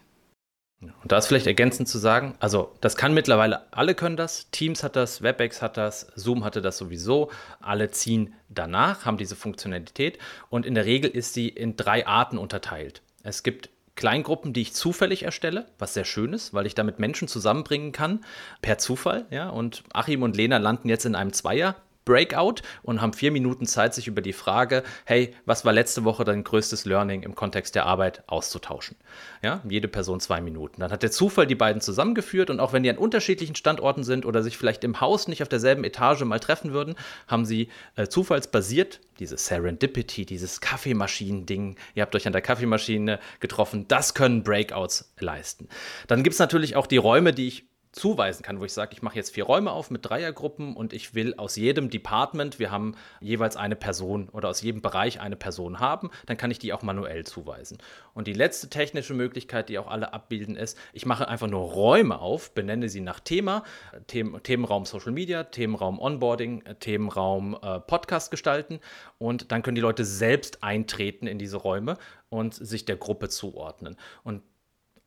Und 0.80 1.12
da 1.12 1.18
ist 1.18 1.26
vielleicht 1.26 1.48
ergänzend 1.48 1.90
zu 1.90 1.98
sagen, 1.98 2.36
also 2.40 2.72
das 2.82 2.96
kann 2.96 3.16
mittlerweile, 3.16 3.74
alle 3.74 3.96
können 3.96 4.16
das, 4.16 4.52
Teams 4.52 4.84
hat 4.84 4.96
das, 4.96 5.24
WebEx 5.24 5.64
hat 5.64 5.76
das, 5.76 6.12
Zoom 6.16 6.44
hatte 6.44 6.62
das 6.62 6.78
sowieso, 6.78 7.32
alle 7.60 7.90
ziehen 7.90 8.36
danach, 8.48 9.04
haben 9.06 9.18
diese 9.18 9.36
Funktionalität 9.36 10.20
und 10.50 10.68
in 10.68 10.76
der 10.76 10.86
Regel 10.86 11.10
ist 11.10 11.34
sie 11.34 11.50
in 11.50 11.78
drei 11.78 12.06
Arten 12.06 12.38
unterteilt. 12.38 13.02
Es 13.24 13.42
gibt 13.42 13.72
Kleingruppen, 13.98 14.54
die 14.54 14.62
ich 14.62 14.74
zufällig 14.74 15.24
erstelle, 15.24 15.66
was 15.78 15.94
sehr 15.94 16.06
schön 16.06 16.32
ist, 16.32 16.54
weil 16.54 16.66
ich 16.66 16.76
damit 16.76 17.00
Menschen 17.00 17.28
zusammenbringen 17.28 17.92
kann, 17.92 18.24
per 18.62 18.78
Zufall. 18.78 19.26
Ja? 19.30 19.50
Und 19.50 19.84
Achim 19.92 20.24
und 20.24 20.38
Lena 20.38 20.58
landen 20.58 20.88
jetzt 20.88 21.06
in 21.06 21.16
einem 21.16 21.34
Zweier 21.34 21.76
Breakout 22.08 22.62
und 22.84 23.02
haben 23.02 23.14
vier 23.14 23.32
Minuten 23.32 23.66
Zeit, 23.66 23.94
sich 23.94 24.08
über 24.08 24.22
die 24.22 24.34
Frage, 24.34 24.84
hey, 25.06 25.36
was 25.46 25.66
war 25.66 25.74
letzte 25.74 26.06
Woche 26.06 26.24
dein 26.24 26.44
größtes 26.44 26.86
Learning 26.86 27.22
im 27.22 27.36
Kontext 27.36 27.76
der 27.76 27.86
Arbeit 27.86 28.24
auszutauschen? 28.28 28.96
Ja, 29.44 29.62
jede 29.68 29.90
Person 29.90 30.22
zwei 30.22 30.40
Minuten. 30.40 30.80
Dann 30.80 30.92
hat 30.92 31.04
der 31.04 31.12
Zufall 31.12 31.46
die 31.46 31.56
beiden 31.56 31.82
zusammengeführt 31.82 32.50
und 32.50 32.62
auch 32.62 32.72
wenn 32.72 32.84
die 32.84 32.90
an 32.90 32.98
unterschiedlichen 32.98 33.56
Standorten 33.56 34.04
sind 34.04 34.26
oder 34.26 34.42
sich 34.42 34.58
vielleicht 34.58 34.86
im 34.86 35.02
Haus 35.02 35.28
nicht 35.28 35.42
auf 35.42 35.50
derselben 35.50 35.84
Etage 35.84 36.22
mal 36.22 36.40
treffen 36.40 36.72
würden, 36.72 36.96
haben 37.28 37.46
sie 37.46 37.68
äh, 37.98 38.08
zufallsbasiert 38.08 39.02
diese 39.20 39.38
Serendipity, 39.38 40.26
dieses 40.26 40.62
Kaffeemaschinen-Ding, 40.62 41.76
ihr 41.96 42.04
habt 42.04 42.16
euch 42.16 42.28
an 42.28 42.34
der 42.34 42.42
Kaffeemaschine 42.42 43.20
getroffen, 43.40 43.86
das 43.88 44.14
können 44.14 44.44
Breakouts 44.44 45.14
leisten. 45.20 45.68
Dann 46.08 46.24
gibt 46.24 46.34
es 46.34 46.40
natürlich 46.40 46.76
auch 46.76 46.88
die 46.88 46.98
Räume, 46.98 47.34
die 47.34 47.48
ich 47.48 47.66
zuweisen 47.92 48.44
kann, 48.44 48.60
wo 48.60 48.66
ich 48.66 48.74
sage, 48.74 48.92
ich 48.94 49.02
mache 49.02 49.16
jetzt 49.16 49.34
vier 49.34 49.46
Räume 49.46 49.72
auf 49.72 49.92
mit 49.92 50.06
Dreiergruppen 50.06 50.76
und 50.76 50.94
ich 50.94 51.16
will 51.16 51.34
aus 51.36 51.56
jedem 51.56 51.90
Department, 51.90 52.60
wir 52.60 52.72
haben 52.72 52.96
jeweils 53.20 53.56
eine 53.56 53.76
Person 53.76 54.30
oder 54.30 54.50
aus 54.50 54.62
jedem 54.62 54.82
Bereich 54.82 55.20
eine 55.20 55.36
Person 55.36 55.80
haben, 55.80 56.10
dann 56.26 56.38
kann 56.38 56.52
ich 56.52 56.60
die 56.60 56.74
auch 56.74 56.82
manuell 56.82 57.26
zuweisen. 57.26 57.78
Und 58.14 58.28
die 58.28 58.34
letzte 58.34 58.70
technische 58.70 59.14
Möglichkeit, 59.14 59.70
die 59.70 59.80
auch 59.80 59.88
alle 59.88 60.14
abbilden, 60.14 60.56
ist, 60.56 60.78
ich 60.94 61.06
mache 61.06 61.28
einfach 61.28 61.48
nur 61.48 61.62
Räume 61.62 62.20
auf, 62.20 62.54
benenne 62.54 62.90
sie 62.90 63.02
nach 63.02 63.20
Thema, 63.20 63.64
Them 64.08 64.40
Themenraum 64.44 64.86
Social 64.86 65.12
Media, 65.12 65.44
Themenraum 65.44 66.00
Onboarding, 66.00 66.64
Themenraum 66.80 67.58
äh, 67.62 67.80
Podcast 67.80 68.32
gestalten 68.32 68.80
und 69.18 69.52
dann 69.52 69.64
können 69.64 69.76
die 69.76 69.82
Leute 69.82 70.06
selbst 70.06 70.64
eintreten 70.64 71.28
in 71.28 71.40
diese 71.40 71.58
Räume 71.58 71.98
und 72.30 72.54
sich 72.54 72.86
der 72.86 72.98
Gruppe 72.98 73.30
zuordnen. 73.30 73.96
Und 74.24 74.42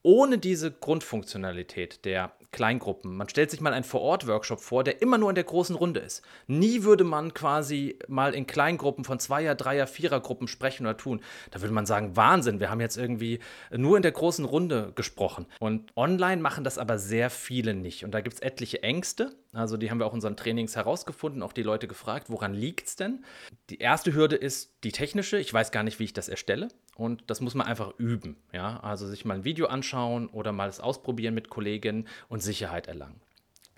ohne 0.02 0.38
diese 0.38 0.70
Grundfunktionalität 0.70 2.04
der 2.04 2.32
Kleingruppen. 2.52 3.16
Man 3.16 3.28
stellt 3.28 3.50
sich 3.50 3.60
mal 3.60 3.72
einen 3.72 3.84
Vor-Ort-Workshop 3.84 4.60
vor, 4.60 4.82
der 4.82 5.02
immer 5.02 5.18
nur 5.18 5.28
in 5.28 5.34
der 5.34 5.44
großen 5.44 5.76
Runde 5.76 6.00
ist. 6.00 6.22
Nie 6.46 6.82
würde 6.82 7.04
man 7.04 7.32
quasi 7.32 7.98
mal 8.08 8.34
in 8.34 8.46
Kleingruppen 8.46 9.04
von 9.04 9.20
Zweier-, 9.20 9.54
Dreier-, 9.54 9.86
Vierer-Gruppen 9.86 10.48
sprechen 10.48 10.86
oder 10.86 10.96
tun. 10.96 11.20
Da 11.50 11.60
würde 11.60 11.74
man 11.74 11.86
sagen, 11.86 12.16
Wahnsinn, 12.16 12.58
wir 12.58 12.70
haben 12.70 12.80
jetzt 12.80 12.96
irgendwie 12.96 13.38
nur 13.70 13.96
in 13.96 14.02
der 14.02 14.12
großen 14.12 14.44
Runde 14.44 14.92
gesprochen. 14.94 15.46
Und 15.60 15.92
online 15.96 16.42
machen 16.42 16.64
das 16.64 16.78
aber 16.78 16.98
sehr 16.98 17.30
viele 17.30 17.74
nicht. 17.74 18.04
Und 18.04 18.12
da 18.12 18.20
gibt 18.20 18.34
es 18.34 18.40
etliche 18.40 18.82
Ängste. 18.82 19.36
Also 19.52 19.76
die 19.76 19.90
haben 19.90 19.98
wir 19.98 20.06
auch 20.06 20.12
in 20.12 20.16
unseren 20.16 20.36
Trainings 20.36 20.76
herausgefunden, 20.76 21.42
auch 21.42 21.52
die 21.52 21.62
Leute 21.62 21.88
gefragt, 21.88 22.30
woran 22.30 22.54
liegt 22.54 22.86
es 22.86 22.96
denn? 22.96 23.24
Die 23.68 23.78
erste 23.78 24.14
Hürde 24.14 24.36
ist 24.36 24.76
die 24.84 24.92
technische. 24.92 25.38
Ich 25.38 25.52
weiß 25.52 25.72
gar 25.72 25.82
nicht, 25.82 25.98
wie 25.98 26.04
ich 26.04 26.12
das 26.12 26.28
erstelle. 26.28 26.68
Und 27.00 27.22
das 27.28 27.40
muss 27.40 27.54
man 27.54 27.66
einfach 27.66 27.94
üben. 27.96 28.36
Ja? 28.52 28.78
Also 28.80 29.08
sich 29.08 29.24
mal 29.24 29.32
ein 29.32 29.44
Video 29.44 29.68
anschauen 29.68 30.28
oder 30.28 30.52
mal 30.52 30.66
das 30.66 30.80
ausprobieren 30.80 31.32
mit 31.32 31.48
Kolleginnen 31.48 32.06
und 32.28 32.42
Sicherheit 32.42 32.88
erlangen. 32.88 33.22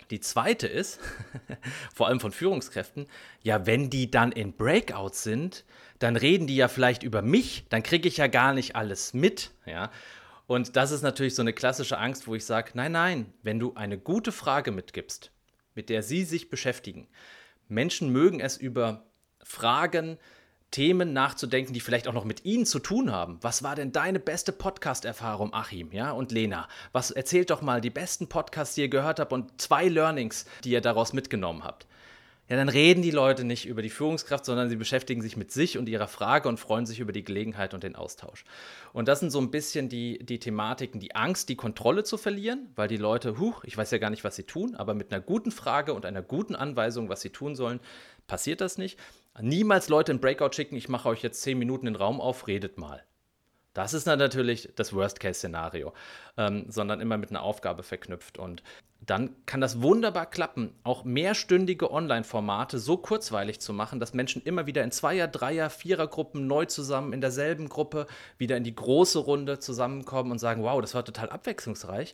Die 0.09 0.19
zweite 0.19 0.67
ist, 0.67 0.99
vor 1.95 2.09
allem 2.09 2.19
von 2.19 2.33
Führungskräften, 2.33 3.07
ja, 3.41 3.65
wenn 3.65 3.89
die 3.89 4.11
dann 4.11 4.33
in 4.33 4.51
Breakouts 4.51 5.23
sind, 5.23 5.63
dann 5.99 6.17
reden 6.17 6.47
die 6.47 6.57
ja 6.57 6.67
vielleicht 6.67 7.01
über 7.01 7.21
mich, 7.21 7.63
dann 7.69 7.81
kriege 7.81 8.09
ich 8.09 8.17
ja 8.17 8.27
gar 8.27 8.53
nicht 8.53 8.75
alles 8.75 9.13
mit. 9.13 9.51
Ja? 9.65 9.89
Und 10.45 10.75
das 10.75 10.91
ist 10.91 11.01
natürlich 11.01 11.33
so 11.33 11.43
eine 11.43 11.53
klassische 11.53 11.99
Angst, 11.99 12.27
wo 12.27 12.35
ich 12.35 12.43
sage, 12.43 12.71
nein, 12.73 12.91
nein, 12.91 13.33
wenn 13.41 13.57
du 13.57 13.73
eine 13.75 13.97
gute 13.97 14.33
Frage 14.33 14.71
mitgibst, 14.71 15.31
mit 15.75 15.87
der 15.87 16.03
sie 16.03 16.25
sich 16.25 16.49
beschäftigen, 16.49 17.07
Menschen 17.69 18.09
mögen 18.09 18.41
es 18.41 18.57
über 18.57 19.05
Fragen, 19.41 20.17
Themen 20.73 21.13
nachzudenken, 21.13 21.71
die 21.71 21.79
vielleicht 21.79 22.07
auch 22.07 22.13
noch 22.13 22.25
mit 22.25 22.45
Ihnen 22.45 22.65
zu 22.65 22.79
tun 22.79 23.11
haben. 23.11 23.37
Was 23.41 23.61
war 23.61 23.75
denn 23.75 23.91
deine 23.91 24.19
beste 24.19 24.51
Podcast-Erfahrung, 24.51 25.53
Achim, 25.53 25.91
ja, 25.91 26.11
und 26.11 26.31
Lena? 26.31 26.67
Was 26.91 27.11
erzählt 27.11 27.51
doch 27.51 27.61
mal 27.61 27.79
die 27.79 27.91
besten 27.91 28.27
Podcasts, 28.27 28.73
die 28.73 28.81
ihr 28.81 28.89
gehört 28.89 29.19
habt 29.19 29.33
und 29.33 29.61
zwei 29.61 29.87
Learnings, 29.87 30.45
die 30.63 30.71
ihr 30.71 30.81
daraus 30.81 31.13
mitgenommen 31.13 31.63
habt. 31.63 31.85
Ja, 32.49 32.57
dann 32.57 32.69
reden 32.69 33.03
die 33.03 33.11
Leute 33.11 33.45
nicht 33.45 33.67
über 33.67 33.81
die 33.83 33.89
Führungskraft, 33.89 34.45
sondern 34.45 34.67
sie 34.67 34.75
beschäftigen 34.75 35.21
sich 35.21 35.37
mit 35.37 35.51
sich 35.51 35.77
und 35.77 35.87
ihrer 35.87 36.07
Frage 36.07 36.49
und 36.49 36.59
freuen 36.59 36.85
sich 36.85 36.99
über 36.99 37.13
die 37.13 37.23
Gelegenheit 37.23 37.73
und 37.73 37.83
den 37.83 37.95
Austausch. 37.95 38.43
Und 38.93 39.07
das 39.07 39.21
sind 39.21 39.29
so 39.29 39.39
ein 39.39 39.51
bisschen 39.51 39.89
die, 39.89 40.19
die 40.25 40.39
Thematiken, 40.39 40.99
die 40.99 41.15
Angst, 41.15 41.47
die 41.49 41.55
Kontrolle 41.55 42.03
zu 42.03 42.17
verlieren, 42.17 42.67
weil 42.75 42.87
die 42.89 42.97
Leute, 42.97 43.37
huch, 43.37 43.63
ich 43.63 43.77
weiß 43.77 43.91
ja 43.91 43.97
gar 43.99 44.09
nicht, 44.09 44.23
was 44.23 44.35
sie 44.35 44.43
tun, 44.43 44.75
aber 44.75 44.93
mit 44.93 45.13
einer 45.13 45.21
guten 45.21 45.51
Frage 45.51 45.93
und 45.93 46.05
einer 46.05 46.23
guten 46.23 46.55
Anweisung, 46.55 47.07
was 47.07 47.21
sie 47.21 47.29
tun 47.29 47.55
sollen, 47.55 47.79
passiert 48.27 48.59
das 48.59 48.77
nicht. 48.77 48.99
Niemals 49.41 49.89
Leute 49.89 50.11
in 50.11 50.19
Breakout 50.19 50.53
schicken, 50.53 50.75
ich 50.75 50.89
mache 50.89 51.09
euch 51.09 51.23
jetzt 51.23 51.41
zehn 51.41 51.57
Minuten 51.57 51.85
den 51.85 51.95
Raum 51.95 52.21
auf, 52.21 52.47
redet 52.47 52.77
mal. 52.77 53.03
Das 53.73 53.95
ist 53.95 54.05
natürlich 54.05 54.69
das 54.75 54.93
Worst-Case-Szenario, 54.93 55.93
ähm, 56.37 56.65
sondern 56.69 57.01
immer 57.01 57.17
mit 57.17 57.31
einer 57.31 57.41
Aufgabe 57.41 57.81
verknüpft. 57.81 58.37
Und 58.37 58.61
dann 59.01 59.35
kann 59.47 59.61
das 59.61 59.81
wunderbar 59.81 60.27
klappen, 60.27 60.75
auch 60.83 61.03
mehrstündige 61.03 61.91
Online-Formate 61.91 62.77
so 62.77 62.97
kurzweilig 62.97 63.59
zu 63.59 63.73
machen, 63.73 63.99
dass 63.99 64.13
Menschen 64.13 64.43
immer 64.43 64.67
wieder 64.67 64.83
in 64.83 64.91
Zweier-, 64.91 65.27
Dreier-, 65.27 65.71
Vierer-Gruppen 65.71 66.45
neu 66.45 66.65
zusammen 66.65 67.13
in 67.13 67.21
derselben 67.21 67.67
Gruppe 67.67 68.05
wieder 68.37 68.55
in 68.57 68.63
die 68.63 68.75
große 68.75 69.17
Runde 69.17 69.57
zusammenkommen 69.57 70.31
und 70.31 70.39
sagen, 70.39 70.61
wow, 70.61 70.79
das 70.79 70.93
war 70.93 71.03
total 71.03 71.31
abwechslungsreich, 71.31 72.13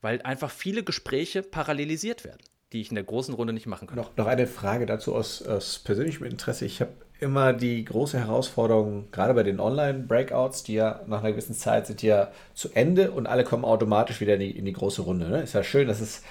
weil 0.00 0.22
einfach 0.22 0.52
viele 0.52 0.84
Gespräche 0.84 1.42
parallelisiert 1.42 2.22
werden 2.22 2.42
die 2.72 2.80
ich 2.80 2.90
in 2.90 2.96
der 2.96 3.04
großen 3.04 3.34
Runde 3.34 3.52
nicht 3.52 3.66
machen 3.66 3.86
kann. 3.86 3.96
Noch, 3.96 4.16
noch 4.16 4.26
eine 4.26 4.46
Frage 4.46 4.86
dazu 4.86 5.14
aus, 5.14 5.42
aus 5.42 5.78
persönlichem 5.78 6.26
Interesse. 6.26 6.64
Ich 6.64 6.80
habe 6.80 6.92
immer 7.20 7.52
die 7.52 7.84
große 7.84 8.18
Herausforderung, 8.18 9.10
gerade 9.10 9.34
bei 9.34 9.42
den 9.42 9.60
Online-Breakouts, 9.60 10.64
die 10.64 10.74
ja 10.74 11.00
nach 11.06 11.20
einer 11.20 11.30
gewissen 11.30 11.54
Zeit 11.54 11.86
sind 11.86 12.02
ja 12.02 12.30
zu 12.54 12.70
Ende 12.74 13.12
und 13.12 13.26
alle 13.26 13.44
kommen 13.44 13.64
automatisch 13.64 14.20
wieder 14.20 14.34
in 14.34 14.40
die, 14.40 14.50
in 14.50 14.64
die 14.64 14.72
große 14.72 15.02
Runde. 15.02 15.28
Ne? 15.28 15.42
Ist 15.42 15.54
ja 15.54 15.62
schön, 15.62 15.88
dass 15.88 16.00
es 16.00 16.22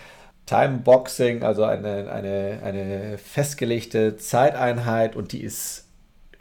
Timeboxing, 0.46 1.42
also 1.42 1.64
eine, 1.64 2.12
eine, 2.12 2.60
eine 2.64 3.18
festgelegte 3.18 4.18
Zeiteinheit 4.18 5.16
und 5.16 5.32
die 5.32 5.42
ist 5.42 5.85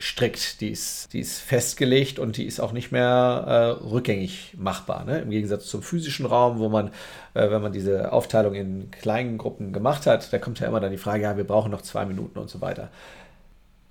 strikt, 0.05 0.61
die 0.61 0.69
ist, 0.69 1.13
die 1.15 1.21
ist 1.21 1.41
festgelegt 1.41 2.19
und 2.19 2.37
die 2.37 2.45
ist 2.45 2.61
auch 2.61 2.73
nicht 2.73 2.93
mehr 2.93 3.79
äh, 3.81 3.85
rückgängig 3.87 4.55
machbar. 4.59 5.05
Ne? 5.05 5.21
Im 5.21 5.31
Gegensatz 5.31 5.67
zum 5.67 5.83
physischen 5.83 6.27
Raum, 6.27 6.59
wo 6.59 6.69
man, 6.69 6.89
äh, 7.33 7.51
wenn 7.51 7.63
man 7.63 7.73
diese 7.73 8.13
Aufteilung 8.13 8.55
in 8.55 8.91
kleinen 8.91 9.39
Gruppen 9.39 9.73
gemacht 9.73 10.07
hat, 10.07 10.31
da 10.31 10.39
kommt 10.39 10.61
ja 10.61 10.69
immer 10.69 10.81
dann 10.81 10.93
die 10.93 10.99
Frage, 10.99 11.23
ja, 11.23 11.37
wir 11.39 11.45
brauchen 11.45 11.71
noch 11.71 11.81
zwei 11.81 12.05
Minuten 12.05 12.39
und 12.39 12.51
so 12.51 12.61
weiter. 12.61 12.91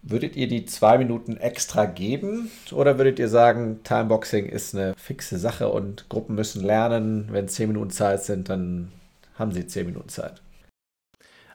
Würdet 0.03 0.35
ihr 0.35 0.47
die 0.47 0.65
zwei 0.65 0.99
Minuten 0.99 1.37
extra 1.37 1.85
geben 1.85 2.51
oder 2.71 2.99
würdet 2.99 3.17
ihr 3.17 3.29
sagen, 3.29 3.79
Timeboxing 3.83 4.45
ist 4.45 4.75
eine 4.75 4.93
fixe 4.95 5.39
Sache 5.39 5.69
und 5.69 6.09
Gruppen 6.09 6.35
müssen 6.35 6.63
lernen, 6.63 7.29
wenn 7.31 7.47
zehn 7.47 7.69
Minuten 7.69 7.89
Zeit 7.89 8.23
sind, 8.23 8.49
dann 8.49 8.91
haben 9.35 9.51
sie 9.51 9.65
zehn 9.65 9.87
Minuten 9.87 10.09
Zeit? 10.09 10.42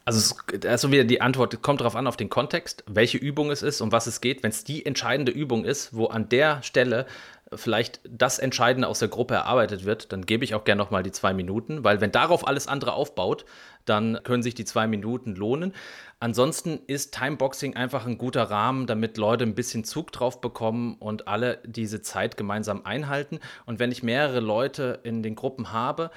Also 0.09 0.37
da 0.59 0.73
ist 0.73 0.81
so 0.81 0.91
wieder 0.91 1.05
die 1.05 1.21
Antwort, 1.21 1.61
kommt 1.61 1.83
darauf 1.83 1.95
an, 1.95 2.07
auf 2.07 2.17
den 2.17 2.31
Kontext, 2.31 2.83
welche 2.87 3.19
Übung 3.19 3.51
es 3.51 3.61
ist, 3.61 3.83
um 3.83 3.93
was 3.93 4.07
es 4.07 4.23
geht. 4.23 4.43
Wenn 4.43 4.49
es 4.49 4.65
die 4.65 4.87
entscheidende 4.87 5.33
Übung 5.33 5.67
ist, 5.67 5.95
wo 5.95 6.07
an 6.07 6.31
der 6.31 6.63
Stelle 6.63 7.05
vielleicht 7.53 8.01
das 8.09 8.39
Entscheidende 8.39 8.89
aus 8.89 9.01
der 9.01 9.09
Gruppe 9.09 9.35
erarbeitet 9.35 9.85
wird, 9.85 10.11
dann 10.11 10.25
gebe 10.25 10.45
ich 10.45 10.55
auch 10.55 10.65
gerne 10.65 10.79
nochmal 10.79 11.03
die 11.03 11.13
zwei 11.13 11.35
Minuten, 11.35 11.85
weil 11.85 12.01
wenn 12.01 12.11
darauf 12.11 12.49
alles 12.49 12.69
andere 12.69 12.95
aufbaut, 12.95 13.45
dann 13.85 14.19
können 14.25 14.43
sich 14.43 14.55
die 14.55 14.65
zwei 14.65 14.87
Minuten 14.87 15.35
lohnen. 15.35 15.75
Ansonsten 16.21 16.81
ist 16.87 17.15
Timeboxing 17.15 17.77
einfach 17.77 18.07
ein 18.07 18.17
guter 18.17 18.45
Rahmen, 18.45 18.87
damit 18.87 19.19
Leute 19.19 19.45
ein 19.45 19.55
bisschen 19.55 19.85
Zug 19.85 20.11
drauf 20.13 20.41
bekommen 20.41 20.97
und 21.01 21.29
alle 21.29 21.59
diese 21.67 22.01
Zeit 22.01 22.39
gemeinsam 22.39 22.87
einhalten. 22.87 23.41
Und 23.67 23.79
wenn 23.79 23.93
ich 23.93 24.03
mehrere 24.03 24.41
Leute 24.41 25.01
in 25.03 25.23
den 25.23 25.35
Gruppen 25.35 25.71
habe, 25.71 26.11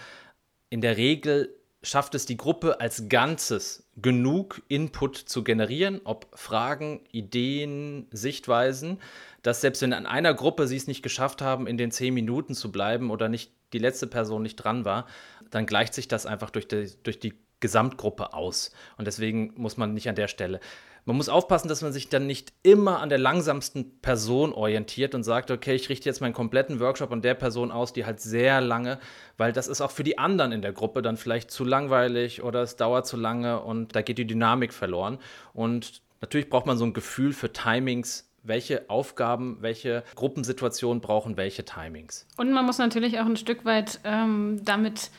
in 0.69 0.79
der 0.79 0.95
Regel 0.95 1.53
schafft 1.83 2.13
es 2.15 2.25
die 2.25 2.37
Gruppe 2.37 2.79
als 2.79 3.09
Ganzes 3.09 3.89
genug 4.01 4.61
Input 4.67 5.17
zu 5.17 5.43
generieren, 5.43 6.01
ob 6.03 6.27
Fragen, 6.37 7.01
Ideen, 7.11 8.07
Sichtweisen, 8.11 8.99
dass 9.41 9.61
selbst 9.61 9.81
wenn 9.81 9.93
an 9.93 10.05
einer 10.05 10.33
Gruppe 10.33 10.67
sie 10.67 10.77
es 10.77 10.87
nicht 10.87 11.01
geschafft 11.01 11.41
haben, 11.41 11.67
in 11.67 11.77
den 11.77 11.91
zehn 11.91 12.13
Minuten 12.13 12.53
zu 12.53 12.71
bleiben 12.71 13.09
oder 13.09 13.29
nicht 13.29 13.51
die 13.73 13.79
letzte 13.79 14.07
Person 14.07 14.43
nicht 14.43 14.57
dran 14.57 14.85
war, 14.85 15.07
dann 15.49 15.65
gleicht 15.65 15.93
sich 15.93 16.07
das 16.07 16.25
einfach 16.25 16.51
durch 16.51 16.67
die, 16.67 16.91
durch 17.03 17.19
die 17.19 17.33
Gesamtgruppe 17.59 18.33
aus. 18.33 18.71
Und 18.97 19.05
deswegen 19.05 19.53
muss 19.55 19.77
man 19.77 19.93
nicht 19.93 20.09
an 20.09 20.15
der 20.15 20.27
Stelle 20.27 20.59
man 21.05 21.17
muss 21.17 21.29
aufpassen, 21.29 21.67
dass 21.67 21.81
man 21.81 21.93
sich 21.93 22.09
dann 22.09 22.27
nicht 22.27 22.53
immer 22.63 22.99
an 22.99 23.09
der 23.09 23.17
langsamsten 23.17 23.99
Person 24.01 24.53
orientiert 24.53 25.15
und 25.15 25.23
sagt, 25.23 25.49
okay, 25.49 25.73
ich 25.73 25.89
richte 25.89 26.07
jetzt 26.07 26.21
meinen 26.21 26.33
kompletten 26.33 26.79
Workshop 26.79 27.11
an 27.11 27.21
der 27.21 27.33
Person 27.33 27.71
aus, 27.71 27.93
die 27.93 28.05
halt 28.05 28.19
sehr 28.19 28.61
lange, 28.61 28.99
weil 29.37 29.51
das 29.51 29.67
ist 29.67 29.81
auch 29.81 29.91
für 29.91 30.03
die 30.03 30.17
anderen 30.17 30.51
in 30.51 30.61
der 30.61 30.73
Gruppe 30.73 31.01
dann 31.01 31.17
vielleicht 31.17 31.49
zu 31.51 31.63
langweilig 31.63 32.43
oder 32.43 32.61
es 32.61 32.75
dauert 32.75 33.07
zu 33.07 33.17
lange 33.17 33.61
und 33.61 33.95
da 33.95 34.01
geht 34.01 34.17
die 34.17 34.27
Dynamik 34.27 34.73
verloren. 34.73 35.17
Und 35.53 36.01
natürlich 36.21 36.49
braucht 36.49 36.67
man 36.67 36.77
so 36.77 36.85
ein 36.85 36.93
Gefühl 36.93 37.33
für 37.33 37.51
Timings, 37.51 38.31
welche 38.43 38.89
Aufgaben, 38.89 39.57
welche 39.61 40.03
Gruppensituationen 40.15 41.01
brauchen 41.01 41.37
welche 41.37 41.63
Timings. 41.65 42.27
Und 42.37 42.51
man 42.51 42.65
muss 42.65 42.77
natürlich 42.77 43.19
auch 43.19 43.25
ein 43.25 43.37
Stück 43.37 43.65
weit 43.65 43.99
ähm, 44.03 44.61
damit 44.63 45.11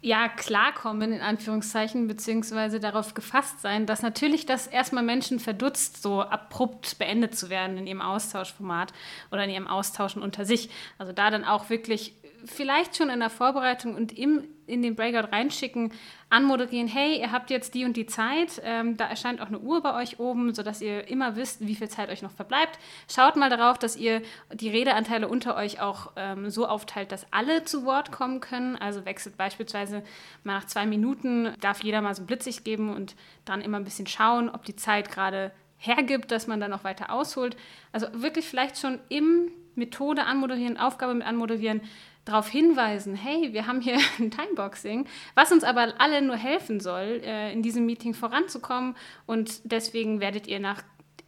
ja, 0.00 0.28
klarkommen, 0.28 1.12
in 1.12 1.20
Anführungszeichen, 1.20 2.06
beziehungsweise 2.06 2.78
darauf 2.78 3.14
gefasst 3.14 3.60
sein, 3.60 3.84
dass 3.84 4.02
natürlich 4.02 4.46
das 4.46 4.68
erstmal 4.68 5.02
Menschen 5.02 5.40
verdutzt, 5.40 6.02
so 6.02 6.22
abrupt 6.22 6.98
beendet 6.98 7.36
zu 7.36 7.50
werden 7.50 7.76
in 7.78 7.86
ihrem 7.86 8.00
Austauschformat 8.00 8.92
oder 9.32 9.44
in 9.44 9.50
ihrem 9.50 9.66
Austauschen 9.66 10.22
unter 10.22 10.44
sich. 10.44 10.70
Also 10.98 11.12
da 11.12 11.30
dann 11.30 11.44
auch 11.44 11.68
wirklich 11.68 12.14
vielleicht 12.44 12.96
schon 12.96 13.10
in 13.10 13.18
der 13.18 13.30
Vorbereitung 13.30 13.96
und 13.96 14.16
im, 14.16 14.44
in 14.66 14.82
den 14.82 14.94
Breakout 14.94 15.32
reinschicken, 15.32 15.92
anmoderieren, 16.30 16.88
hey, 16.88 17.18
ihr 17.18 17.32
habt 17.32 17.50
jetzt 17.50 17.74
die 17.74 17.84
und 17.84 17.96
die 17.96 18.06
Zeit, 18.06 18.60
ähm, 18.64 18.96
da 18.96 19.06
erscheint 19.06 19.40
auch 19.40 19.46
eine 19.46 19.58
Uhr 19.58 19.82
bei 19.82 19.94
euch 19.94 20.20
oben, 20.20 20.52
sodass 20.54 20.82
ihr 20.82 21.08
immer 21.08 21.36
wisst, 21.36 21.66
wie 21.66 21.74
viel 21.74 21.88
Zeit 21.88 22.10
euch 22.10 22.22
noch 22.22 22.30
verbleibt. 22.30 22.78
Schaut 23.10 23.36
mal 23.36 23.48
darauf, 23.48 23.78
dass 23.78 23.96
ihr 23.96 24.22
die 24.52 24.68
Redeanteile 24.68 25.28
unter 25.28 25.56
euch 25.56 25.80
auch 25.80 26.12
ähm, 26.16 26.50
so 26.50 26.66
aufteilt, 26.66 27.12
dass 27.12 27.26
alle 27.32 27.64
zu 27.64 27.84
Wort 27.84 28.12
kommen 28.12 28.40
können. 28.40 28.76
Also 28.76 29.04
wechselt 29.06 29.36
beispielsweise 29.36 30.02
mal 30.44 30.58
nach 30.58 30.66
zwei 30.66 30.84
Minuten, 30.86 31.54
darf 31.60 31.82
jeder 31.82 32.02
mal 32.02 32.14
so 32.14 32.24
blitzig 32.24 32.64
geben 32.64 32.94
und 32.94 33.14
dann 33.44 33.60
immer 33.62 33.78
ein 33.78 33.84
bisschen 33.84 34.06
schauen, 34.06 34.50
ob 34.50 34.64
die 34.64 34.76
Zeit 34.76 35.10
gerade 35.10 35.52
hergibt, 35.78 36.30
dass 36.30 36.46
man 36.46 36.60
dann 36.60 36.70
noch 36.70 36.84
weiter 36.84 37.10
ausholt. 37.10 37.56
Also 37.92 38.06
wirklich 38.12 38.46
vielleicht 38.46 38.78
schon 38.78 38.98
im 39.08 39.50
Methode 39.76 40.24
anmoderieren, 40.24 40.76
Aufgabe 40.76 41.14
mit 41.14 41.26
anmoderieren, 41.26 41.80
darauf 42.28 42.48
hinweisen, 42.48 43.14
hey, 43.14 43.52
wir 43.52 43.66
haben 43.66 43.80
hier 43.80 43.98
ein 44.18 44.30
Timeboxing, 44.30 45.06
was 45.34 45.50
uns 45.52 45.64
aber 45.64 45.94
alle 45.98 46.22
nur 46.22 46.36
helfen 46.36 46.80
soll, 46.80 47.22
äh, 47.24 47.52
in 47.52 47.62
diesem 47.62 47.86
Meeting 47.86 48.14
voranzukommen. 48.14 48.96
Und 49.26 49.60
deswegen 49.64 50.20
werdet 50.20 50.46
ihr 50.46 50.60
nach 50.60 50.82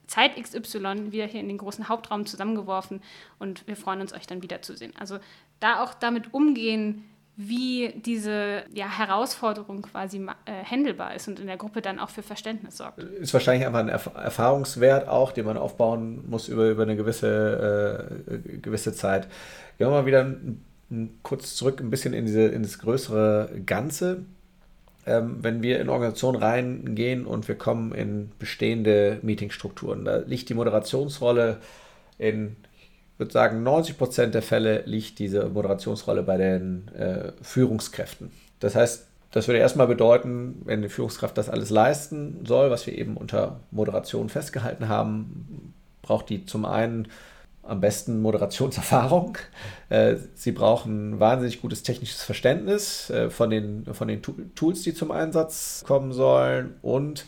Zeit 0.06 0.36
XY 0.36 1.12
wieder 1.12 1.26
hier 1.26 1.40
in 1.40 1.48
den 1.48 1.58
großen 1.58 1.88
Hauptraum 1.88 2.26
zusammengeworfen 2.26 3.00
und 3.38 3.66
wir 3.68 3.76
freuen 3.76 4.00
uns, 4.00 4.12
euch 4.12 4.26
dann 4.26 4.42
wiederzusehen. 4.42 4.92
Also 4.98 5.18
da 5.60 5.84
auch 5.84 5.94
damit 5.94 6.34
umgehen, 6.34 7.04
wie 7.36 7.94
diese 8.04 8.64
ja, 8.74 8.86
Herausforderung 8.86 9.82
quasi 9.82 10.18
äh, 10.18 10.64
handelbar 10.64 11.14
ist 11.14 11.28
und 11.28 11.38
in 11.38 11.46
der 11.46 11.56
Gruppe 11.56 11.80
dann 11.80 11.98
auch 11.98 12.10
für 12.10 12.22
Verständnis 12.22 12.76
sorgt. 12.76 12.98
Ist 12.98 13.32
wahrscheinlich 13.32 13.66
einfach 13.66 13.78
ein 13.78 13.88
Erf 13.88 14.10
Erfahrungswert 14.14 15.08
auch, 15.08 15.32
den 15.32 15.46
man 15.46 15.56
aufbauen 15.56 16.28
muss 16.28 16.48
über, 16.48 16.68
über 16.68 16.82
eine 16.82 16.96
gewisse, 16.96 18.18
äh, 18.26 18.58
gewisse 18.58 18.92
Zeit. 18.92 19.28
Gehen 19.78 19.86
wir 19.86 19.90
mal 19.90 20.06
wieder 20.06 20.24
ein 20.24 20.62
kurz 21.22 21.55
zurück 21.55 21.81
ein 21.81 21.90
bisschen 21.90 22.12
in, 22.14 22.26
diese, 22.26 22.42
in 22.42 22.62
größere 22.62 23.50
Ganze. 23.66 24.24
Ähm, 25.07 25.38
wenn 25.40 25.62
wir 25.62 25.81
in 25.81 25.88
Organisationen 25.88 26.42
reingehen 26.42 27.26
und 27.26 27.48
wir 27.48 27.55
kommen 27.55 27.92
in 27.92 28.33
bestehende 28.38 29.18
Meetingstrukturen, 29.22 30.05
da 30.05 30.18
liegt 30.18 30.48
die 30.48 30.55
Moderationsrolle 30.55 31.59
in, 32.18 32.57
ich 33.14 33.18
würde 33.18 33.33
sagen, 33.33 33.62
90 33.62 33.96
Prozent 33.96 34.35
der 34.35 34.42
Fälle 34.42 34.83
liegt 34.85 35.18
diese 35.18 35.48
Moderationsrolle 35.48 36.22
bei 36.22 36.37
den 36.37 36.88
äh, 36.88 37.33
Führungskräften. 37.40 38.31
Das 38.61 38.74
heißt, 38.74 39.07
das 39.31 39.46
würde 39.46 39.61
erstmal 39.61 39.87
bedeuten, 39.87 40.61
wenn 40.64 40.83
die 40.83 40.88
Führungskraft 40.88 41.38
das 41.38 41.48
alles 41.48 41.70
leisten 41.70 42.44
soll, 42.44 42.70
was 42.70 42.87
wir 42.87 42.98
eben 42.98 43.16
unter 43.16 43.61
Moderation 43.70 44.29
festgehalten 44.29 44.88
haben, 44.88 45.72
braucht 46.03 46.29
die 46.29 46.44
zum 46.44 46.64
einen 46.64 47.09
am 47.62 47.81
besten 47.81 48.20
Moderationserfahrung. 48.20 49.38
Äh, 49.88 50.16
sie 50.35 50.53
brauchen 50.53 51.20
wahnsinnig 51.20 51.61
gutes 51.61 51.83
technisches 51.83 52.23
Verständnis 52.23 53.11
äh, 53.11 53.31
von 53.31 53.51
den, 53.51 53.85
von 53.92 54.09
den 54.09 54.23
Tools, 54.55 54.83
die 54.83 54.94
zum 54.94 55.11
Einsatz 55.11 55.85
kommen 55.87 56.12
sollen. 56.12 56.75
Und 56.83 57.25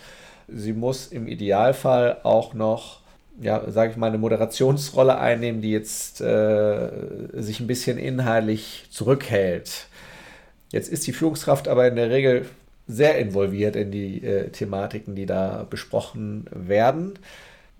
sie 0.49 0.73
muss 0.73 1.09
im 1.09 1.27
Idealfall 1.27 2.19
auch 2.23 2.55
noch, 2.55 3.01
ja, 3.41 3.71
sage 3.71 3.93
ich 3.93 3.97
mal, 3.97 4.09
eine 4.09 4.19
Moderationsrolle 4.19 5.19
einnehmen, 5.19 5.61
die 5.61 5.73
jetzt 5.73 6.21
äh, 6.21 6.89
sich 7.35 7.61
ein 7.61 7.67
bisschen 7.67 7.99
inhaltlich 7.99 8.87
zurückhält. 8.91 9.87
Jetzt 10.71 10.89
ist 10.89 11.07
die 11.07 11.13
Führungskraft 11.13 11.69
aber 11.69 11.87
in 11.87 11.97
der 11.97 12.11
Regel 12.11 12.47
sehr 12.87 13.19
involviert 13.19 13.77
in 13.77 13.91
die 13.91 14.23
äh, 14.25 14.49
Thematiken, 14.49 15.15
die 15.15 15.27
da 15.27 15.67
besprochen 15.69 16.47
werden. 16.51 17.19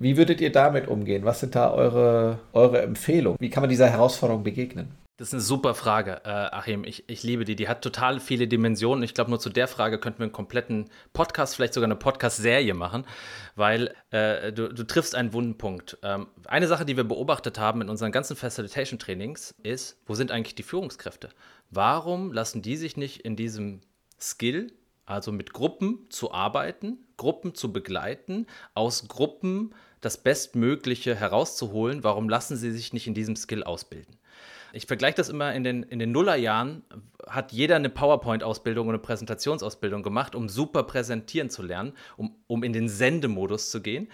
Wie 0.03 0.17
würdet 0.17 0.41
ihr 0.41 0.51
damit 0.51 0.89
umgehen? 0.89 1.25
Was 1.25 1.39
sind 1.39 1.55
da 1.55 1.71
eure, 1.71 2.41
eure 2.53 2.83
Empfehlungen? 2.83 3.39
Wie 3.39 3.51
kann 3.51 3.63
man 3.63 3.71
dieser 3.71 3.89
Herausforderung 3.89 4.43
begegnen? 4.43 4.91
Das 5.17 5.29
ist 5.29 5.35
eine 5.35 5.43
super 5.43 5.77
Frage, 5.77 6.23
äh, 6.25 6.29
Achim. 6.29 6.83
Ich, 6.83 7.09
ich 7.09 7.23
liebe 7.23 7.45
die. 7.45 7.55
Die 7.55 7.69
hat 7.69 7.83
total 7.83 8.19
viele 8.19 8.49
Dimensionen. 8.49 9.05
Ich 9.05 9.15
glaube, 9.15 9.31
nur 9.31 9.39
zu 9.39 9.49
der 9.49 9.69
Frage 9.69 10.01
könnten 10.01 10.19
wir 10.19 10.25
einen 10.25 10.33
kompletten 10.33 10.87
Podcast, 11.13 11.55
vielleicht 11.55 11.75
sogar 11.75 11.87
eine 11.87 11.95
Podcast-Serie 11.95 12.75
machen, 12.75 13.05
weil 13.55 13.95
äh, 14.11 14.53
du, 14.53 14.75
du, 14.75 14.83
triffst 14.83 15.15
einen 15.15 15.33
wunden 15.35 15.57
Punkt. 15.57 15.99
Ähm, 16.03 16.27
eine 16.47 16.67
Sache, 16.67 16.85
die 16.85 16.97
wir 16.97 17.05
beobachtet 17.05 17.61
haben 17.61 17.81
in 17.81 17.89
unseren 17.89 18.11
ganzen 18.11 18.35
Facilitation-Trainings, 18.35 19.55
ist, 19.63 20.03
wo 20.07 20.15
sind 20.15 20.33
eigentlich 20.33 20.57
die 20.57 20.65
Führungskräfte? 20.65 21.29
Warum 21.71 22.33
lassen 22.33 22.61
die 22.61 22.77
sich 22.77 22.97
nicht 22.97 23.21
in 23.21 23.37
diesem 23.37 23.83
Skill, 24.21 24.73
also 25.07 25.31
mit 25.31 25.53
Gruppen 25.53 26.07
zu 26.09 26.33
arbeiten, 26.33 26.99
Gruppen 27.17 27.55
zu 27.55 27.73
begleiten, 27.73 28.49
aus 28.75 29.07
Gruppen 29.07 29.73
das 30.03 30.19
Bestmögliche 30.19 31.15
herauszuholen, 31.15 32.05
warum 32.05 32.29
lassen 32.29 32.57
sie 32.57 32.73
sich 32.73 32.93
nicht 32.93 33.07
in 33.07 33.15
diesem 33.15 33.37
Skill 33.37 33.65
ausbilden? 33.65 34.19
Ich 34.75 34.87
vergleiche 34.87 35.17
das 35.17 35.29
immer 35.29 35.55
in 35.55 35.65
den, 35.65 35.83
in 35.83 35.99
den 35.99 36.13
Nullerjahren, 36.13 36.83
hat 37.27 37.53
jeder 37.53 37.77
eine 37.77 37.91
PowerPoint-Ausbildung 37.91 38.89
und 38.89 38.95
eine 38.95 39.03
Präsentationsausbildung 39.03 40.03
gemacht, 40.03 40.35
um 40.35 40.49
super 40.49 40.83
präsentieren 40.83 41.51
zu 41.51 41.63
lernen, 41.63 41.93
um, 42.17 42.37
um 42.47 42.63
in 42.63 42.73
den 42.73 42.89
Sendemodus 42.89 43.71
zu 43.71 43.81
gehen. 43.81 44.09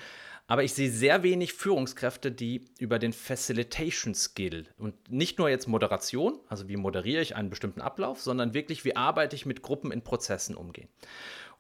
Aber 0.46 0.64
ich 0.64 0.72
sehe 0.72 0.90
sehr 0.90 1.22
wenig 1.22 1.53
Führungskräfte, 1.53 2.33
die 2.33 2.64
über 2.79 2.98
den 2.98 3.12
Facilitation 3.12 4.14
Skill 4.14 4.66
und 4.79 4.94
nicht 5.11 5.38
nur 5.38 5.48
jetzt 5.48 5.68
Moderation, 5.68 6.40
also 6.48 6.68
wie 6.68 6.77
moderiere 6.77 7.22
ich 7.22 7.37
einen 7.37 7.51
bestimmten 7.51 7.83
Ablauf, 7.83 8.20
sondern 8.20 8.55
wirklich, 8.55 8.85
wie 8.85 8.96
arbeite 8.96 9.37
ich 9.37 9.46
mit 9.46 9.62
Gruppen 9.62 9.92
in 9.92 10.03
Prozessen 10.03 10.57
umgehen. 10.57 10.88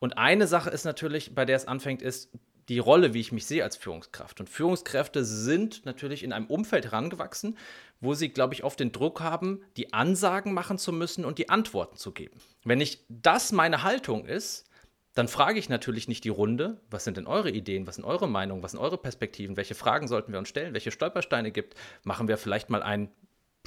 Und 0.00 0.16
eine 0.16 0.46
Sache 0.46 0.70
ist 0.70 0.84
natürlich, 0.84 1.34
bei 1.34 1.44
der 1.44 1.56
es 1.56 1.68
anfängt, 1.68 2.02
ist, 2.02 2.30
die 2.68 2.78
Rolle, 2.78 3.14
wie 3.14 3.20
ich 3.20 3.32
mich 3.32 3.46
sehe 3.46 3.64
als 3.64 3.76
Führungskraft. 3.76 4.40
Und 4.40 4.48
Führungskräfte 4.48 5.24
sind 5.24 5.84
natürlich 5.86 6.22
in 6.22 6.32
einem 6.32 6.46
Umfeld 6.46 6.84
herangewachsen, 6.84 7.56
wo 8.00 8.14
sie, 8.14 8.28
glaube 8.28 8.54
ich, 8.54 8.64
oft 8.64 8.78
den 8.78 8.92
Druck 8.92 9.20
haben, 9.20 9.62
die 9.76 9.92
Ansagen 9.92 10.52
machen 10.52 10.78
zu 10.78 10.92
müssen 10.92 11.24
und 11.24 11.38
die 11.38 11.48
Antworten 11.48 11.96
zu 11.96 12.12
geben. 12.12 12.38
Wenn 12.64 12.80
ich 12.80 13.04
das 13.08 13.52
meine 13.52 13.82
Haltung 13.82 14.26
ist, 14.26 14.68
dann 15.14 15.26
frage 15.26 15.58
ich 15.58 15.68
natürlich 15.68 16.06
nicht 16.06 16.22
die 16.22 16.28
Runde, 16.28 16.80
was 16.90 17.02
sind 17.02 17.16
denn 17.16 17.26
eure 17.26 17.50
Ideen, 17.50 17.86
was 17.88 17.96
sind 17.96 18.04
eure 18.04 18.28
Meinungen, 18.28 18.62
was 18.62 18.72
sind 18.72 18.80
eure 18.80 18.98
Perspektiven, 18.98 19.56
welche 19.56 19.74
Fragen 19.74 20.06
sollten 20.06 20.30
wir 20.30 20.38
uns 20.38 20.48
stellen, 20.48 20.74
welche 20.74 20.92
Stolpersteine 20.92 21.50
gibt. 21.50 21.74
Machen 22.04 22.28
wir 22.28 22.36
vielleicht 22.36 22.70
mal 22.70 22.84
ein 22.84 23.10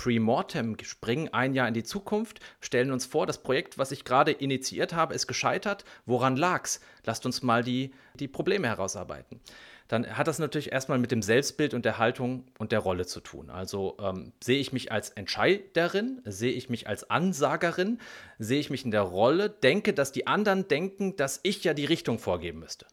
Pre-Mortem, 0.01 0.77
springen 0.81 1.29
ein 1.31 1.53
Jahr 1.53 1.67
in 1.67 1.75
die 1.75 1.83
Zukunft, 1.83 2.39
stellen 2.59 2.91
uns 2.91 3.05
vor, 3.05 3.27
das 3.27 3.43
Projekt, 3.43 3.77
was 3.77 3.91
ich 3.91 4.03
gerade 4.03 4.31
initiiert 4.31 4.93
habe, 4.93 5.13
ist 5.13 5.27
gescheitert. 5.27 5.85
Woran 6.07 6.37
lag's? 6.37 6.81
Lasst 7.05 7.27
uns 7.27 7.43
mal 7.43 7.63
die, 7.63 7.93
die 8.15 8.27
Probleme 8.27 8.67
herausarbeiten 8.67 9.39
dann 9.87 10.17
hat 10.17 10.29
das 10.29 10.39
natürlich 10.39 10.71
erstmal 10.71 10.99
mit 10.99 11.11
dem 11.11 11.21
Selbstbild 11.21 11.73
und 11.73 11.83
der 11.83 11.97
Haltung 11.97 12.45
und 12.57 12.71
der 12.71 12.79
Rolle 12.79 13.05
zu 13.05 13.19
tun. 13.19 13.49
Also 13.49 13.97
ähm, 13.99 14.31
sehe 14.41 14.57
ich 14.57 14.71
mich 14.71 14.89
als 14.89 15.09
Entscheiderin, 15.09 16.21
sehe 16.23 16.53
ich 16.53 16.69
mich 16.69 16.87
als 16.87 17.09
Ansagerin, 17.09 17.99
sehe 18.39 18.61
ich 18.61 18.69
mich 18.69 18.85
in 18.85 18.91
der 18.91 19.01
Rolle, 19.01 19.49
denke, 19.49 19.91
dass 19.91 20.13
die 20.13 20.27
anderen 20.27 20.69
denken, 20.69 21.17
dass 21.17 21.41
ich 21.43 21.65
ja 21.65 21.73
die 21.73 21.83
Richtung 21.83 22.19
vorgeben 22.19 22.59
müsste. 22.59 22.85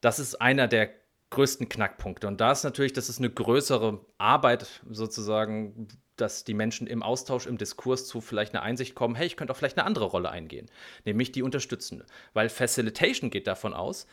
Das 0.00 0.18
ist 0.18 0.40
einer 0.40 0.66
der 0.66 0.88
größten 1.32 1.68
Knackpunkte. 1.68 2.28
Und 2.28 2.40
da 2.40 2.52
ist 2.52 2.62
natürlich, 2.62 2.92
das 2.92 3.08
ist 3.08 3.18
eine 3.18 3.30
größere 3.30 4.04
Arbeit 4.18 4.82
sozusagen, 4.88 5.88
dass 6.16 6.44
die 6.44 6.54
Menschen 6.54 6.86
im 6.86 7.02
Austausch, 7.02 7.46
im 7.46 7.58
Diskurs 7.58 8.06
zu 8.06 8.20
vielleicht 8.20 8.54
einer 8.54 8.62
Einsicht 8.62 8.94
kommen, 8.94 9.14
hey, 9.14 9.26
ich 9.26 9.36
könnte 9.36 9.52
auch 9.52 9.56
vielleicht 9.56 9.78
eine 9.78 9.86
andere 9.86 10.04
Rolle 10.04 10.30
eingehen, 10.30 10.70
nämlich 11.04 11.32
die 11.32 11.42
unterstützende. 11.42 12.06
Weil 12.34 12.48
Facilitation 12.48 13.30
geht 13.30 13.46
davon 13.46 13.74
aus, 13.74 14.06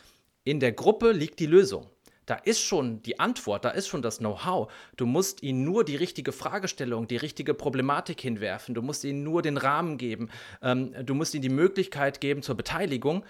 in 0.44 0.60
der 0.60 0.72
Gruppe 0.72 1.12
liegt 1.12 1.38
die 1.38 1.46
Lösung. 1.46 1.90
Da 2.24 2.36
ist 2.36 2.60
schon 2.60 3.02
die 3.02 3.18
Antwort, 3.18 3.64
da 3.64 3.70
ist 3.70 3.88
schon 3.88 4.02
das 4.02 4.18
Know-how. 4.18 4.72
Du 4.96 5.04
musst 5.04 5.42
ihnen 5.42 5.64
nur 5.64 5.84
die 5.84 5.96
richtige 5.96 6.32
Fragestellung, 6.32 7.06
die 7.08 7.16
richtige 7.16 7.54
Problematik 7.54 8.20
hinwerfen. 8.20 8.74
Du 8.74 8.82
musst 8.82 9.04
ihnen 9.04 9.24
nur 9.24 9.42
den 9.42 9.56
Rahmen 9.56 9.98
geben. 9.98 10.30
Ähm, 10.62 10.94
du 11.04 11.14
musst 11.14 11.34
ihnen 11.34 11.42
die 11.42 11.48
Möglichkeit 11.48 12.20
geben 12.20 12.42
zur 12.42 12.56
Beteiligung. 12.56 13.24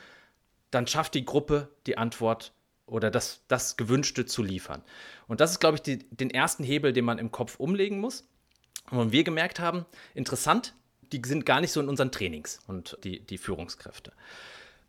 Dann 0.70 0.86
schafft 0.86 1.14
die 1.14 1.24
Gruppe 1.24 1.70
die 1.86 1.99
Antwort 1.99 2.53
oder 2.91 3.11
das, 3.11 3.43
das 3.49 3.76
Gewünschte 3.76 4.26
zu 4.26 4.43
liefern. 4.43 4.82
Und 5.28 5.41
das 5.41 5.53
ist, 5.53 5.61
glaube 5.61 5.76
ich, 5.76 5.82
die, 5.82 5.99
den 6.11 6.30
ersten 6.30 6.64
Hebel, 6.64 6.93
den 6.93 7.05
man 7.05 7.18
im 7.18 7.30
Kopf 7.30 7.59
umlegen 7.59 8.01
muss. 8.01 8.24
Und 8.91 9.12
wir 9.12 9.24
gemerkt 9.24 9.61
haben, 9.61 9.86
interessant, 10.14 10.74
die 11.12 11.22
sind 11.24 11.47
gar 11.47 11.61
nicht 11.61 11.72
so 11.72 11.80
in 11.80 11.88
unseren 11.88 12.12
Trainings 12.12 12.61
und 12.66 12.99
die, 13.05 13.20
die 13.20 13.38
Führungskräfte. 13.38 14.12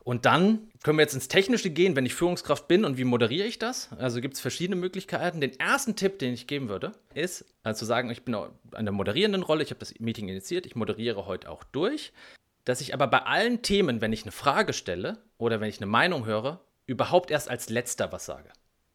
Und 0.04 0.26
dann 0.26 0.72
können 0.82 0.98
wir 0.98 1.04
jetzt 1.04 1.14
ins 1.14 1.28
Technische 1.28 1.70
gehen, 1.70 1.96
wenn 1.96 2.08
ich 2.08 2.16
Führungskraft 2.16 2.68
bin 2.68 2.86
und 2.86 2.98
wie 2.98 3.04
moderiere 3.04 3.46
ich 3.46 3.60
das? 3.60 3.90
Also 4.00 4.20
gibt 4.20 4.34
es 4.34 4.40
verschiedene 4.40 4.76
Möglichkeiten. 4.76 5.42
Den 5.42 5.60
ersten 5.60 5.96
Tipp, 5.96 6.18
den 6.18 6.34
ich 6.34 6.48
geben 6.48 6.70
würde, 6.70 6.94
ist 7.14 7.46
also 7.62 7.80
zu 7.80 7.86
sagen, 7.86 8.10
ich 8.10 8.24
bin 8.24 8.34
an 8.34 8.50
der 8.86 8.94
moderierenden 8.94 9.44
Rolle, 9.44 9.62
ich 9.62 9.70
habe 9.70 9.80
das 9.80 10.00
Meeting 10.00 10.28
initiiert, 10.28 10.66
ich 10.66 10.76
moderiere 10.76 11.28
heute 11.28 11.52
auch 11.52 11.64
durch, 11.64 12.14
dass 12.66 12.82
ich 12.82 12.96
aber 12.96 13.06
bei 13.08 13.20
allen 13.24 13.62
Themen, 13.62 14.02
wenn 14.02 14.14
ich 14.14 14.24
eine 14.24 14.32
Frage 14.32 14.74
stelle 14.74 15.20
oder 15.38 15.62
wenn 15.62 15.70
ich 15.70 15.78
eine 15.78 15.86
Meinung 15.86 16.26
höre, 16.26 16.62
überhaupt 16.92 17.32
erst 17.32 17.50
als 17.50 17.70
letzter 17.70 18.12
was 18.12 18.26
sage, 18.26 18.50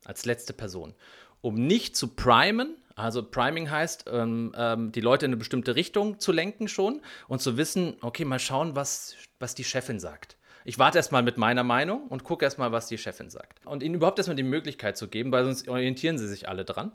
als 0.04 0.24
letzte 0.24 0.52
Person, 0.52 0.94
um 1.40 1.54
nicht 1.66 1.96
zu 1.96 2.08
primen, 2.08 2.76
also 2.94 3.22
Priming 3.22 3.70
heißt, 3.70 4.06
ähm, 4.10 4.54
ähm, 4.56 4.90
die 4.90 5.02
Leute 5.02 5.26
in 5.26 5.30
eine 5.30 5.36
bestimmte 5.36 5.76
Richtung 5.76 6.18
zu 6.18 6.32
lenken 6.32 6.66
schon 6.66 7.02
und 7.28 7.42
zu 7.42 7.58
wissen, 7.58 7.96
okay, 8.00 8.24
mal 8.24 8.38
schauen, 8.38 8.74
was, 8.74 9.16
was 9.38 9.54
die 9.54 9.64
Chefin 9.64 10.00
sagt. 10.00 10.38
Ich 10.64 10.78
warte 10.78 10.98
erstmal 10.98 11.22
mit 11.22 11.36
meiner 11.36 11.62
Meinung 11.62 12.08
und 12.08 12.24
gucke 12.24 12.44
erstmal, 12.44 12.72
was 12.72 12.88
die 12.88 12.98
Chefin 12.98 13.30
sagt. 13.30 13.64
Und 13.66 13.82
ihnen 13.82 13.94
überhaupt 13.94 14.18
erstmal 14.18 14.34
die 14.34 14.42
Möglichkeit 14.42 14.96
zu 14.96 15.08
geben, 15.08 15.30
weil 15.30 15.44
sonst 15.44 15.68
orientieren 15.68 16.18
sie 16.18 16.26
sich 16.26 16.48
alle 16.48 16.64
dran. 16.64 16.92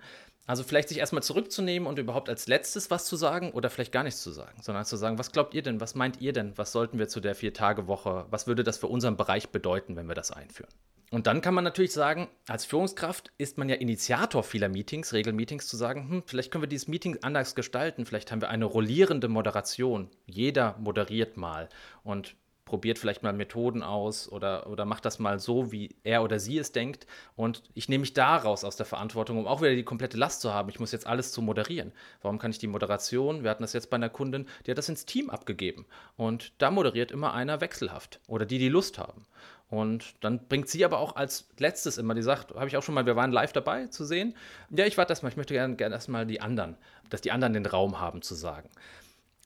Also 0.47 0.63
vielleicht 0.63 0.89
sich 0.89 0.97
erstmal 0.97 1.23
zurückzunehmen 1.23 1.87
und 1.87 1.99
überhaupt 1.99 2.27
als 2.27 2.47
letztes 2.47 2.89
was 2.89 3.05
zu 3.05 3.15
sagen 3.15 3.51
oder 3.51 3.69
vielleicht 3.69 3.91
gar 3.91 4.03
nichts 4.03 4.21
zu 4.23 4.31
sagen, 4.31 4.61
sondern 4.61 4.83
zu 4.85 4.97
sagen, 4.97 5.19
was 5.19 5.31
glaubt 5.31 5.53
ihr 5.53 5.61
denn, 5.61 5.79
was 5.79 5.95
meint 5.95 6.19
ihr 6.19 6.33
denn, 6.33 6.57
was 6.57 6.71
sollten 6.71 6.97
wir 6.97 7.07
zu 7.07 7.21
der 7.21 7.35
Vier-Tage-Woche, 7.35 8.25
was 8.29 8.47
würde 8.47 8.63
das 8.63 8.79
für 8.79 8.87
unseren 8.87 9.15
Bereich 9.17 9.49
bedeuten, 9.49 9.95
wenn 9.95 10.07
wir 10.07 10.15
das 10.15 10.31
einführen? 10.31 10.73
Und 11.11 11.27
dann 11.27 11.41
kann 11.41 11.53
man 11.53 11.65
natürlich 11.65 11.91
sagen, 11.91 12.29
als 12.47 12.63
Führungskraft 12.63 13.33
ist 13.37 13.57
man 13.57 13.67
ja 13.67 13.75
Initiator 13.75 14.43
vieler 14.43 14.69
Meetings, 14.69 15.11
Regelmeetings, 15.11 15.67
zu 15.67 15.75
sagen, 15.75 16.09
hm, 16.09 16.23
vielleicht 16.25 16.51
können 16.51 16.63
wir 16.63 16.69
dieses 16.69 16.87
Meeting 16.87 17.17
anders 17.21 17.53
gestalten, 17.53 18.05
vielleicht 18.05 18.31
haben 18.31 18.39
wir 18.39 18.49
eine 18.49 18.63
rollierende 18.63 19.27
Moderation. 19.27 20.09
Jeder 20.25 20.77
moderiert 20.79 21.35
mal. 21.35 21.67
Und 22.05 22.35
probiert 22.71 22.97
vielleicht 22.97 23.21
mal 23.21 23.33
Methoden 23.33 23.83
aus 23.83 24.31
oder, 24.31 24.67
oder 24.67 24.85
macht 24.85 25.03
das 25.03 25.19
mal 25.19 25.39
so, 25.39 25.73
wie 25.73 25.93
er 26.03 26.23
oder 26.23 26.39
sie 26.39 26.57
es 26.57 26.71
denkt. 26.71 27.05
Und 27.35 27.63
ich 27.73 27.89
nehme 27.89 28.03
mich 28.03 28.13
daraus 28.13 28.63
aus 28.63 28.77
der 28.77 28.85
Verantwortung, 28.85 29.37
um 29.37 29.45
auch 29.45 29.59
wieder 29.59 29.75
die 29.75 29.83
komplette 29.83 30.15
Last 30.15 30.39
zu 30.39 30.53
haben. 30.53 30.69
Ich 30.69 30.79
muss 30.79 30.93
jetzt 30.93 31.05
alles 31.05 31.33
zu 31.33 31.41
moderieren. 31.41 31.91
Warum 32.21 32.39
kann 32.39 32.51
ich 32.51 32.59
die 32.59 32.67
Moderation, 32.67 33.43
wir 33.43 33.49
hatten 33.49 33.63
das 33.63 33.73
jetzt 33.73 33.89
bei 33.89 33.95
einer 33.95 34.09
Kundin, 34.09 34.47
die 34.65 34.71
hat 34.71 34.77
das 34.77 34.87
ins 34.87 35.05
Team 35.05 35.29
abgegeben. 35.29 35.85
Und 36.15 36.53
da 36.59 36.71
moderiert 36.71 37.11
immer 37.11 37.33
einer 37.33 37.59
wechselhaft 37.59 38.21
oder 38.27 38.45
die, 38.45 38.57
die 38.57 38.69
Lust 38.69 38.97
haben. 38.97 39.25
Und 39.71 40.15
dann 40.19 40.47
bringt 40.49 40.67
sie 40.67 40.83
aber 40.83 40.99
auch 40.99 41.15
als 41.15 41.47
letztes 41.57 41.97
immer, 41.97 42.13
die 42.13 42.21
sagt, 42.21 42.53
habe 42.53 42.67
ich 42.67 42.75
auch 42.75 42.83
schon 42.83 42.93
mal, 42.93 43.05
wir 43.05 43.15
waren 43.15 43.31
live 43.31 43.53
dabei 43.53 43.87
zu 43.87 44.03
sehen. 44.03 44.35
Ja, 44.69 44.85
ich 44.85 44.97
warte 44.97 45.13
erstmal, 45.13 45.31
ich 45.31 45.37
möchte 45.37 45.53
gerne 45.53 45.77
gern 45.77 45.93
erstmal 45.93 46.27
die 46.27 46.41
anderen, 46.41 46.75
dass 47.09 47.21
die 47.21 47.31
anderen 47.31 47.53
den 47.53 47.65
Raum 47.65 48.01
haben 48.01 48.21
zu 48.21 48.35
sagen. 48.35 48.69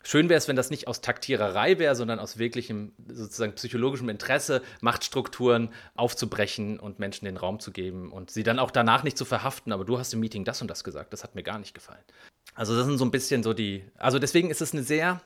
Schön 0.04 0.28
wäre 0.28 0.40
es, 0.40 0.48
wenn 0.48 0.56
das 0.56 0.72
nicht 0.72 0.88
aus 0.88 1.02
Taktiererei 1.02 1.78
wäre, 1.78 1.96
sondern 1.96 2.18
aus 2.18 2.40
wirklichem 2.40 2.94
sozusagen 3.08 3.54
psychologischem 3.54 4.10
Interesse, 4.10 4.64
Machtstrukturen 4.82 5.70
aufzubrechen 5.94 6.80
und 6.80 6.98
Menschen 6.98 7.26
den 7.26 7.38
Raum 7.38 7.60
zu 7.60 7.72
geben 7.72 8.12
und 8.12 8.32
sie 8.32 8.44
dann 8.44 8.58
auch 8.58 8.72
danach 8.72 9.04
nicht 9.04 9.20
zu 9.20 9.26
verhaften. 9.26 9.72
Aber 9.72 9.86
du 9.86 10.00
hast 10.00 10.12
im 10.12 10.22
Meeting 10.22 10.44
das 10.44 10.60
und 10.60 10.72
das 10.72 10.84
gesagt, 10.84 11.14
das 11.14 11.24
hat 11.24 11.36
mir 11.36 11.44
gar 11.44 11.60
nicht 11.60 11.76
gefallen. 11.76 12.04
Also 12.56 12.76
das 12.76 12.88
sind 12.88 12.98
so 12.98 13.06
ein 13.06 13.12
bisschen 13.12 13.44
so 13.44 13.54
die, 13.54 13.84
also 13.98 14.18
deswegen 14.18 14.50
ist 14.50 14.62
es 14.62 14.74
eine 14.74 14.82
sehr, 14.82 15.22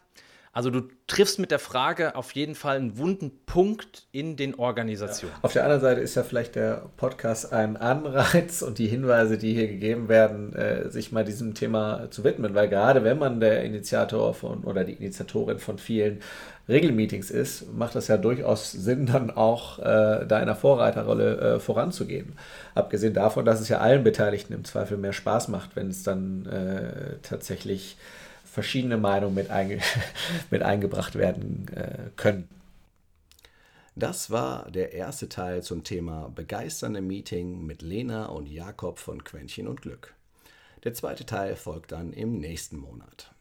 also 0.59 0.71
du 0.71 0.81
triffst 1.07 1.39
mit 1.39 1.51
der 1.51 1.59
Frage 1.59 2.17
auf 2.17 2.33
jeden 2.33 2.53
Fall 2.53 2.75
einen 2.75 2.97
wunden 2.97 3.31
Punkt 3.45 4.07
in 4.11 4.35
den 4.35 4.55
Organisationen. 4.55 5.33
Ja. 5.33 5.39
Auf 5.43 5.53
der 5.53 5.63
anderen 5.63 5.79
Seite 5.79 6.01
ist 6.01 6.15
ja 6.15 6.23
vielleicht 6.23 6.55
der 6.55 6.89
Podcast 6.97 7.53
ein 7.53 7.77
Anreiz 7.77 8.61
und 8.61 8.77
die 8.77 8.87
Hinweise, 8.87 9.37
die 9.37 9.53
hier 9.53 9.69
gegeben 9.69 10.09
werden, 10.09 10.53
äh, 10.53 10.89
sich 10.89 11.13
mal 11.13 11.23
diesem 11.23 11.53
Thema 11.53 12.11
zu 12.11 12.25
widmen, 12.25 12.55
weil 12.55 12.67
gerade 12.67 13.05
wenn 13.05 13.17
man 13.17 13.39
der 13.39 13.63
Initiator 13.63 14.33
von 14.33 14.65
oder 14.65 14.83
die 14.83 14.95
Initiatorin 14.95 15.59
von 15.59 15.77
vielen 15.77 16.19
Regelmeetings 16.67 17.31
ist, 17.31 17.73
macht 17.73 17.95
das 17.95 18.09
ja 18.09 18.17
durchaus 18.17 18.73
Sinn, 18.73 19.05
dann 19.05 19.31
auch 19.31 19.79
äh, 19.79 20.25
da 20.27 20.39
in 20.41 20.47
der 20.47 20.55
Vorreiterrolle 20.55 21.37
äh, 21.37 21.59
voranzugehen. 21.61 22.33
Abgesehen 22.75 23.13
davon, 23.13 23.45
dass 23.45 23.61
es 23.61 23.69
ja 23.69 23.77
allen 23.77 24.03
Beteiligten 24.03 24.51
im 24.51 24.65
Zweifel 24.65 24.97
mehr 24.97 25.13
Spaß 25.13 25.47
macht, 25.47 25.77
wenn 25.77 25.87
es 25.87 26.03
dann 26.03 26.45
äh, 26.47 27.15
tatsächlich 27.21 27.95
verschiedene 28.59 28.97
Meinungen 28.97 29.35
mit, 29.35 29.49
einge 29.49 29.79
mit 30.49 30.63
eingebracht 30.63 31.15
werden 31.15 31.65
äh, 31.73 32.09
können. 32.17 32.49
Das 33.95 34.31
war 34.31 34.69
der 34.69 34.91
erste 34.91 35.29
Teil 35.29 35.63
zum 35.63 35.85
Thema 35.85 36.29
begeisternde 36.35 36.99
Meeting 36.99 37.65
mit 37.65 37.81
Lena 37.81 38.25
und 38.25 38.49
Jakob 38.49 38.99
von 38.99 39.23
Quäntchen 39.23 39.67
und 39.67 39.81
Glück. 39.81 40.13
Der 40.83 40.93
zweite 40.93 41.25
Teil 41.25 41.55
folgt 41.55 41.93
dann 41.93 42.11
im 42.11 42.39
nächsten 42.39 42.77
Monat. 42.77 43.31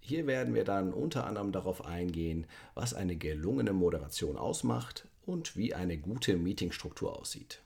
Hier 0.00 0.28
werden 0.28 0.54
wir 0.54 0.64
dann 0.64 0.92
unter 0.92 1.26
anderem 1.26 1.50
darauf 1.50 1.84
eingehen, 1.84 2.46
was 2.74 2.94
eine 2.94 3.16
gelungene 3.16 3.72
Moderation 3.72 4.36
ausmacht 4.36 5.08
und 5.26 5.56
wie 5.56 5.74
eine 5.74 5.98
gute 5.98 6.36
Meetingstruktur 6.36 7.18
aussieht. 7.18 7.60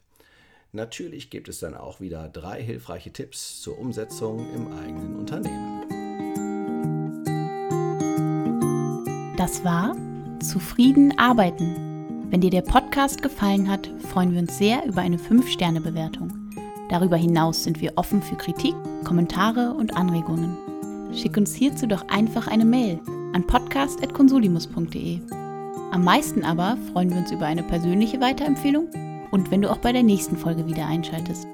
Natürlich 0.72 1.28
gibt 1.28 1.48
es 1.48 1.60
dann 1.60 1.74
auch 1.74 2.00
wieder 2.00 2.30
drei 2.30 2.62
hilfreiche 2.62 3.12
Tipps 3.12 3.60
zur 3.60 3.78
Umsetzung 3.78 4.50
im 4.54 4.72
eigenen 4.72 5.16
Unternehmen. 5.16 5.91
Das 9.42 9.64
war 9.64 9.96
Zufrieden 10.38 11.18
arbeiten. 11.18 12.28
Wenn 12.30 12.42
dir 12.42 12.50
der 12.50 12.62
Podcast 12.62 13.22
gefallen 13.22 13.68
hat, 13.68 13.90
freuen 14.12 14.30
wir 14.30 14.38
uns 14.38 14.56
sehr 14.56 14.86
über 14.86 15.00
eine 15.00 15.16
5-Sterne-Bewertung. 15.16 16.32
Darüber 16.90 17.16
hinaus 17.16 17.64
sind 17.64 17.80
wir 17.80 17.94
offen 17.96 18.22
für 18.22 18.36
Kritik, 18.36 18.76
Kommentare 19.02 19.74
und 19.74 19.96
Anregungen. 19.96 20.56
Schick 21.12 21.36
uns 21.36 21.56
hierzu 21.56 21.88
doch 21.88 22.08
einfach 22.08 22.46
eine 22.46 22.64
Mail 22.64 23.00
an 23.32 23.44
podcast.consulimus.de. 23.44 25.18
Am 25.90 26.04
meisten 26.04 26.44
aber 26.44 26.78
freuen 26.92 27.10
wir 27.10 27.16
uns 27.16 27.32
über 27.32 27.46
eine 27.46 27.64
persönliche 27.64 28.20
Weiterempfehlung 28.20 28.86
und 29.32 29.50
wenn 29.50 29.62
du 29.62 29.72
auch 29.72 29.78
bei 29.78 29.90
der 29.90 30.04
nächsten 30.04 30.36
Folge 30.36 30.68
wieder 30.68 30.86
einschaltest. 30.86 31.48